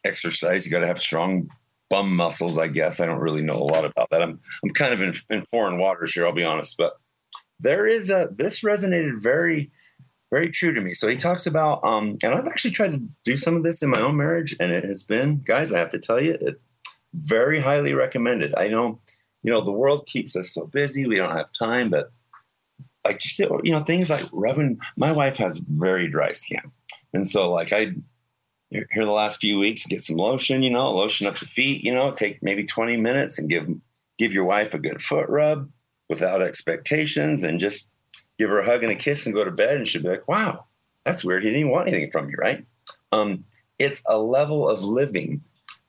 exercised. 0.04 0.66
You 0.66 0.72
got 0.72 0.80
to 0.80 0.88
have 0.88 1.00
strong 1.00 1.50
bum 1.90 2.14
muscles, 2.14 2.58
I 2.58 2.68
guess. 2.68 3.00
I 3.00 3.06
don't 3.06 3.20
really 3.20 3.44
know 3.44 3.58
a 3.58 3.64
lot 3.64 3.86
about 3.86 4.10
that. 4.10 4.22
I'm 4.22 4.40
I'm 4.64 4.70
kind 4.72 4.94
of 4.94 5.02
in, 5.02 5.14
in 5.30 5.46
foreign 5.46 5.78
waters 5.78 6.14
here. 6.14 6.26
I'll 6.26 6.34
be 6.34 6.44
honest, 6.44 6.76
but 6.78 6.94
there 7.60 7.88
is 7.88 8.10
a 8.10 8.30
this 8.36 8.62
resonated 8.62 9.22
very 9.22 9.72
very 10.30 10.52
true 10.52 10.74
to 10.74 10.82
me. 10.82 10.94
So 10.94 11.08
he 11.08 11.16
talks 11.16 11.48
about, 11.48 11.86
um, 11.86 12.18
and 12.24 12.34
I've 12.34 12.48
actually 12.48 12.72
tried 12.72 12.92
to 12.92 13.02
do 13.24 13.38
some 13.38 13.56
of 13.56 13.64
this 13.64 13.84
in 13.84 13.90
my 13.90 14.02
own 14.02 14.18
marriage, 14.18 14.56
and 14.60 14.72
it 14.72 14.84
has 14.84 15.04
been, 15.04 15.42
guys, 15.42 15.74
I 15.74 15.80
have 15.80 15.90
to 15.90 16.00
tell 16.00 16.22
you, 16.22 16.38
it 16.40 16.62
very 17.14 17.60
highly 17.60 17.94
recommended. 17.94 18.54
I 18.56 18.68
know, 18.68 19.00
you 19.44 19.52
know, 19.52 19.62
the 19.64 19.72
world 19.72 20.06
keeps 20.06 20.36
us 20.36 20.54
so 20.54 20.66
busy, 20.66 21.06
we 21.06 21.16
don't 21.16 21.36
have 21.36 21.48
time, 21.58 21.90
but 21.90 22.12
like 23.06 23.20
just 23.20 23.40
you 23.40 23.72
know, 23.72 23.84
things 23.84 24.10
like 24.10 24.26
rubbing. 24.34 24.80
My 24.98 25.14
wife 25.14 25.38
has 25.38 25.58
very 25.58 26.10
dry 26.10 26.34
skin, 26.34 26.72
and 27.14 27.26
so 27.26 27.52
like 27.52 27.72
I 27.72 27.94
here 28.70 28.88
the 28.94 29.12
last 29.12 29.40
few 29.40 29.60
weeks, 29.60 29.86
get 29.86 30.02
some 30.02 30.18
lotion, 30.18 30.62
you 30.62 30.72
know, 30.72 30.92
lotion 30.92 31.28
up 31.28 31.40
the 31.40 31.46
feet, 31.46 31.84
you 31.84 31.94
know, 31.94 32.12
take 32.12 32.44
maybe 32.44 32.66
20 32.66 32.98
minutes 32.98 33.40
and 33.40 33.50
give 33.50 33.68
give 34.18 34.34
your 34.34 34.46
wife 34.46 34.74
a 34.74 34.80
good 34.80 35.02
foot 35.02 35.30
rub 35.30 35.70
without 36.10 36.42
expectations 36.42 37.44
and 37.44 37.60
just 37.60 37.94
give 38.38 38.50
her 38.50 38.60
a 38.60 38.66
hug 38.66 38.84
and 38.84 38.92
a 38.92 38.96
kiss 38.96 39.26
and 39.26 39.36
go 39.36 39.44
to 39.44 39.52
bed 39.52 39.78
and 39.78 39.88
she'd 39.88 40.04
be 40.04 40.10
like, 40.10 40.28
wow, 40.28 40.66
that's 41.04 41.24
weird. 41.24 41.44
He 41.44 41.52
didn't 41.52 41.70
want 41.70 41.88
anything 41.88 42.12
from 42.12 42.30
you, 42.30 42.36
right? 42.38 42.66
Um, 43.12 43.46
it's 43.80 44.04
a 44.08 44.18
level 44.18 44.70
of 44.70 44.84
living 44.84 45.42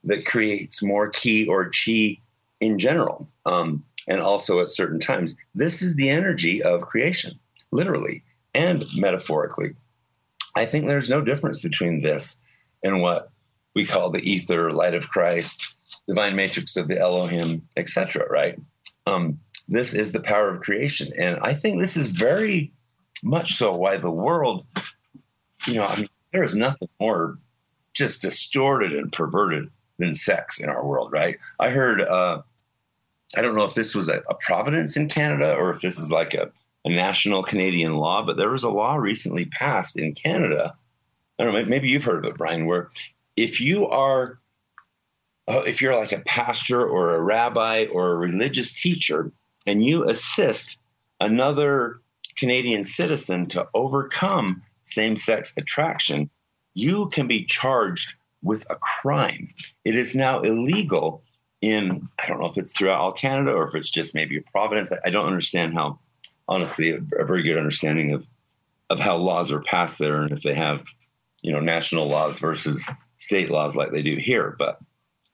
that 0.04 0.26
creates 0.26 0.82
more 0.82 1.08
ki 1.08 1.48
or 1.48 1.70
chi 1.70 2.18
in 2.60 2.78
general, 2.78 3.28
um, 3.46 3.84
and 4.08 4.20
also 4.20 4.60
at 4.60 4.68
certain 4.68 5.00
times. 5.00 5.36
This 5.54 5.82
is 5.82 5.96
the 5.96 6.10
energy 6.10 6.62
of 6.62 6.82
creation, 6.82 7.38
literally 7.70 8.22
and 8.54 8.84
metaphorically. 8.96 9.70
I 10.56 10.64
think 10.64 10.86
there's 10.86 11.10
no 11.10 11.20
difference 11.20 11.60
between 11.60 12.00
this 12.00 12.40
and 12.82 13.00
what 13.00 13.30
we 13.74 13.86
call 13.86 14.10
the 14.10 14.28
ether, 14.28 14.72
light 14.72 14.94
of 14.94 15.08
Christ, 15.08 15.74
divine 16.06 16.34
matrix 16.36 16.76
of 16.76 16.88
the 16.88 16.98
Elohim, 16.98 17.68
etc. 17.76 18.26
Right? 18.28 18.58
Um, 19.06 19.40
this 19.68 19.94
is 19.94 20.12
the 20.12 20.20
power 20.20 20.54
of 20.54 20.62
creation, 20.62 21.12
and 21.18 21.38
I 21.40 21.54
think 21.54 21.80
this 21.80 21.96
is 21.96 22.08
very 22.08 22.72
much 23.22 23.54
so 23.54 23.74
why 23.76 23.96
the 23.96 24.10
world, 24.10 24.64
you 25.66 25.74
know, 25.74 25.86
I 25.86 25.96
mean, 25.96 26.08
there 26.32 26.42
is 26.42 26.54
nothing 26.54 26.88
more 27.00 27.38
just 27.94 28.22
distorted 28.22 28.92
and 28.92 29.12
perverted 29.12 29.70
than 29.98 30.14
sex 30.14 30.60
in 30.60 30.68
our 30.68 30.84
world, 30.84 31.12
right? 31.12 31.38
I 31.58 31.70
heard, 31.70 32.00
uh, 32.00 32.42
I 33.36 33.42
don't 33.42 33.56
know 33.56 33.64
if 33.64 33.74
this 33.74 33.94
was 33.94 34.08
a, 34.08 34.22
a, 34.28 34.34
Providence 34.34 34.96
in 34.96 35.08
Canada 35.08 35.54
or 35.54 35.70
if 35.70 35.80
this 35.80 35.98
is 35.98 36.10
like 36.10 36.34
a, 36.34 36.52
a, 36.84 36.88
national 36.88 37.42
Canadian 37.42 37.94
law, 37.94 38.24
but 38.24 38.36
there 38.36 38.50
was 38.50 38.62
a 38.62 38.70
law 38.70 38.94
recently 38.94 39.46
passed 39.46 39.98
in 39.98 40.14
Canada. 40.14 40.76
I 41.38 41.44
don't 41.44 41.52
know, 41.52 41.64
maybe 41.64 41.88
you've 41.88 42.04
heard 42.04 42.24
of 42.24 42.32
it, 42.32 42.38
Brian, 42.38 42.66
where 42.66 42.88
if 43.36 43.60
you 43.60 43.88
are, 43.88 44.38
uh, 45.48 45.62
if 45.66 45.82
you're 45.82 45.96
like 45.96 46.12
a 46.12 46.20
pastor 46.20 46.86
or 46.86 47.14
a 47.14 47.22
rabbi 47.22 47.86
or 47.90 48.12
a 48.12 48.16
religious 48.16 48.80
teacher 48.80 49.32
and 49.68 49.84
you 49.84 50.04
assist 50.08 50.78
another 51.20 52.00
Canadian 52.38 52.84
citizen 52.84 53.46
to 53.48 53.68
overcome 53.74 54.62
same 54.80 55.16
sex 55.18 55.52
attraction, 55.58 56.30
you 56.72 57.08
can 57.10 57.28
be 57.28 57.44
charged 57.44 58.14
with 58.42 58.64
a 58.70 58.76
crime. 58.76 59.52
It 59.84 59.94
is 59.94 60.14
now 60.14 60.40
illegal 60.40 61.22
in, 61.60 62.08
I 62.18 62.28
don't 62.28 62.40
know 62.40 62.46
if 62.46 62.56
it's 62.56 62.72
throughout 62.72 63.00
all 63.00 63.12
Canada 63.12 63.52
or 63.52 63.68
if 63.68 63.74
it's 63.74 63.90
just 63.90 64.14
maybe 64.14 64.38
a 64.38 64.50
Providence. 64.50 64.90
I, 65.04 65.10
don't 65.10 65.26
understand 65.26 65.74
how, 65.74 65.98
honestly, 66.48 66.92
a 66.92 67.24
very 67.24 67.42
good 67.42 67.58
understanding 67.58 68.14
of, 68.14 68.26
of 68.88 68.98
how 68.98 69.16
laws 69.16 69.52
are 69.52 69.60
passed 69.60 69.98
there 69.98 70.22
and 70.22 70.32
if 70.32 70.40
they 70.40 70.54
have, 70.54 70.82
you 71.42 71.52
know, 71.52 71.60
national 71.60 72.08
laws 72.08 72.38
versus 72.38 72.88
state 73.18 73.50
laws 73.50 73.76
like 73.76 73.92
they 73.92 74.02
do 74.02 74.16
here. 74.16 74.56
But 74.58 74.80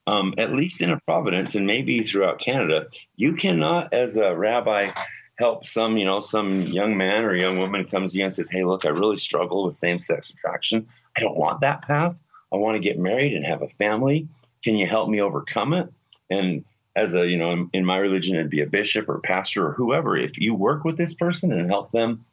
um, 0.07 0.33
at 0.37 0.53
least 0.53 0.81
in 0.81 0.91
a 0.91 0.99
Providence 1.01 1.55
and 1.55 1.65
maybe 1.65 2.03
throughout 2.03 2.39
Canada, 2.39 2.87
you 3.15 3.35
cannot, 3.35 3.93
as 3.93 4.17
a 4.17 4.35
rabbi, 4.35 4.91
help 5.37 5.65
some, 5.65 5.97
you 5.97 6.05
know, 6.05 6.19
some 6.19 6.61
young 6.61 6.97
man 6.97 7.25
or 7.25 7.35
young 7.35 7.57
woman 7.57 7.85
comes 7.85 8.13
to 8.13 8.19
you 8.19 8.25
and 8.25 8.33
says, 8.33 8.49
Hey, 8.49 8.63
look, 8.63 8.85
I 8.85 8.89
really 8.89 9.17
struggle 9.17 9.65
with 9.65 9.75
same 9.75 9.99
sex 9.99 10.29
attraction. 10.29 10.87
I 11.17 11.21
don't 11.21 11.37
want 11.37 11.61
that 11.61 11.81
path. 11.81 12.15
I 12.53 12.57
want 12.57 12.75
to 12.75 12.79
get 12.79 12.99
married 12.99 13.33
and 13.33 13.45
have 13.45 13.61
a 13.61 13.69
family. 13.69 14.27
Can 14.63 14.75
you 14.75 14.87
help 14.87 15.09
me 15.09 15.21
overcome 15.21 15.73
it? 15.73 15.91
And 16.29 16.63
as 16.95 17.13
a, 17.15 17.27
you 17.27 17.37
know, 17.37 17.69
in 17.73 17.85
my 17.85 17.97
religion, 17.97 18.35
it'd 18.35 18.49
be 18.49 18.61
a 18.61 18.67
bishop 18.67 19.09
or 19.09 19.19
pastor 19.19 19.67
or 19.67 19.73
whoever. 19.73 20.15
If 20.15 20.39
you 20.39 20.55
work 20.55 20.85
with 20.85 20.97
this 20.97 21.13
person 21.13 21.51
and 21.51 21.69
help 21.69 21.91
them 21.91 22.25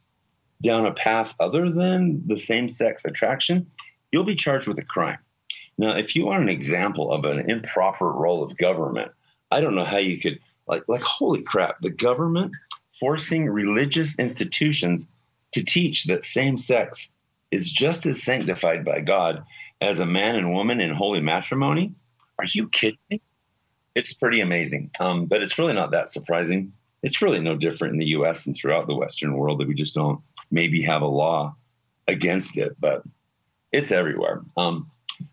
down 0.63 0.85
a 0.85 0.93
path 0.93 1.35
other 1.39 1.69
than 1.69 2.25
the 2.25 2.39
same 2.39 2.69
sex 2.69 3.03
attraction, 3.03 3.69
you'll 4.11 4.23
be 4.23 4.35
charged 4.35 4.67
with 4.67 4.79
a 4.79 4.85
crime. 4.85 5.19
Now, 5.77 5.97
if 5.97 6.15
you 6.15 6.25
want 6.25 6.43
an 6.43 6.49
example 6.49 7.11
of 7.11 7.25
an 7.25 7.49
improper 7.49 8.09
role 8.11 8.43
of 8.43 8.57
government, 8.57 9.11
I 9.51 9.61
don't 9.61 9.75
know 9.75 9.83
how 9.83 9.97
you 9.97 10.19
could 10.19 10.39
like 10.67 10.83
like 10.87 11.01
holy 11.01 11.43
crap, 11.43 11.81
the 11.81 11.91
government 11.91 12.53
forcing 12.99 13.49
religious 13.49 14.19
institutions 14.19 15.11
to 15.53 15.63
teach 15.63 16.05
that 16.05 16.23
same 16.23 16.57
sex 16.57 17.13
is 17.51 17.71
just 17.71 18.05
as 18.05 18.23
sanctified 18.23 18.85
by 18.85 18.99
God 18.99 19.43
as 19.81 19.99
a 19.99 20.05
man 20.05 20.35
and 20.35 20.53
woman 20.53 20.79
in 20.79 20.93
holy 20.93 21.21
matrimony? 21.21 21.93
Are 22.39 22.45
you 22.45 22.69
kidding 22.69 22.97
me? 23.09 23.21
It's 23.95 24.13
pretty 24.13 24.41
amazing. 24.41 24.91
Um, 24.99 25.25
but 25.25 25.41
it's 25.43 25.59
really 25.59 25.73
not 25.73 25.91
that 25.91 26.09
surprising. 26.09 26.73
It's 27.03 27.21
really 27.21 27.39
no 27.39 27.57
different 27.57 27.93
in 27.93 27.99
the 27.99 28.17
US 28.17 28.47
and 28.47 28.55
throughout 28.55 28.87
the 28.87 28.95
Western 28.95 29.35
world 29.35 29.59
that 29.59 29.67
we 29.67 29.75
just 29.75 29.93
don't 29.93 30.21
maybe 30.49 30.81
have 30.83 31.01
a 31.01 31.07
law 31.07 31.55
against 32.07 32.57
it, 32.57 32.75
but 32.79 33.03
it's 33.71 33.91
everywhere. 33.91 34.41
Um, 34.57 34.89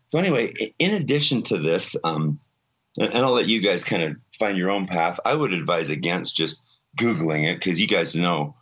so, 0.06 0.18
anyway, 0.18 0.74
in 0.78 0.94
addition 0.94 1.42
to 1.44 1.58
this, 1.58 1.96
um, 2.02 2.40
and 2.98 3.16
I'll 3.16 3.32
let 3.32 3.48
you 3.48 3.60
guys 3.60 3.84
kind 3.84 4.02
of 4.02 4.16
find 4.38 4.58
your 4.58 4.70
own 4.70 4.86
path, 4.86 5.20
I 5.24 5.34
would 5.34 5.52
advise 5.52 5.90
against 5.90 6.36
just 6.36 6.62
Googling 6.98 7.48
it 7.48 7.58
because 7.58 7.80
you 7.80 7.86
guys 7.86 8.16
know 8.16 8.56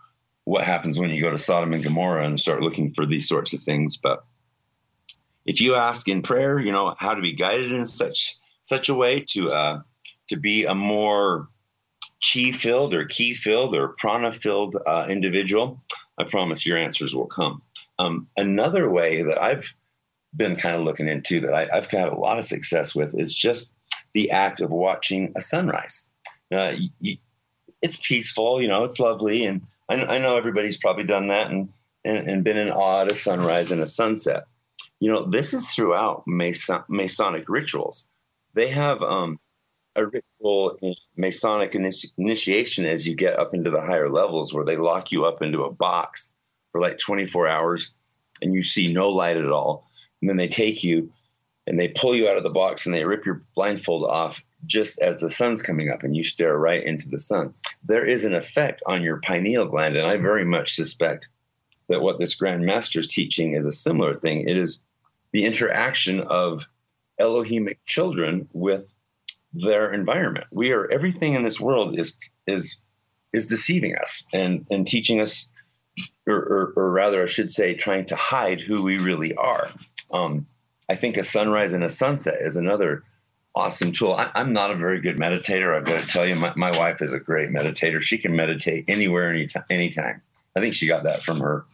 what 0.44 0.64
happens 0.64 0.98
when 0.98 1.10
you 1.10 1.20
go 1.20 1.30
to 1.30 1.38
Sodom 1.38 1.72
and 1.72 1.82
Gomorrah 1.82 2.26
and 2.26 2.38
start 2.38 2.62
looking 2.62 2.92
for 2.92 3.06
these 3.06 3.28
sorts 3.28 3.54
of 3.54 3.62
things. 3.62 3.96
But 3.96 4.24
if 5.46 5.60
you 5.60 5.76
ask 5.76 6.08
in 6.08 6.22
prayer, 6.22 6.60
you 6.60 6.72
know, 6.72 6.94
how 6.98 7.14
to 7.14 7.22
be 7.22 7.32
guided 7.32 7.72
in 7.72 7.84
such 7.86 8.36
such 8.60 8.90
a 8.90 8.94
way 8.94 9.24
to 9.30 9.50
uh, 9.50 9.80
to 10.28 10.36
be 10.36 10.66
a 10.66 10.74
more 10.74 11.48
chi 12.22 12.52
filled 12.52 12.92
or 12.92 13.06
key 13.06 13.34
filled 13.34 13.74
or 13.74 13.94
prana 13.96 14.32
filled 14.32 14.76
uh, 14.86 15.06
individual, 15.08 15.82
I 16.18 16.24
promise 16.24 16.66
your 16.66 16.76
answers 16.76 17.14
will 17.14 17.26
come. 17.26 17.62
Um, 17.98 18.28
another 18.36 18.90
way 18.90 19.22
that 19.22 19.40
I've 19.40 19.74
been 20.38 20.56
kind 20.56 20.76
of 20.76 20.82
looking 20.82 21.08
into 21.08 21.40
that 21.40 21.52
I, 21.52 21.68
have 21.74 21.90
had 21.90 22.08
a 22.08 22.18
lot 22.18 22.38
of 22.38 22.44
success 22.44 22.94
with 22.94 23.18
is 23.18 23.34
just 23.34 23.76
the 24.14 24.30
act 24.30 24.60
of 24.60 24.70
watching 24.70 25.32
a 25.36 25.42
sunrise. 25.42 26.08
Uh, 26.50 26.74
you, 27.00 27.18
it's 27.82 27.98
peaceful, 27.98 28.62
you 28.62 28.68
know, 28.68 28.84
it's 28.84 28.98
lovely. 28.98 29.44
And 29.44 29.66
I, 29.88 29.96
I 29.96 30.18
know 30.18 30.36
everybody's 30.36 30.78
probably 30.78 31.04
done 31.04 31.28
that 31.28 31.50
and, 31.50 31.68
and, 32.04 32.28
and, 32.28 32.44
been 32.44 32.56
in 32.56 32.70
awe 32.70 33.02
at 33.02 33.12
a 33.12 33.14
sunrise 33.14 33.70
and 33.70 33.82
a 33.82 33.86
sunset. 33.86 34.44
You 35.00 35.10
know, 35.10 35.24
this 35.24 35.52
is 35.52 35.70
throughout 35.70 36.24
Mason, 36.26 36.82
Masonic 36.88 37.48
rituals. 37.48 38.08
They 38.54 38.68
have 38.68 39.02
um, 39.02 39.38
a 39.94 40.06
ritual 40.06 40.78
in 40.80 40.94
Masonic 41.16 41.74
initiation 42.16 42.86
as 42.86 43.06
you 43.06 43.14
get 43.14 43.38
up 43.38 43.54
into 43.54 43.70
the 43.70 43.80
higher 43.80 44.08
levels 44.08 44.54
where 44.54 44.64
they 44.64 44.76
lock 44.76 45.12
you 45.12 45.26
up 45.26 45.42
into 45.42 45.64
a 45.64 45.72
box 45.72 46.32
for 46.72 46.80
like 46.80 46.98
24 46.98 47.48
hours 47.48 47.94
and 48.42 48.54
you 48.54 48.62
see 48.62 48.92
no 48.92 49.10
light 49.10 49.36
at 49.36 49.50
all. 49.50 49.87
And 50.20 50.28
then 50.28 50.36
they 50.36 50.48
take 50.48 50.82
you 50.82 51.12
and 51.66 51.78
they 51.78 51.88
pull 51.88 52.16
you 52.16 52.28
out 52.28 52.36
of 52.36 52.42
the 52.42 52.50
box 52.50 52.86
and 52.86 52.94
they 52.94 53.04
rip 53.04 53.26
your 53.26 53.42
blindfold 53.54 54.04
off 54.04 54.42
just 54.64 55.00
as 55.00 55.20
the 55.20 55.30
sun's 55.30 55.62
coming 55.62 55.90
up 55.90 56.02
and 56.02 56.16
you 56.16 56.24
stare 56.24 56.56
right 56.56 56.82
into 56.82 57.08
the 57.08 57.18
sun. 57.18 57.54
There 57.84 58.04
is 58.04 58.24
an 58.24 58.34
effect 58.34 58.82
on 58.86 59.02
your 59.02 59.20
pineal 59.20 59.66
gland, 59.66 59.96
and 59.96 60.06
I 60.06 60.16
very 60.16 60.44
much 60.44 60.74
suspect 60.74 61.28
that 61.88 62.00
what 62.00 62.18
this 62.18 62.34
Grand 62.34 62.64
Master 62.64 63.00
is 63.00 63.08
teaching 63.08 63.54
is 63.54 63.66
a 63.66 63.72
similar 63.72 64.14
thing. 64.14 64.48
It 64.48 64.56
is 64.56 64.80
the 65.32 65.44
interaction 65.44 66.20
of 66.20 66.64
Elohimic 67.20 67.78
children 67.84 68.48
with 68.52 68.94
their 69.52 69.92
environment. 69.92 70.46
We 70.50 70.72
are 70.72 70.90
everything 70.90 71.34
in 71.34 71.44
this 71.44 71.60
world 71.60 71.98
is 71.98 72.16
is 72.46 72.78
is 73.32 73.46
deceiving 73.46 73.96
us 73.96 74.26
and 74.32 74.66
and 74.70 74.86
teaching 74.86 75.20
us, 75.20 75.48
or, 76.26 76.36
or, 76.36 76.72
or 76.76 76.90
rather, 76.90 77.22
I 77.22 77.26
should 77.26 77.50
say, 77.50 77.74
trying 77.74 78.06
to 78.06 78.16
hide 78.16 78.60
who 78.60 78.82
we 78.82 78.98
really 78.98 79.34
are. 79.34 79.70
Um, 80.10 80.46
I 80.88 80.94
think 80.94 81.16
a 81.16 81.22
sunrise 81.22 81.72
and 81.72 81.84
a 81.84 81.88
sunset 81.88 82.40
is 82.40 82.56
another 82.56 83.04
awesome 83.54 83.92
tool. 83.92 84.12
I, 84.12 84.30
am 84.34 84.52
not 84.52 84.70
a 84.70 84.76
very 84.76 85.00
good 85.00 85.16
meditator. 85.16 85.76
I've 85.76 85.84
got 85.84 86.00
to 86.00 86.06
tell 86.06 86.26
you, 86.26 86.36
my, 86.36 86.52
my 86.56 86.76
wife 86.76 87.02
is 87.02 87.12
a 87.12 87.20
great 87.20 87.50
meditator. 87.50 88.00
She 88.00 88.18
can 88.18 88.34
meditate 88.36 88.84
anywhere, 88.88 89.30
anytime, 89.30 89.64
anytime. 89.68 90.22
I 90.56 90.60
think 90.60 90.74
she 90.74 90.86
got 90.86 91.04
that 91.04 91.22
from 91.22 91.40
her 91.40 91.66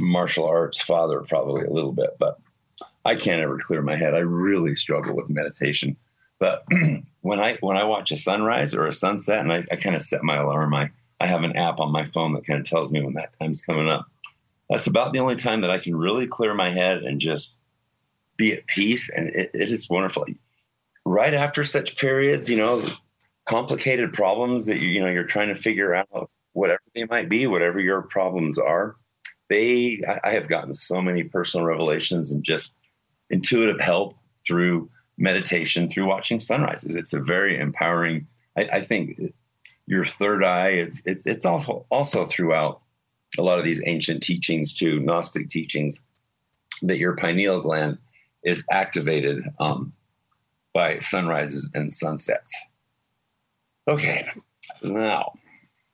martial 0.00 0.46
arts 0.46 0.80
father, 0.80 1.20
probably 1.20 1.64
a 1.64 1.70
little 1.70 1.92
bit, 1.92 2.16
but 2.18 2.38
I 3.04 3.16
can't 3.16 3.42
ever 3.42 3.58
clear 3.58 3.82
my 3.82 3.96
head. 3.96 4.14
I 4.14 4.20
really 4.20 4.74
struggle 4.74 5.14
with 5.14 5.30
meditation. 5.30 5.96
But 6.38 6.64
when 7.20 7.40
I 7.40 7.58
when 7.60 7.76
I 7.76 7.84
watch 7.84 8.12
a 8.12 8.16
sunrise 8.16 8.74
or 8.74 8.86
a 8.86 8.92
sunset, 8.92 9.40
and 9.40 9.52
I, 9.52 9.64
I 9.70 9.76
kind 9.76 9.96
of 9.96 10.02
set 10.02 10.22
my 10.22 10.36
alarm, 10.36 10.74
I 10.74 10.90
I 11.20 11.26
have 11.26 11.42
an 11.42 11.56
app 11.56 11.80
on 11.80 11.90
my 11.90 12.04
phone 12.04 12.34
that 12.34 12.46
kind 12.46 12.60
of 12.60 12.66
tells 12.66 12.92
me 12.92 13.02
when 13.02 13.14
that 13.14 13.34
time's 13.38 13.62
coming 13.62 13.88
up. 13.88 14.06
That's 14.70 14.86
about 14.86 15.12
the 15.12 15.18
only 15.18 15.36
time 15.36 15.62
that 15.62 15.70
I 15.70 15.78
can 15.78 15.96
really 15.96 16.26
clear 16.26 16.54
my 16.54 16.70
head 16.70 16.98
and 16.98 17.20
just 17.20 17.56
be 18.38 18.54
at 18.54 18.66
peace, 18.66 19.10
and 19.10 19.28
it, 19.28 19.50
it 19.52 19.70
is 19.70 19.90
wonderful 19.90 20.24
right 21.08 21.34
after 21.34 21.64
such 21.64 21.96
periods, 21.96 22.48
you 22.48 22.56
know, 22.56 22.84
complicated 23.46 24.12
problems 24.12 24.66
that 24.66 24.78
you, 24.78 24.88
you 24.88 25.00
know 25.00 25.08
you're 25.08 25.24
trying 25.24 25.48
to 25.48 25.54
figure 25.54 25.94
out, 25.94 26.30
whatever 26.52 26.80
they 26.94 27.04
might 27.04 27.28
be, 27.28 27.46
whatever 27.46 27.78
your 27.78 28.02
problems 28.02 28.58
are. 28.58 28.96
They, 29.48 30.02
I 30.22 30.32
have 30.32 30.48
gotten 30.48 30.74
so 30.74 31.00
many 31.00 31.24
personal 31.24 31.64
revelations 31.64 32.32
and 32.32 32.42
just 32.42 32.78
intuitive 33.30 33.80
help 33.80 34.18
through 34.46 34.90
meditation, 35.16 35.88
through 35.88 36.06
watching 36.06 36.40
sunrises. 36.40 36.96
It's 36.96 37.12
a 37.12 37.20
very 37.20 37.58
empowering. 37.58 38.26
I, 38.56 38.68
I 38.72 38.80
think 38.82 39.32
your 39.86 40.04
third 40.04 40.44
eye. 40.44 40.70
It's 40.70 41.02
it's 41.06 41.26
it's 41.26 41.46
also 41.46 41.86
also 41.90 42.26
throughout 42.26 42.82
a 43.38 43.42
lot 43.42 43.58
of 43.58 43.64
these 43.64 43.82
ancient 43.86 44.22
teachings 44.22 44.74
too, 44.74 45.00
Gnostic 45.00 45.48
teachings, 45.48 46.04
that 46.82 46.98
your 46.98 47.16
pineal 47.16 47.60
gland 47.60 47.98
is 48.42 48.66
activated 48.70 49.44
um, 49.58 49.92
by 50.72 51.00
sunrises 51.00 51.72
and 51.74 51.90
sunsets. 51.92 52.66
Okay, 53.86 54.28
now 54.82 55.32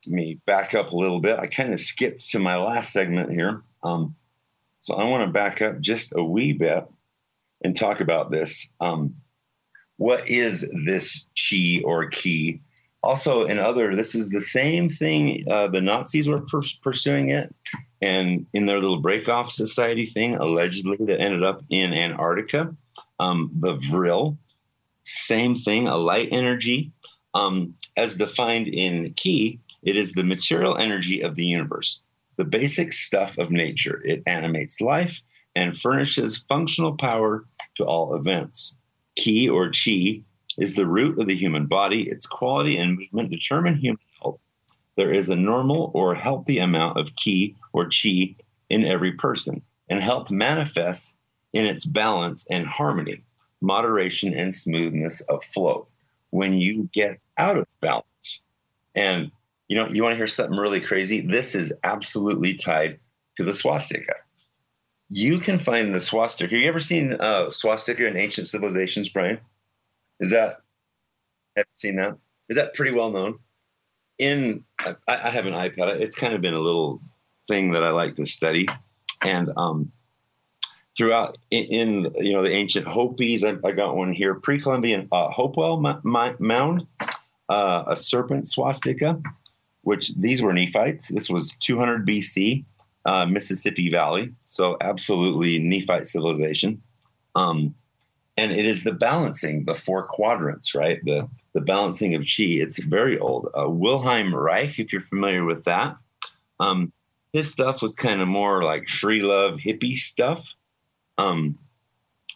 let 0.05 0.13
me 0.13 0.39
back 0.45 0.75
up 0.75 0.91
a 0.91 0.95
little 0.95 1.19
bit. 1.19 1.39
I 1.39 1.47
kind 1.47 1.73
of 1.73 1.79
skipped 1.79 2.29
to 2.31 2.39
my 2.39 2.57
last 2.57 2.91
segment 2.93 3.31
here. 3.31 3.63
Um, 3.83 4.15
So 4.79 4.93
I 4.93 5.05
want 5.05 5.25
to 5.25 5.31
back 5.31 5.61
up 5.63 5.79
just 5.79 6.13
a 6.15 6.23
wee 6.23 6.53
bit 6.53 6.85
and 7.63 7.75
talk 7.75 8.01
about 8.01 8.29
this. 8.29 8.67
Um, 8.79 9.15
what 9.97 10.29
is 10.29 10.69
this 10.85 11.25
chi 11.35 11.81
or 11.83 12.09
ki? 12.09 12.61
Also, 13.05 13.45
in 13.45 13.59
other, 13.59 13.95
this 13.95 14.15
is 14.15 14.29
the 14.29 14.41
same 14.41 14.89
thing. 14.89 15.45
Uh, 15.49 15.67
the 15.67 15.81
Nazis 15.81 16.27
were 16.27 16.41
per- 16.41 16.63
pursuing 16.81 17.29
it, 17.29 17.53
and 18.01 18.47
in 18.51 18.65
their 18.65 18.79
little 18.79 19.01
breakoff 19.01 19.49
society 19.51 20.05
thing, 20.05 20.35
allegedly 20.35 20.97
that 21.05 21.21
ended 21.21 21.43
up 21.43 21.61
in 21.69 21.93
Antarctica. 21.93 22.75
Um, 23.19 23.51
the 23.59 23.75
Vril, 23.75 24.37
same 25.03 25.55
thing, 25.55 25.87
a 25.87 25.95
light 25.95 26.29
energy, 26.31 26.91
um, 27.35 27.75
as 27.95 28.17
defined 28.17 28.67
in 28.67 29.13
key 29.13 29.59
It 29.83 29.97
is 29.97 30.13
the 30.13 30.23
material 30.23 30.75
energy 30.75 31.21
of 31.21 31.35
the 31.35 31.45
universe, 31.45 32.03
the 32.37 32.43
basic 32.43 32.91
stuff 32.91 33.37
of 33.37 33.51
nature. 33.51 34.01
It 34.03 34.23
animates 34.25 34.81
life 34.81 35.21
and 35.55 35.77
furnishes 35.77 36.43
functional 36.49 36.97
power 36.97 37.45
to 37.75 37.85
all 37.85 38.15
events. 38.15 38.75
Ki 39.15 39.47
or 39.47 39.69
Chi 39.69 40.23
is 40.57 40.75
the 40.75 40.85
root 40.85 41.19
of 41.19 41.27
the 41.27 41.35
human 41.35 41.65
body. 41.65 42.03
Its 42.03 42.25
quality 42.25 42.77
and 42.77 42.97
movement 42.97 43.31
determine 43.31 43.75
human 43.75 43.99
health. 44.21 44.39
There 44.95 45.13
is 45.13 45.29
a 45.29 45.35
normal 45.35 45.91
or 45.93 46.15
healthy 46.15 46.59
amount 46.59 46.97
of 46.97 47.15
Ki 47.15 47.55
or 47.73 47.89
Chi 47.89 48.35
in 48.69 48.85
every 48.85 49.13
person, 49.13 49.61
and 49.89 50.01
health 50.01 50.31
manifests 50.31 51.17
in 51.53 51.65
its 51.65 51.85
balance 51.85 52.47
and 52.49 52.65
harmony, 52.65 53.23
moderation 53.61 54.33
and 54.33 54.53
smoothness 54.53 55.21
of 55.21 55.43
flow. 55.43 55.87
When 56.29 56.53
you 56.53 56.89
get 56.91 57.19
out 57.37 57.57
of 57.57 57.67
balance, 57.81 58.41
and 58.93 59.31
you 59.67 59.75
know, 59.75 59.87
you 59.87 60.03
want 60.03 60.13
to 60.13 60.17
hear 60.17 60.27
something 60.27 60.57
really 60.57 60.81
crazy? 60.81 61.21
This 61.21 61.55
is 61.55 61.73
absolutely 61.83 62.55
tied 62.55 62.99
to 63.37 63.43
the 63.43 63.53
swastika 63.53 64.13
you 65.09 65.39
can 65.39 65.59
find 65.59 65.93
the 65.93 65.99
swastika. 65.99 66.55
Have 66.55 66.61
you 66.61 66.67
ever 66.67 66.79
seen 66.79 67.13
uh, 67.13 67.49
swastika 67.49 68.05
in 68.07 68.17
ancient 68.17 68.47
civilizations, 68.47 69.09
Brian? 69.09 69.39
Is 70.19 70.31
that 70.31 70.61
have 71.55 71.65
you 71.65 71.73
seen 71.73 71.95
that? 71.97 72.17
Is 72.49 72.57
that 72.57 72.73
pretty 72.73 72.91
well 72.91 73.11
known? 73.11 73.39
In 74.17 74.63
I, 74.79 74.95
I, 75.07 75.29
have 75.29 75.45
an 75.45 75.53
iPad. 75.53 75.99
It's 75.99 76.17
kind 76.17 76.33
of 76.33 76.41
been 76.41 76.53
a 76.53 76.59
little 76.59 77.01
thing 77.49 77.71
that 77.71 77.83
I 77.83 77.91
like 77.91 78.15
to 78.15 78.25
study, 78.25 78.67
and 79.21 79.51
um, 79.57 79.91
throughout 80.97 81.37
in, 81.51 81.65
in, 81.65 82.13
you 82.19 82.33
know 82.33 82.43
the 82.43 82.51
ancient 82.51 82.87
Hopis, 82.87 83.43
I, 83.43 83.55
I 83.63 83.71
got 83.71 83.95
one 83.95 84.13
here, 84.13 84.35
pre-Columbian 84.35 85.09
uh, 85.11 85.29
Hopewell 85.29 85.81
mound, 86.39 86.87
uh, 87.49 87.83
a 87.87 87.97
serpent 87.97 88.47
swastika, 88.47 89.21
which 89.81 90.15
these 90.15 90.41
were 90.41 90.53
Nephites. 90.53 91.09
This 91.09 91.29
was 91.29 91.57
200 91.59 92.07
BC 92.07 92.63
uh, 93.05 93.25
Mississippi 93.25 93.89
Valley. 93.89 94.33
So 94.47 94.77
absolutely 94.81 95.59
Nephite 95.59 96.07
civilization. 96.07 96.81
Um, 97.35 97.75
and 98.37 98.51
it 98.51 98.65
is 98.65 98.83
the 98.83 98.93
balancing, 98.93 99.65
the 99.65 99.73
four 99.73 100.03
quadrants, 100.03 100.75
right? 100.75 100.99
The 101.03 101.29
the 101.53 101.61
balancing 101.61 102.15
of 102.15 102.21
chi. 102.21 102.43
It's 102.43 102.79
very 102.79 103.17
old. 103.17 103.49
Uh, 103.57 103.69
Wilhelm 103.69 104.35
Reich, 104.35 104.79
if 104.79 104.91
you're 104.91 105.01
familiar 105.01 105.45
with 105.45 105.63
that, 105.65 105.97
um, 106.59 106.91
his 107.31 107.51
stuff 107.51 107.81
was 107.81 107.95
kind 107.95 108.21
of 108.21 108.27
more 108.27 108.63
like 108.63 108.89
free 108.89 109.21
love 109.21 109.59
hippie 109.59 109.97
stuff, 109.97 110.55
um, 111.17 111.57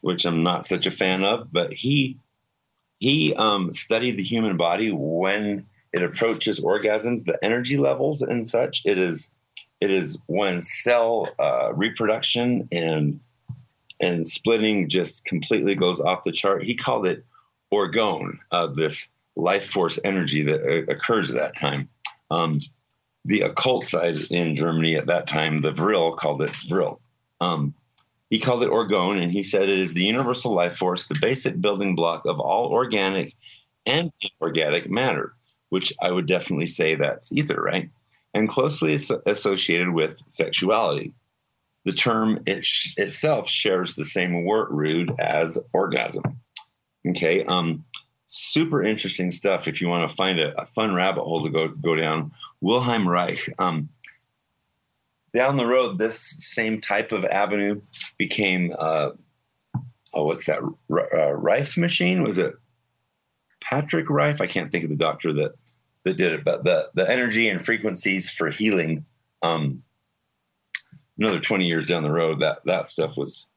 which 0.01 0.25
I'm 0.25 0.43
not 0.43 0.65
such 0.65 0.85
a 0.85 0.91
fan 0.91 1.23
of. 1.23 1.51
But 1.51 1.73
he 1.73 2.17
he 2.99 3.33
um, 3.35 3.71
studied 3.71 4.17
the 4.17 4.23
human 4.23 4.57
body 4.57 4.91
when 4.91 5.65
it 5.91 6.03
approaches 6.03 6.59
orgasms, 6.59 7.25
the 7.25 7.43
energy 7.43 7.77
levels 7.77 8.21
and 8.21 8.47
such. 8.47 8.83
It 8.85 8.97
is 8.97 9.31
it 9.81 9.91
is 9.91 10.17
when 10.27 10.61
cell 10.61 11.29
uh, 11.39 11.71
reproduction 11.73 12.67
and 12.71 13.19
and 13.99 14.25
splitting 14.25 14.89
just 14.89 15.25
completely 15.25 15.75
goes 15.75 15.99
off 15.99 16.23
the 16.23 16.31
chart. 16.31 16.63
He 16.63 16.75
called 16.75 17.05
it 17.05 17.25
orgone, 17.73 18.39
uh, 18.51 18.67
this 18.67 19.09
life 19.35 19.69
force 19.69 19.99
energy 20.03 20.43
that 20.43 20.61
uh, 20.61 20.91
occurs 20.91 21.29
at 21.29 21.35
that 21.35 21.57
time. 21.57 21.89
Um, 22.31 22.61
the 23.25 23.41
occult 23.41 23.85
side 23.85 24.17
in 24.29 24.55
Germany 24.55 24.95
at 24.95 25.07
that 25.07 25.27
time, 25.27 25.61
the 25.61 25.71
Vril 25.71 26.15
called 26.15 26.41
it 26.41 26.55
Vril. 26.67 26.99
Um, 27.41 27.73
he 28.29 28.39
called 28.39 28.63
it 28.63 28.69
orgone, 28.69 29.21
and 29.21 29.31
he 29.31 29.43
said 29.43 29.63
it 29.63 29.79
is 29.79 29.93
the 29.93 30.03
universal 30.03 30.53
life 30.53 30.77
force, 30.77 31.07
the 31.07 31.17
basic 31.19 31.59
building 31.59 31.95
block 31.95 32.25
of 32.25 32.39
all 32.39 32.67
organic 32.67 33.33
and 33.85 34.11
inorganic 34.21 34.89
matter, 34.89 35.33
which 35.69 35.93
I 36.01 36.11
would 36.11 36.27
definitely 36.27 36.67
say 36.67 36.95
that's 36.95 37.31
ether, 37.31 37.61
right? 37.61 37.89
and 38.33 38.49
closely 38.49 38.97
associated 39.25 39.89
with 39.89 40.21
sexuality. 40.27 41.13
The 41.85 41.93
term 41.93 42.43
it 42.45 42.65
sh- 42.65 42.93
itself 42.97 43.47
shares 43.49 43.95
the 43.95 44.05
same 44.05 44.43
word 44.43 44.67
root 44.71 45.11
as 45.19 45.57
orgasm. 45.73 46.23
Okay, 47.07 47.45
um, 47.45 47.85
super 48.25 48.83
interesting 48.83 49.31
stuff. 49.31 49.67
If 49.67 49.81
you 49.81 49.87
want 49.87 50.09
to 50.09 50.15
find 50.15 50.39
a, 50.39 50.61
a, 50.61 50.65
fun 50.65 50.93
rabbit 50.93 51.23
hole 51.23 51.45
to 51.45 51.49
go 51.49 51.69
go 51.69 51.95
down, 51.95 52.31
Wilhelm 52.61 53.07
Reich. 53.07 53.49
Um, 53.57 53.89
down 55.33 55.57
the 55.57 55.65
road, 55.65 55.97
this 55.97 56.19
same 56.19 56.81
type 56.81 57.11
of 57.11 57.23
avenue 57.23 57.81
became 58.17 58.75
uh, 58.77 59.11
oh, 60.13 60.25
what's 60.25 60.45
that? 60.45 60.59
R- 60.89 61.15
uh, 61.15 61.31
Rife 61.31 61.77
machine? 61.77 62.23
Was 62.23 62.37
it 62.37 62.55
Patrick 63.61 64.09
Rife? 64.09 64.41
I 64.41 64.47
can't 64.47 64.71
think 64.71 64.83
of 64.83 64.89
the 64.89 64.95
doctor 64.95 65.33
that 65.33 65.53
that 66.03 66.17
did 66.17 66.33
it, 66.33 66.43
but 66.43 66.63
the 66.63 66.89
the 66.93 67.09
energy 67.09 67.49
and 67.49 67.63
frequencies 67.63 68.29
for 68.29 68.49
healing. 68.49 69.05
Um, 69.41 69.83
another 71.19 71.39
twenty 71.39 71.65
years 71.65 71.87
down 71.87 72.03
the 72.03 72.11
road, 72.11 72.39
that 72.39 72.63
that 72.65 72.87
stuff 72.87 73.17
was 73.17 73.47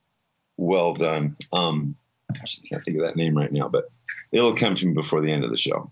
well 0.57 0.95
done. 0.95 1.37
Um, 1.53 1.97
gosh, 2.33 2.61
I 2.63 2.69
can't 2.69 2.85
think 2.85 2.99
of 2.99 3.05
that 3.05 3.17
name 3.17 3.37
right 3.37 3.53
now, 3.53 3.69
but 3.69 3.91
it'll 4.33 4.57
come 4.57 4.75
to 4.75 4.87
me 4.87 4.93
before 4.93 5.21
the 5.23 5.33
end 5.33 5.45
of 5.45 5.51
the 5.51 5.57
show. 5.57 5.91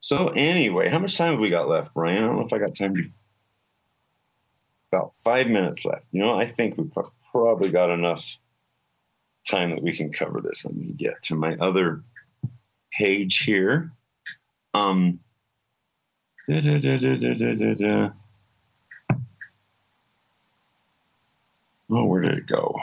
So 0.00 0.28
anyway, 0.28 0.88
how 0.88 0.98
much 0.98 1.16
time 1.16 1.32
have 1.32 1.40
we 1.40 1.50
got 1.50 1.68
left, 1.68 1.94
Brian? 1.94 2.22
I 2.22 2.26
don't 2.26 2.36
know 2.36 2.46
if 2.46 2.52
I 2.52 2.58
got 2.58 2.74
time 2.74 2.94
to. 2.96 3.04
About 4.92 5.14
five 5.16 5.48
minutes 5.48 5.84
left. 5.84 6.04
You 6.12 6.22
know, 6.22 6.38
I 6.38 6.46
think 6.46 6.78
we've 6.78 6.92
probably 7.30 7.70
got 7.70 7.90
enough 7.90 8.38
time 9.48 9.70
that 9.70 9.82
we 9.82 9.92
can 9.96 10.12
cover 10.12 10.40
this. 10.40 10.64
Let 10.64 10.74
me 10.74 10.92
get 10.92 11.22
to 11.24 11.34
my 11.34 11.56
other 11.56 12.02
page 12.92 13.38
here. 13.38 13.92
Um, 14.74 15.20
Da, 16.48 16.60
da, 16.60 16.78
da, 16.78 18.10
oh, 21.90 22.04
where 22.04 22.20
did 22.20 22.35
it 22.35 22.35
go? 22.46 22.76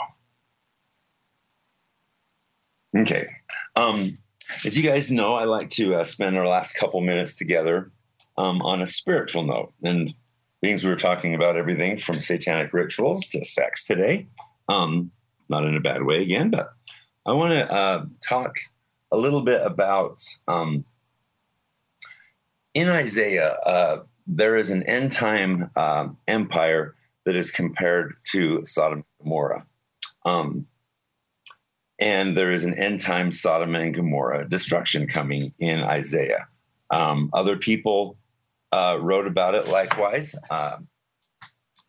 Okay. 2.96 3.28
Um, 3.76 4.18
as 4.66 4.78
you 4.78 4.84
guys 4.84 5.12
know, 5.12 5.34
I 5.34 5.46
like 5.46 5.72
to 5.72 5.96
uh, 5.96 6.04
spend 6.04 6.38
our 6.38 6.48
last 6.48 6.74
couple 6.74 7.02
minutes 7.02 7.36
together 7.36 7.92
um, 8.38 8.62
on 8.62 8.82
a 8.82 8.88
spiritual 8.88 9.44
note. 9.44 9.74
And 9.84 10.14
things 10.62 10.84
we 10.84 10.90
were 10.90 10.96
talking 10.96 11.36
about 11.36 11.58
everything 11.58 11.98
from 11.98 12.20
satanic 12.20 12.74
rituals 12.74 13.26
to 13.26 13.44
sex 13.44 13.84
today. 13.86 14.28
Um, 14.70 15.12
not 15.50 15.66
in 15.66 15.76
a 15.76 15.82
bad 15.82 16.04
way 16.04 16.22
again, 16.22 16.52
but 16.52 16.74
I 17.26 17.34
want 17.34 17.54
to 17.54 17.72
uh, 17.72 18.06
talk 18.22 18.58
a 19.12 19.18
little 19.18 19.42
bit 19.42 19.62
about 19.62 20.24
um, 20.48 20.86
in 22.74 22.90
Isaiah, 22.90 23.50
uh, 23.66 23.98
there 24.26 24.56
is 24.56 24.70
an 24.70 24.84
end 24.84 25.12
time 25.12 25.70
um, 25.76 26.18
empire 26.28 26.96
that 27.26 27.36
is 27.36 27.52
compared 27.52 28.16
to 28.32 28.66
Sodom 28.66 29.00
and 29.00 29.06
Gomorrah. 29.26 29.66
Um, 30.26 30.68
and 32.00 32.36
there 32.36 32.52
is 32.52 32.64
an 32.64 32.78
end 32.78 33.02
time 33.02 33.32
Sodom 33.32 33.76
and 33.76 33.94
Gomorrah 33.94 34.48
destruction 34.48 35.08
coming 35.08 35.54
in 35.60 35.80
Isaiah. 35.80 36.48
Um, 36.90 37.30
other 37.34 37.58
people 37.58 38.18
uh, 38.72 38.98
wrote 39.02 39.28
about 39.28 39.56
it 39.56 39.68
likewise. 39.68 40.36
Uh, 40.50 40.78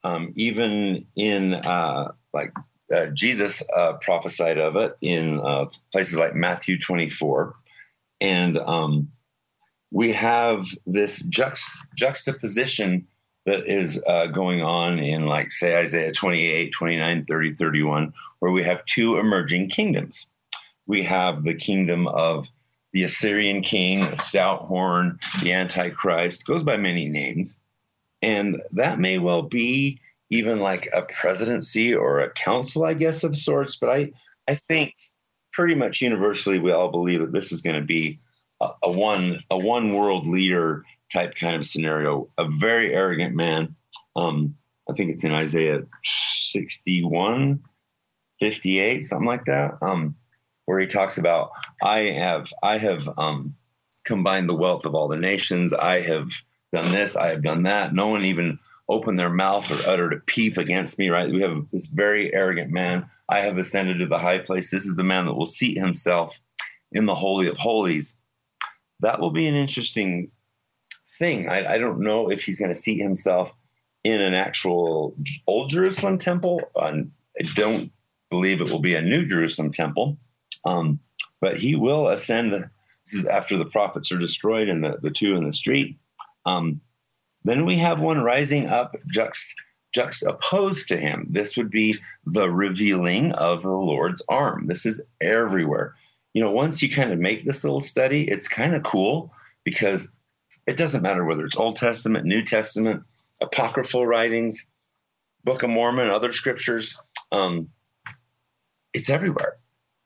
um, 0.05 0.33
even 0.37 1.07
in 1.17 1.55
uh, 1.55 2.13
like 2.33 2.53
uh, 2.95 3.07
Jesus 3.07 3.63
uh, 3.75 3.95
prophesied 3.95 4.59
of 4.59 4.77
it 4.77 4.97
in 5.01 5.41
uh, 5.41 5.67
places 5.91 6.19
like 6.19 6.35
Matthew 6.35 6.79
24. 6.79 7.55
And 8.21 8.59
um, 8.59 9.13
we 9.91 10.13
have 10.13 10.67
this 10.87 11.23
juxt- 11.23 11.79
juxtaposition 11.97 13.09
that 13.45 13.67
is 13.67 14.03
uh, 14.07 14.27
going 14.27 14.63
on 14.63 14.99
in, 14.99 15.27
like, 15.27 15.53
say, 15.53 15.77
Isaiah 15.77 16.13
28, 16.13 16.73
29, 16.73 17.25
30, 17.27 17.55
31, 17.55 18.15
where 18.39 18.53
we 18.53 18.63
have 18.63 18.85
two 18.87 19.19
emerging 19.19 19.69
kingdoms. 19.69 20.29
We 20.87 21.03
have 21.05 21.45
the 21.45 21.55
kingdom 21.55 22.07
of 22.07 22.47
the 22.93 23.05
Assyrian 23.05 23.63
king, 23.63 24.01
the 24.01 24.17
stout 24.17 24.63
horn, 24.63 25.19
the 25.43 25.53
Antichrist, 25.53 26.47
goes 26.47 26.63
by 26.63 26.77
many 26.77 27.09
names. 27.09 27.59
And 28.23 28.63
that 28.73 28.99
may 28.99 29.19
well 29.19 29.43
be 29.43 30.01
even 30.31 30.61
like 30.61 30.89
a 30.93 31.03
presidency 31.03 31.95
or 31.95 32.21
a 32.21 32.31
council, 32.31 32.85
I 32.85 32.95
guess, 32.95 33.25
of 33.25 33.37
sorts. 33.37 33.77
But 33.77 33.91
I, 33.91 34.13
I 34.49 34.55
think 34.55 34.95
pretty 35.53 35.75
much 35.75 36.01
universally 36.01 36.59
we 36.59 36.73
all 36.73 36.91
believe 36.91 37.21
that 37.21 37.33
this 37.33 37.53
is 37.53 37.61
going 37.61 37.77
to 37.77 37.87
be 37.87 38.21
a, 38.61 38.91
one 38.91 39.43
a 39.51 39.59
one 39.59 39.95
world 39.95 40.27
leader 40.27 40.85
type 41.15 41.35
kind 41.37 41.57
of 41.57 41.65
scenario. 41.65 42.29
A 42.37 42.49
very 42.51 42.93
arrogant 42.93 43.35
man. 43.35 43.77
Um, 44.17 44.57
I 44.89 44.93
think 44.93 45.11
it's 45.11 45.25
in 45.25 45.33
Isaiah 45.33 45.85
61, 46.05 47.61
58, 48.41 49.05
something 49.05 49.27
like 49.27 49.47
that, 49.47 49.79
um, 49.81 50.17
where 50.67 50.81
he 50.81 50.87
talks 50.87 51.17
about, 51.17 51.53
I 51.83 52.01
have, 52.01 52.53
I 52.63 52.79
have 52.79 53.09
um, 53.17 53.55
combined 54.05 54.49
the 54.49 54.55
wealth 54.55 54.85
of 54.85 54.95
all 54.95 55.09
the 55.09 55.17
nations. 55.17 55.73
I 55.73 56.01
have 56.01 56.31
done 56.73 56.93
this. 56.93 57.17
I 57.17 57.29
have 57.29 57.43
done 57.43 57.63
that. 57.63 57.95
No 57.95 58.09
one 58.09 58.25
even 58.25 58.59
opened 58.89 59.19
their 59.19 59.31
mouth 59.31 59.71
or 59.71 59.89
uttered 59.89 60.13
a 60.13 60.21
peep 60.21 60.59
against 60.59 60.99
me, 60.99 61.09
right? 61.09 61.33
We 61.33 61.41
have 61.43 61.65
this 61.73 61.87
very 61.87 62.35
arrogant 62.35 62.71
man. 62.71 63.09
I 63.29 63.41
have 63.41 63.57
ascended 63.57 64.01
to 64.01 64.07
the 64.07 64.19
high 64.19 64.39
place. 64.39 64.71
This 64.71 64.85
is 64.85 64.97
the 64.97 65.05
man 65.05 65.25
that 65.25 65.35
will 65.35 65.47
seat 65.47 65.79
himself 65.79 66.39
in 66.93 67.07
the 67.07 67.15
Holy 67.15 67.49
of 67.49 67.57
Holies. 67.57 68.21
That 69.01 69.21
will 69.21 69.31
be 69.31 69.47
an 69.47 69.55
interesting 69.55 70.31
thing. 71.19 71.49
I, 71.49 71.75
I 71.75 71.79
don't 71.79 72.01
know 72.01 72.31
if 72.31 72.45
he's 72.45 72.59
going 72.59 72.73
to 72.73 72.79
seat 72.79 73.01
himself 73.01 73.55
in 74.03 74.21
an 74.21 74.35
actual 74.35 75.17
old 75.47 75.71
Jerusalem 75.71 76.19
temple. 76.19 76.61
I 76.77 77.05
don't 77.55 77.91
believe 78.31 78.61
it 78.61 78.71
will 78.71 78.81
be 78.81 78.95
a 78.95 79.03
new 79.03 79.27
Jerusalem 79.27 79.73
temple, 79.73 80.19
um, 80.65 81.01
but 81.41 81.57
he 81.57 81.75
will 81.77 82.09
ascend. 82.09 82.53
This 82.53 83.15
is 83.15 83.27
after 83.27 83.57
the 83.57 83.67
prophets 83.67 84.13
are 84.13 84.19
destroyed 84.19 84.69
and 84.69 84.85
the, 84.85 84.99
the 85.01 85.11
two 85.11 85.35
in 85.37 85.45
the 85.45 85.53
street. 85.53 85.99
Um, 86.47 86.81
then 87.45 87.67
we 87.67 87.77
have 87.77 88.01
one 88.01 88.21
rising 88.21 88.67
up 88.67 88.97
juxt, 89.13 89.55
juxtaposed 89.95 90.89
to 90.89 90.97
him. 90.97 91.27
This 91.31 91.57
would 91.57 91.71
be 91.71 91.99
the 92.25 92.51
revealing 92.51 93.33
of 93.33 93.63
the 93.63 93.71
Lord's 93.71 94.23
arm. 94.29 94.67
This 94.67 94.87
is 94.87 95.03
everywhere. 95.21 95.95
You 96.33 96.43
know, 96.43 96.51
once 96.51 96.83
you 96.83 96.91
kind 96.91 97.13
of 97.13 97.19
make 97.19 97.45
this 97.45 97.63
little 97.63 97.81
study, 97.81 98.29
it's 98.29 98.49
kind 98.49 98.75
of 98.75 98.83
cool 98.83 99.33
because 99.63 100.15
it 100.67 100.77
doesn't 100.77 101.03
matter 101.03 101.25
whether 101.25 101.45
it's 101.45 101.57
Old 101.57 101.77
Testament, 101.77 102.27
New 102.27 102.43
Testament, 102.45 103.05
apocryphal 103.41 104.07
writings, 104.07 104.69
Book 105.45 105.63
of 105.63 105.71
Mormon, 105.71 106.09
other 106.09 106.33
scriptures. 106.33 106.97
Um, 107.31 107.69
it's 108.93 109.11
everywhere. 109.11 109.57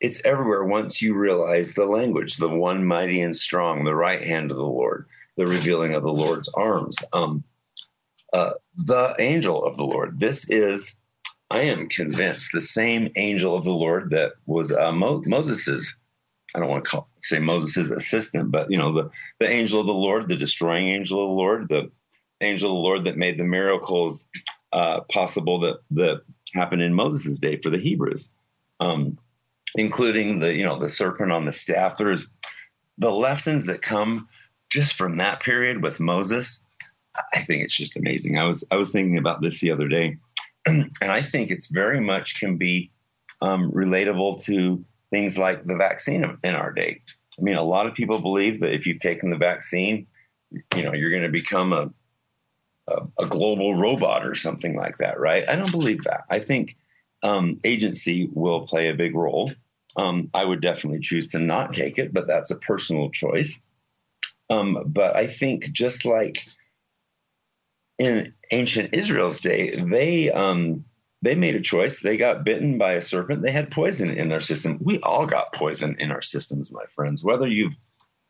It's 0.01 0.25
everywhere 0.25 0.65
once 0.65 1.03
you 1.03 1.15
realize 1.15 1.75
the 1.75 1.85
language, 1.85 2.37
the 2.37 2.49
one 2.49 2.85
mighty 2.85 3.21
and 3.21 3.35
strong, 3.35 3.85
the 3.85 3.95
right 3.95 4.23
hand 4.23 4.51
of 4.51 4.57
the 4.57 4.63
Lord, 4.63 5.07
the 5.37 5.47
revealing 5.47 5.95
of 5.95 6.03
the 6.03 6.13
Lord's 6.13 6.49
arms. 6.49 6.99
Um, 7.13 7.45
uh, 8.33 8.51
the 8.77 9.15
angel 9.19 9.63
of 9.65 9.77
the 9.77 9.85
Lord. 9.85 10.21
This 10.21 10.49
is, 10.51 10.97
I 11.51 11.63
am 11.63 11.89
convinced, 11.89 12.51
the 12.53 12.61
same 12.61 13.11
angel 13.17 13.55
of 13.55 13.65
the 13.65 13.73
Lord 13.73 14.11
that 14.11 14.33
was 14.47 14.73
uh, 14.73 14.93
Mo- 14.93 15.23
Moses's. 15.25 15.98
I 16.55 16.61
don't 16.61 16.69
want 16.69 16.85
to 16.85 16.91
call, 16.91 17.09
say 17.21 17.39
Moses' 17.39 17.91
assistant, 17.91 18.51
but 18.51 18.71
you 18.71 18.79
know 18.79 18.93
the 18.93 19.11
the 19.39 19.49
angel 19.49 19.81
of 19.81 19.87
the 19.87 19.93
Lord, 19.93 20.29
the 20.29 20.37
destroying 20.37 20.89
angel 20.89 21.23
of 21.23 21.29
the 21.29 21.35
Lord, 21.35 21.69
the 21.69 21.91
angel 22.41 22.71
of 22.71 22.75
the 22.75 22.81
Lord 22.81 23.05
that 23.05 23.17
made 23.17 23.39
the 23.39 23.45
miracles 23.45 24.29
uh, 24.73 25.03
possible 25.03 25.61
that 25.61 25.81
that 25.93 26.23
happened 26.55 26.83
in 26.83 26.95
Moses' 26.95 27.39
day 27.39 27.57
for 27.57 27.71
the 27.71 27.79
Hebrews, 27.79 28.33
um, 28.81 29.19
including 29.75 30.39
the 30.39 30.55
you 30.55 30.65
know 30.65 30.79
the 30.79 30.89
serpent 30.89 31.33
on 31.33 31.45
the 31.45 31.53
staff. 31.53 31.99
There's 31.99 32.33
the 32.97 33.13
lessons 33.13 33.67
that 33.67 33.83
come 33.83 34.29
just 34.71 34.95
from 34.95 35.19
that 35.19 35.41
period 35.41 35.83
with 35.83 36.01
Moses. 36.01 36.65
I 37.35 37.41
think 37.41 37.65
it's 37.65 37.77
just 37.77 37.97
amazing. 37.97 38.39
I 38.39 38.47
was 38.47 38.65
I 38.71 38.77
was 38.77 38.93
thinking 38.93 39.19
about 39.19 39.43
this 39.43 39.61
the 39.61 39.73
other 39.73 39.89
day, 39.89 40.17
and 40.67 40.91
I 41.03 41.21
think 41.21 41.51
it's 41.51 41.67
very 41.67 42.01
much 42.01 42.41
can 42.41 42.57
be 42.57 42.91
um, 43.43 43.71
relatable 43.71 44.43
to 44.45 44.85
things 45.11 45.39
like 45.39 45.63
the 45.63 45.77
vaccine 45.77 46.39
in 46.43 46.55
our 46.55 46.73
day. 46.73 47.03
I 47.39 47.43
mean, 47.43 47.57
a 47.57 47.63
lot 47.63 47.87
of 47.87 47.95
people 47.95 48.19
believe 48.21 48.61
that 48.61 48.75
if 48.75 48.87
you've 48.87 49.01
taken 49.01 49.31
the 49.31 49.37
vaccine, 49.37 50.07
you 50.75 50.83
know, 50.83 50.93
you're 50.93 51.11
going 51.11 51.23
to 51.23 51.29
become 51.29 51.73
a 51.73 51.91
a, 52.89 53.07
a 53.19 53.27
global 53.27 53.77
robot 53.77 54.27
or 54.27 54.35
something 54.35 54.75
like 54.75 54.99
that, 54.99 55.21
right? 55.21 55.49
I 55.49 55.57
don't 55.57 55.71
believe 55.71 56.05
that. 56.05 56.25
I 56.31 56.41
think 56.41 56.77
um, 57.23 57.61
agency 57.65 58.29
will 58.33 58.67
play 58.67 58.89
a 58.89 58.95
big 58.95 59.15
role. 59.15 59.53
Um, 59.97 60.31
I 60.35 60.45
would 60.45 60.61
definitely 60.61 61.01
choose 61.01 61.29
to 61.29 61.39
not 61.39 61.75
take 61.75 61.99
it, 61.99 62.13
but 62.13 62.27
that's 62.27 62.51
a 62.51 62.57
personal 62.57 63.11
choice. 63.11 63.63
Um, 64.51 64.85
but 64.87 65.17
I 65.17 65.27
think 65.27 65.71
just 65.73 66.05
like 66.05 66.45
in 67.99 68.35
ancient 68.51 68.95
Israel's 68.95 69.41
day, 69.41 69.71
they 69.71 70.31
um, 70.31 70.85
they 71.23 71.35
made 71.35 71.57
a 71.57 71.61
choice. 71.61 72.01
They 72.01 72.17
got 72.17 72.45
bitten 72.45 72.79
by 72.79 72.93
a 72.93 73.01
serpent. 73.01 73.43
They 73.43 73.51
had 73.51 73.71
poison 73.71 74.11
in 74.11 74.29
their 74.29 74.41
system. 74.41 74.79
We 74.81 75.01
all 75.01 75.27
got 75.27 75.53
poison 75.53 75.97
in 75.99 76.13
our 76.13 76.23
systems, 76.23 76.73
my 76.73 76.85
friends. 76.95 77.25
Whether 77.25 77.49
you've 77.49 77.77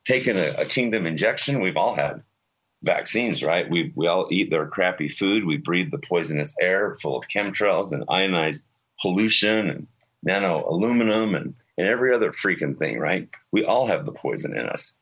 taken 0.06 0.38
a, 0.38 0.54
a 0.58 0.64
kingdom 0.64 1.06
injection, 1.06 1.60
we've 1.60 1.76
all 1.76 1.94
had 1.94 2.22
vaccines, 2.82 3.42
right? 3.42 3.68
We 3.68 3.92
we 3.94 4.06
all 4.06 4.28
eat 4.30 4.50
their 4.50 4.66
crappy 4.66 5.08
food. 5.08 5.44
We 5.44 5.58
breathe 5.58 5.90
the 5.90 5.98
poisonous 5.98 6.54
air 6.60 6.94
full 6.94 7.18
of 7.18 7.28
chemtrails 7.28 7.92
and 7.92 8.04
ionized 8.08 8.64
pollution 9.00 9.68
and 9.68 9.86
nano 10.22 10.64
aluminum 10.68 11.34
and, 11.34 11.54
and 11.76 11.86
every 11.86 12.14
other 12.14 12.32
freaking 12.32 12.78
thing, 12.78 12.98
right? 12.98 13.28
We 13.52 13.64
all 13.64 13.86
have 13.86 14.06
the 14.06 14.12
poison 14.12 14.56
in 14.56 14.66
us. 14.66 14.94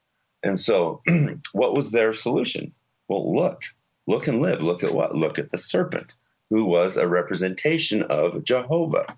And 0.42 0.58
so, 0.58 1.02
what 1.52 1.74
was 1.74 1.90
their 1.90 2.12
solution? 2.12 2.74
Well, 3.08 3.34
look, 3.34 3.62
look 4.06 4.26
and 4.26 4.42
live. 4.42 4.62
Look 4.62 4.84
at 4.84 4.94
what? 4.94 5.14
Look 5.16 5.38
at 5.38 5.50
the 5.50 5.58
serpent, 5.58 6.14
who 6.50 6.64
was 6.64 6.96
a 6.96 7.08
representation 7.08 8.02
of 8.02 8.44
Jehovah. 8.44 9.16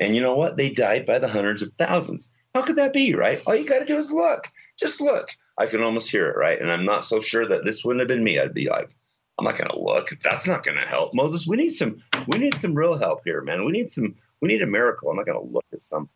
And 0.00 0.14
you 0.14 0.22
know 0.22 0.34
what? 0.34 0.56
They 0.56 0.70
died 0.70 1.06
by 1.06 1.18
the 1.18 1.28
hundreds 1.28 1.62
of 1.62 1.72
thousands. 1.78 2.32
How 2.54 2.62
could 2.62 2.76
that 2.76 2.92
be, 2.92 3.14
right? 3.14 3.42
All 3.46 3.54
you 3.54 3.66
got 3.66 3.80
to 3.80 3.84
do 3.84 3.96
is 3.96 4.10
look. 4.10 4.50
Just 4.78 5.00
look. 5.00 5.28
I 5.56 5.66
can 5.66 5.84
almost 5.84 6.10
hear 6.10 6.28
it, 6.28 6.36
right? 6.36 6.60
And 6.60 6.70
I'm 6.70 6.84
not 6.84 7.04
so 7.04 7.20
sure 7.20 7.46
that 7.48 7.64
this 7.64 7.84
wouldn't 7.84 8.00
have 8.00 8.08
been 8.08 8.24
me. 8.24 8.38
I'd 8.38 8.54
be 8.54 8.68
like, 8.68 8.90
I'm 9.38 9.44
not 9.44 9.56
going 9.56 9.70
to 9.70 9.80
look. 9.80 10.10
That's 10.22 10.46
not 10.46 10.64
going 10.64 10.78
to 10.78 10.86
help. 10.86 11.14
Moses, 11.14 11.46
we 11.46 11.56
need 11.56 11.70
some, 11.70 12.02
we 12.26 12.38
need 12.38 12.54
some 12.54 12.74
real 12.74 12.98
help 12.98 13.22
here, 13.24 13.40
man. 13.40 13.64
We 13.64 13.72
need 13.72 13.90
some, 13.90 14.14
we 14.40 14.48
need 14.48 14.62
a 14.62 14.66
miracle. 14.66 15.10
I'm 15.10 15.16
not 15.16 15.26
going 15.26 15.38
to 15.38 15.52
look 15.52 15.66
at 15.72 15.80
some. 15.80 16.08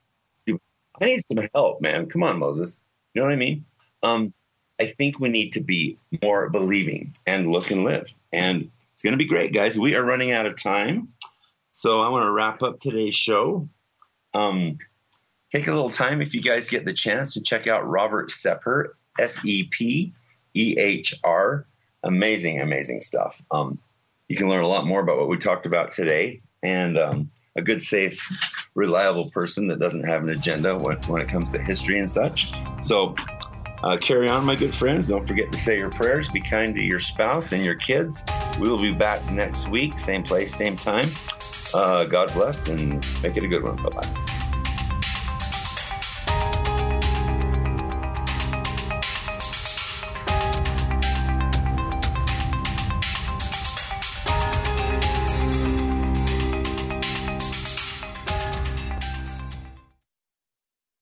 I 1.01 1.05
need 1.05 1.25
some 1.25 1.49
help, 1.55 1.81
man. 1.81 2.09
Come 2.09 2.25
on, 2.25 2.41
Moses. 2.41 2.81
You 3.15 3.21
know 3.21 3.27
what 3.27 3.33
I 3.33 3.37
mean? 3.37 3.65
Um, 4.03 4.35
I 4.81 4.87
think 4.87 5.21
we 5.21 5.29
need 5.29 5.53
to 5.53 5.61
be 5.61 5.99
more 6.23 6.49
believing 6.51 7.15
and 7.27 7.51
look 7.51 7.71
and 7.71 7.85
live. 7.85 8.13
And 8.33 8.71
it's 8.99 9.05
going 9.05 9.13
to 9.13 9.17
be 9.17 9.27
great, 9.27 9.55
guys. 9.55 9.79
We 9.79 9.95
are 9.95 10.05
running 10.05 10.33
out 10.33 10.47
of 10.47 10.61
time. 10.61 11.13
So 11.71 12.01
I 12.01 12.09
want 12.09 12.25
to 12.25 12.33
wrap 12.33 12.65
up 12.65 12.81
today's 12.81 13.15
show. 13.15 13.69
Um, 14.35 14.79
take 15.53 15.69
a 15.69 15.73
little 15.73 15.89
time 15.89 16.21
if 16.21 16.35
you 16.35 16.43
guys 16.43 16.69
get 16.69 16.85
the 16.85 16.93
chance 16.93 17.35
to 17.35 17.41
check 17.41 17.69
out 17.69 17.87
Robert 17.87 18.31
Sepehr 18.31 18.89
S 19.17 19.45
E 19.45 19.69
P 19.71 20.15
E 20.55 20.75
H 20.77 21.15
R. 21.23 21.65
Amazing, 22.03 22.61
amazing 22.61 23.01
stuff. 23.01 23.41
Um, 23.53 23.79
you 24.27 24.35
can 24.35 24.49
learn 24.49 24.65
a 24.65 24.69
lot 24.69 24.85
more 24.85 25.01
about 25.01 25.19
what 25.19 25.29
we 25.29 25.37
talked 25.37 25.67
about 25.67 25.93
today 25.93 26.43
and 26.65 26.99
um, 26.99 27.31
a 27.55 27.63
good, 27.63 27.81
safe, 27.81 28.29
reliable 28.75 29.31
person 29.31 29.69
that 29.69 29.79
doesn't 29.79 30.09
have 30.09 30.25
an 30.25 30.31
agenda 30.31 30.77
when, 30.77 30.97
when 31.07 31.23
it 31.23 31.29
comes 31.29 31.51
to 31.51 31.63
history 31.63 32.01
and 32.01 32.11
such. 32.11 32.53
So, 32.81 33.15
uh, 33.83 33.97
carry 33.97 34.29
on, 34.29 34.45
my 34.45 34.55
good 34.55 34.75
friends. 34.75 35.09
Don't 35.09 35.27
forget 35.27 35.53
to 35.53 35.59
say 35.59 35.79
your 35.79 35.91
prayers. 35.91 36.29
Be 36.29 36.41
kind 36.41 36.75
to 36.75 36.83
your 36.83 36.99
spouse 36.99 37.53
and 37.53 37.65
your 37.65 37.77
kids. 37.77 38.25
We 38.59 38.69
will 38.69 38.81
be 38.81 38.93
back 38.93 39.31
next 39.31 39.69
week, 39.69 39.99
same 39.99 40.23
place, 40.23 40.55
same 40.55 40.77
time. 40.77 41.11
Uh, 41.75 42.05
God 42.05 42.33
bless 42.33 42.69
and 42.69 43.07
make 43.23 43.37
it 43.37 43.45
a 43.45 43.49
good 43.49 43.63
one. 43.63 43.77
Bye 43.77 43.91
bye. 43.91 44.28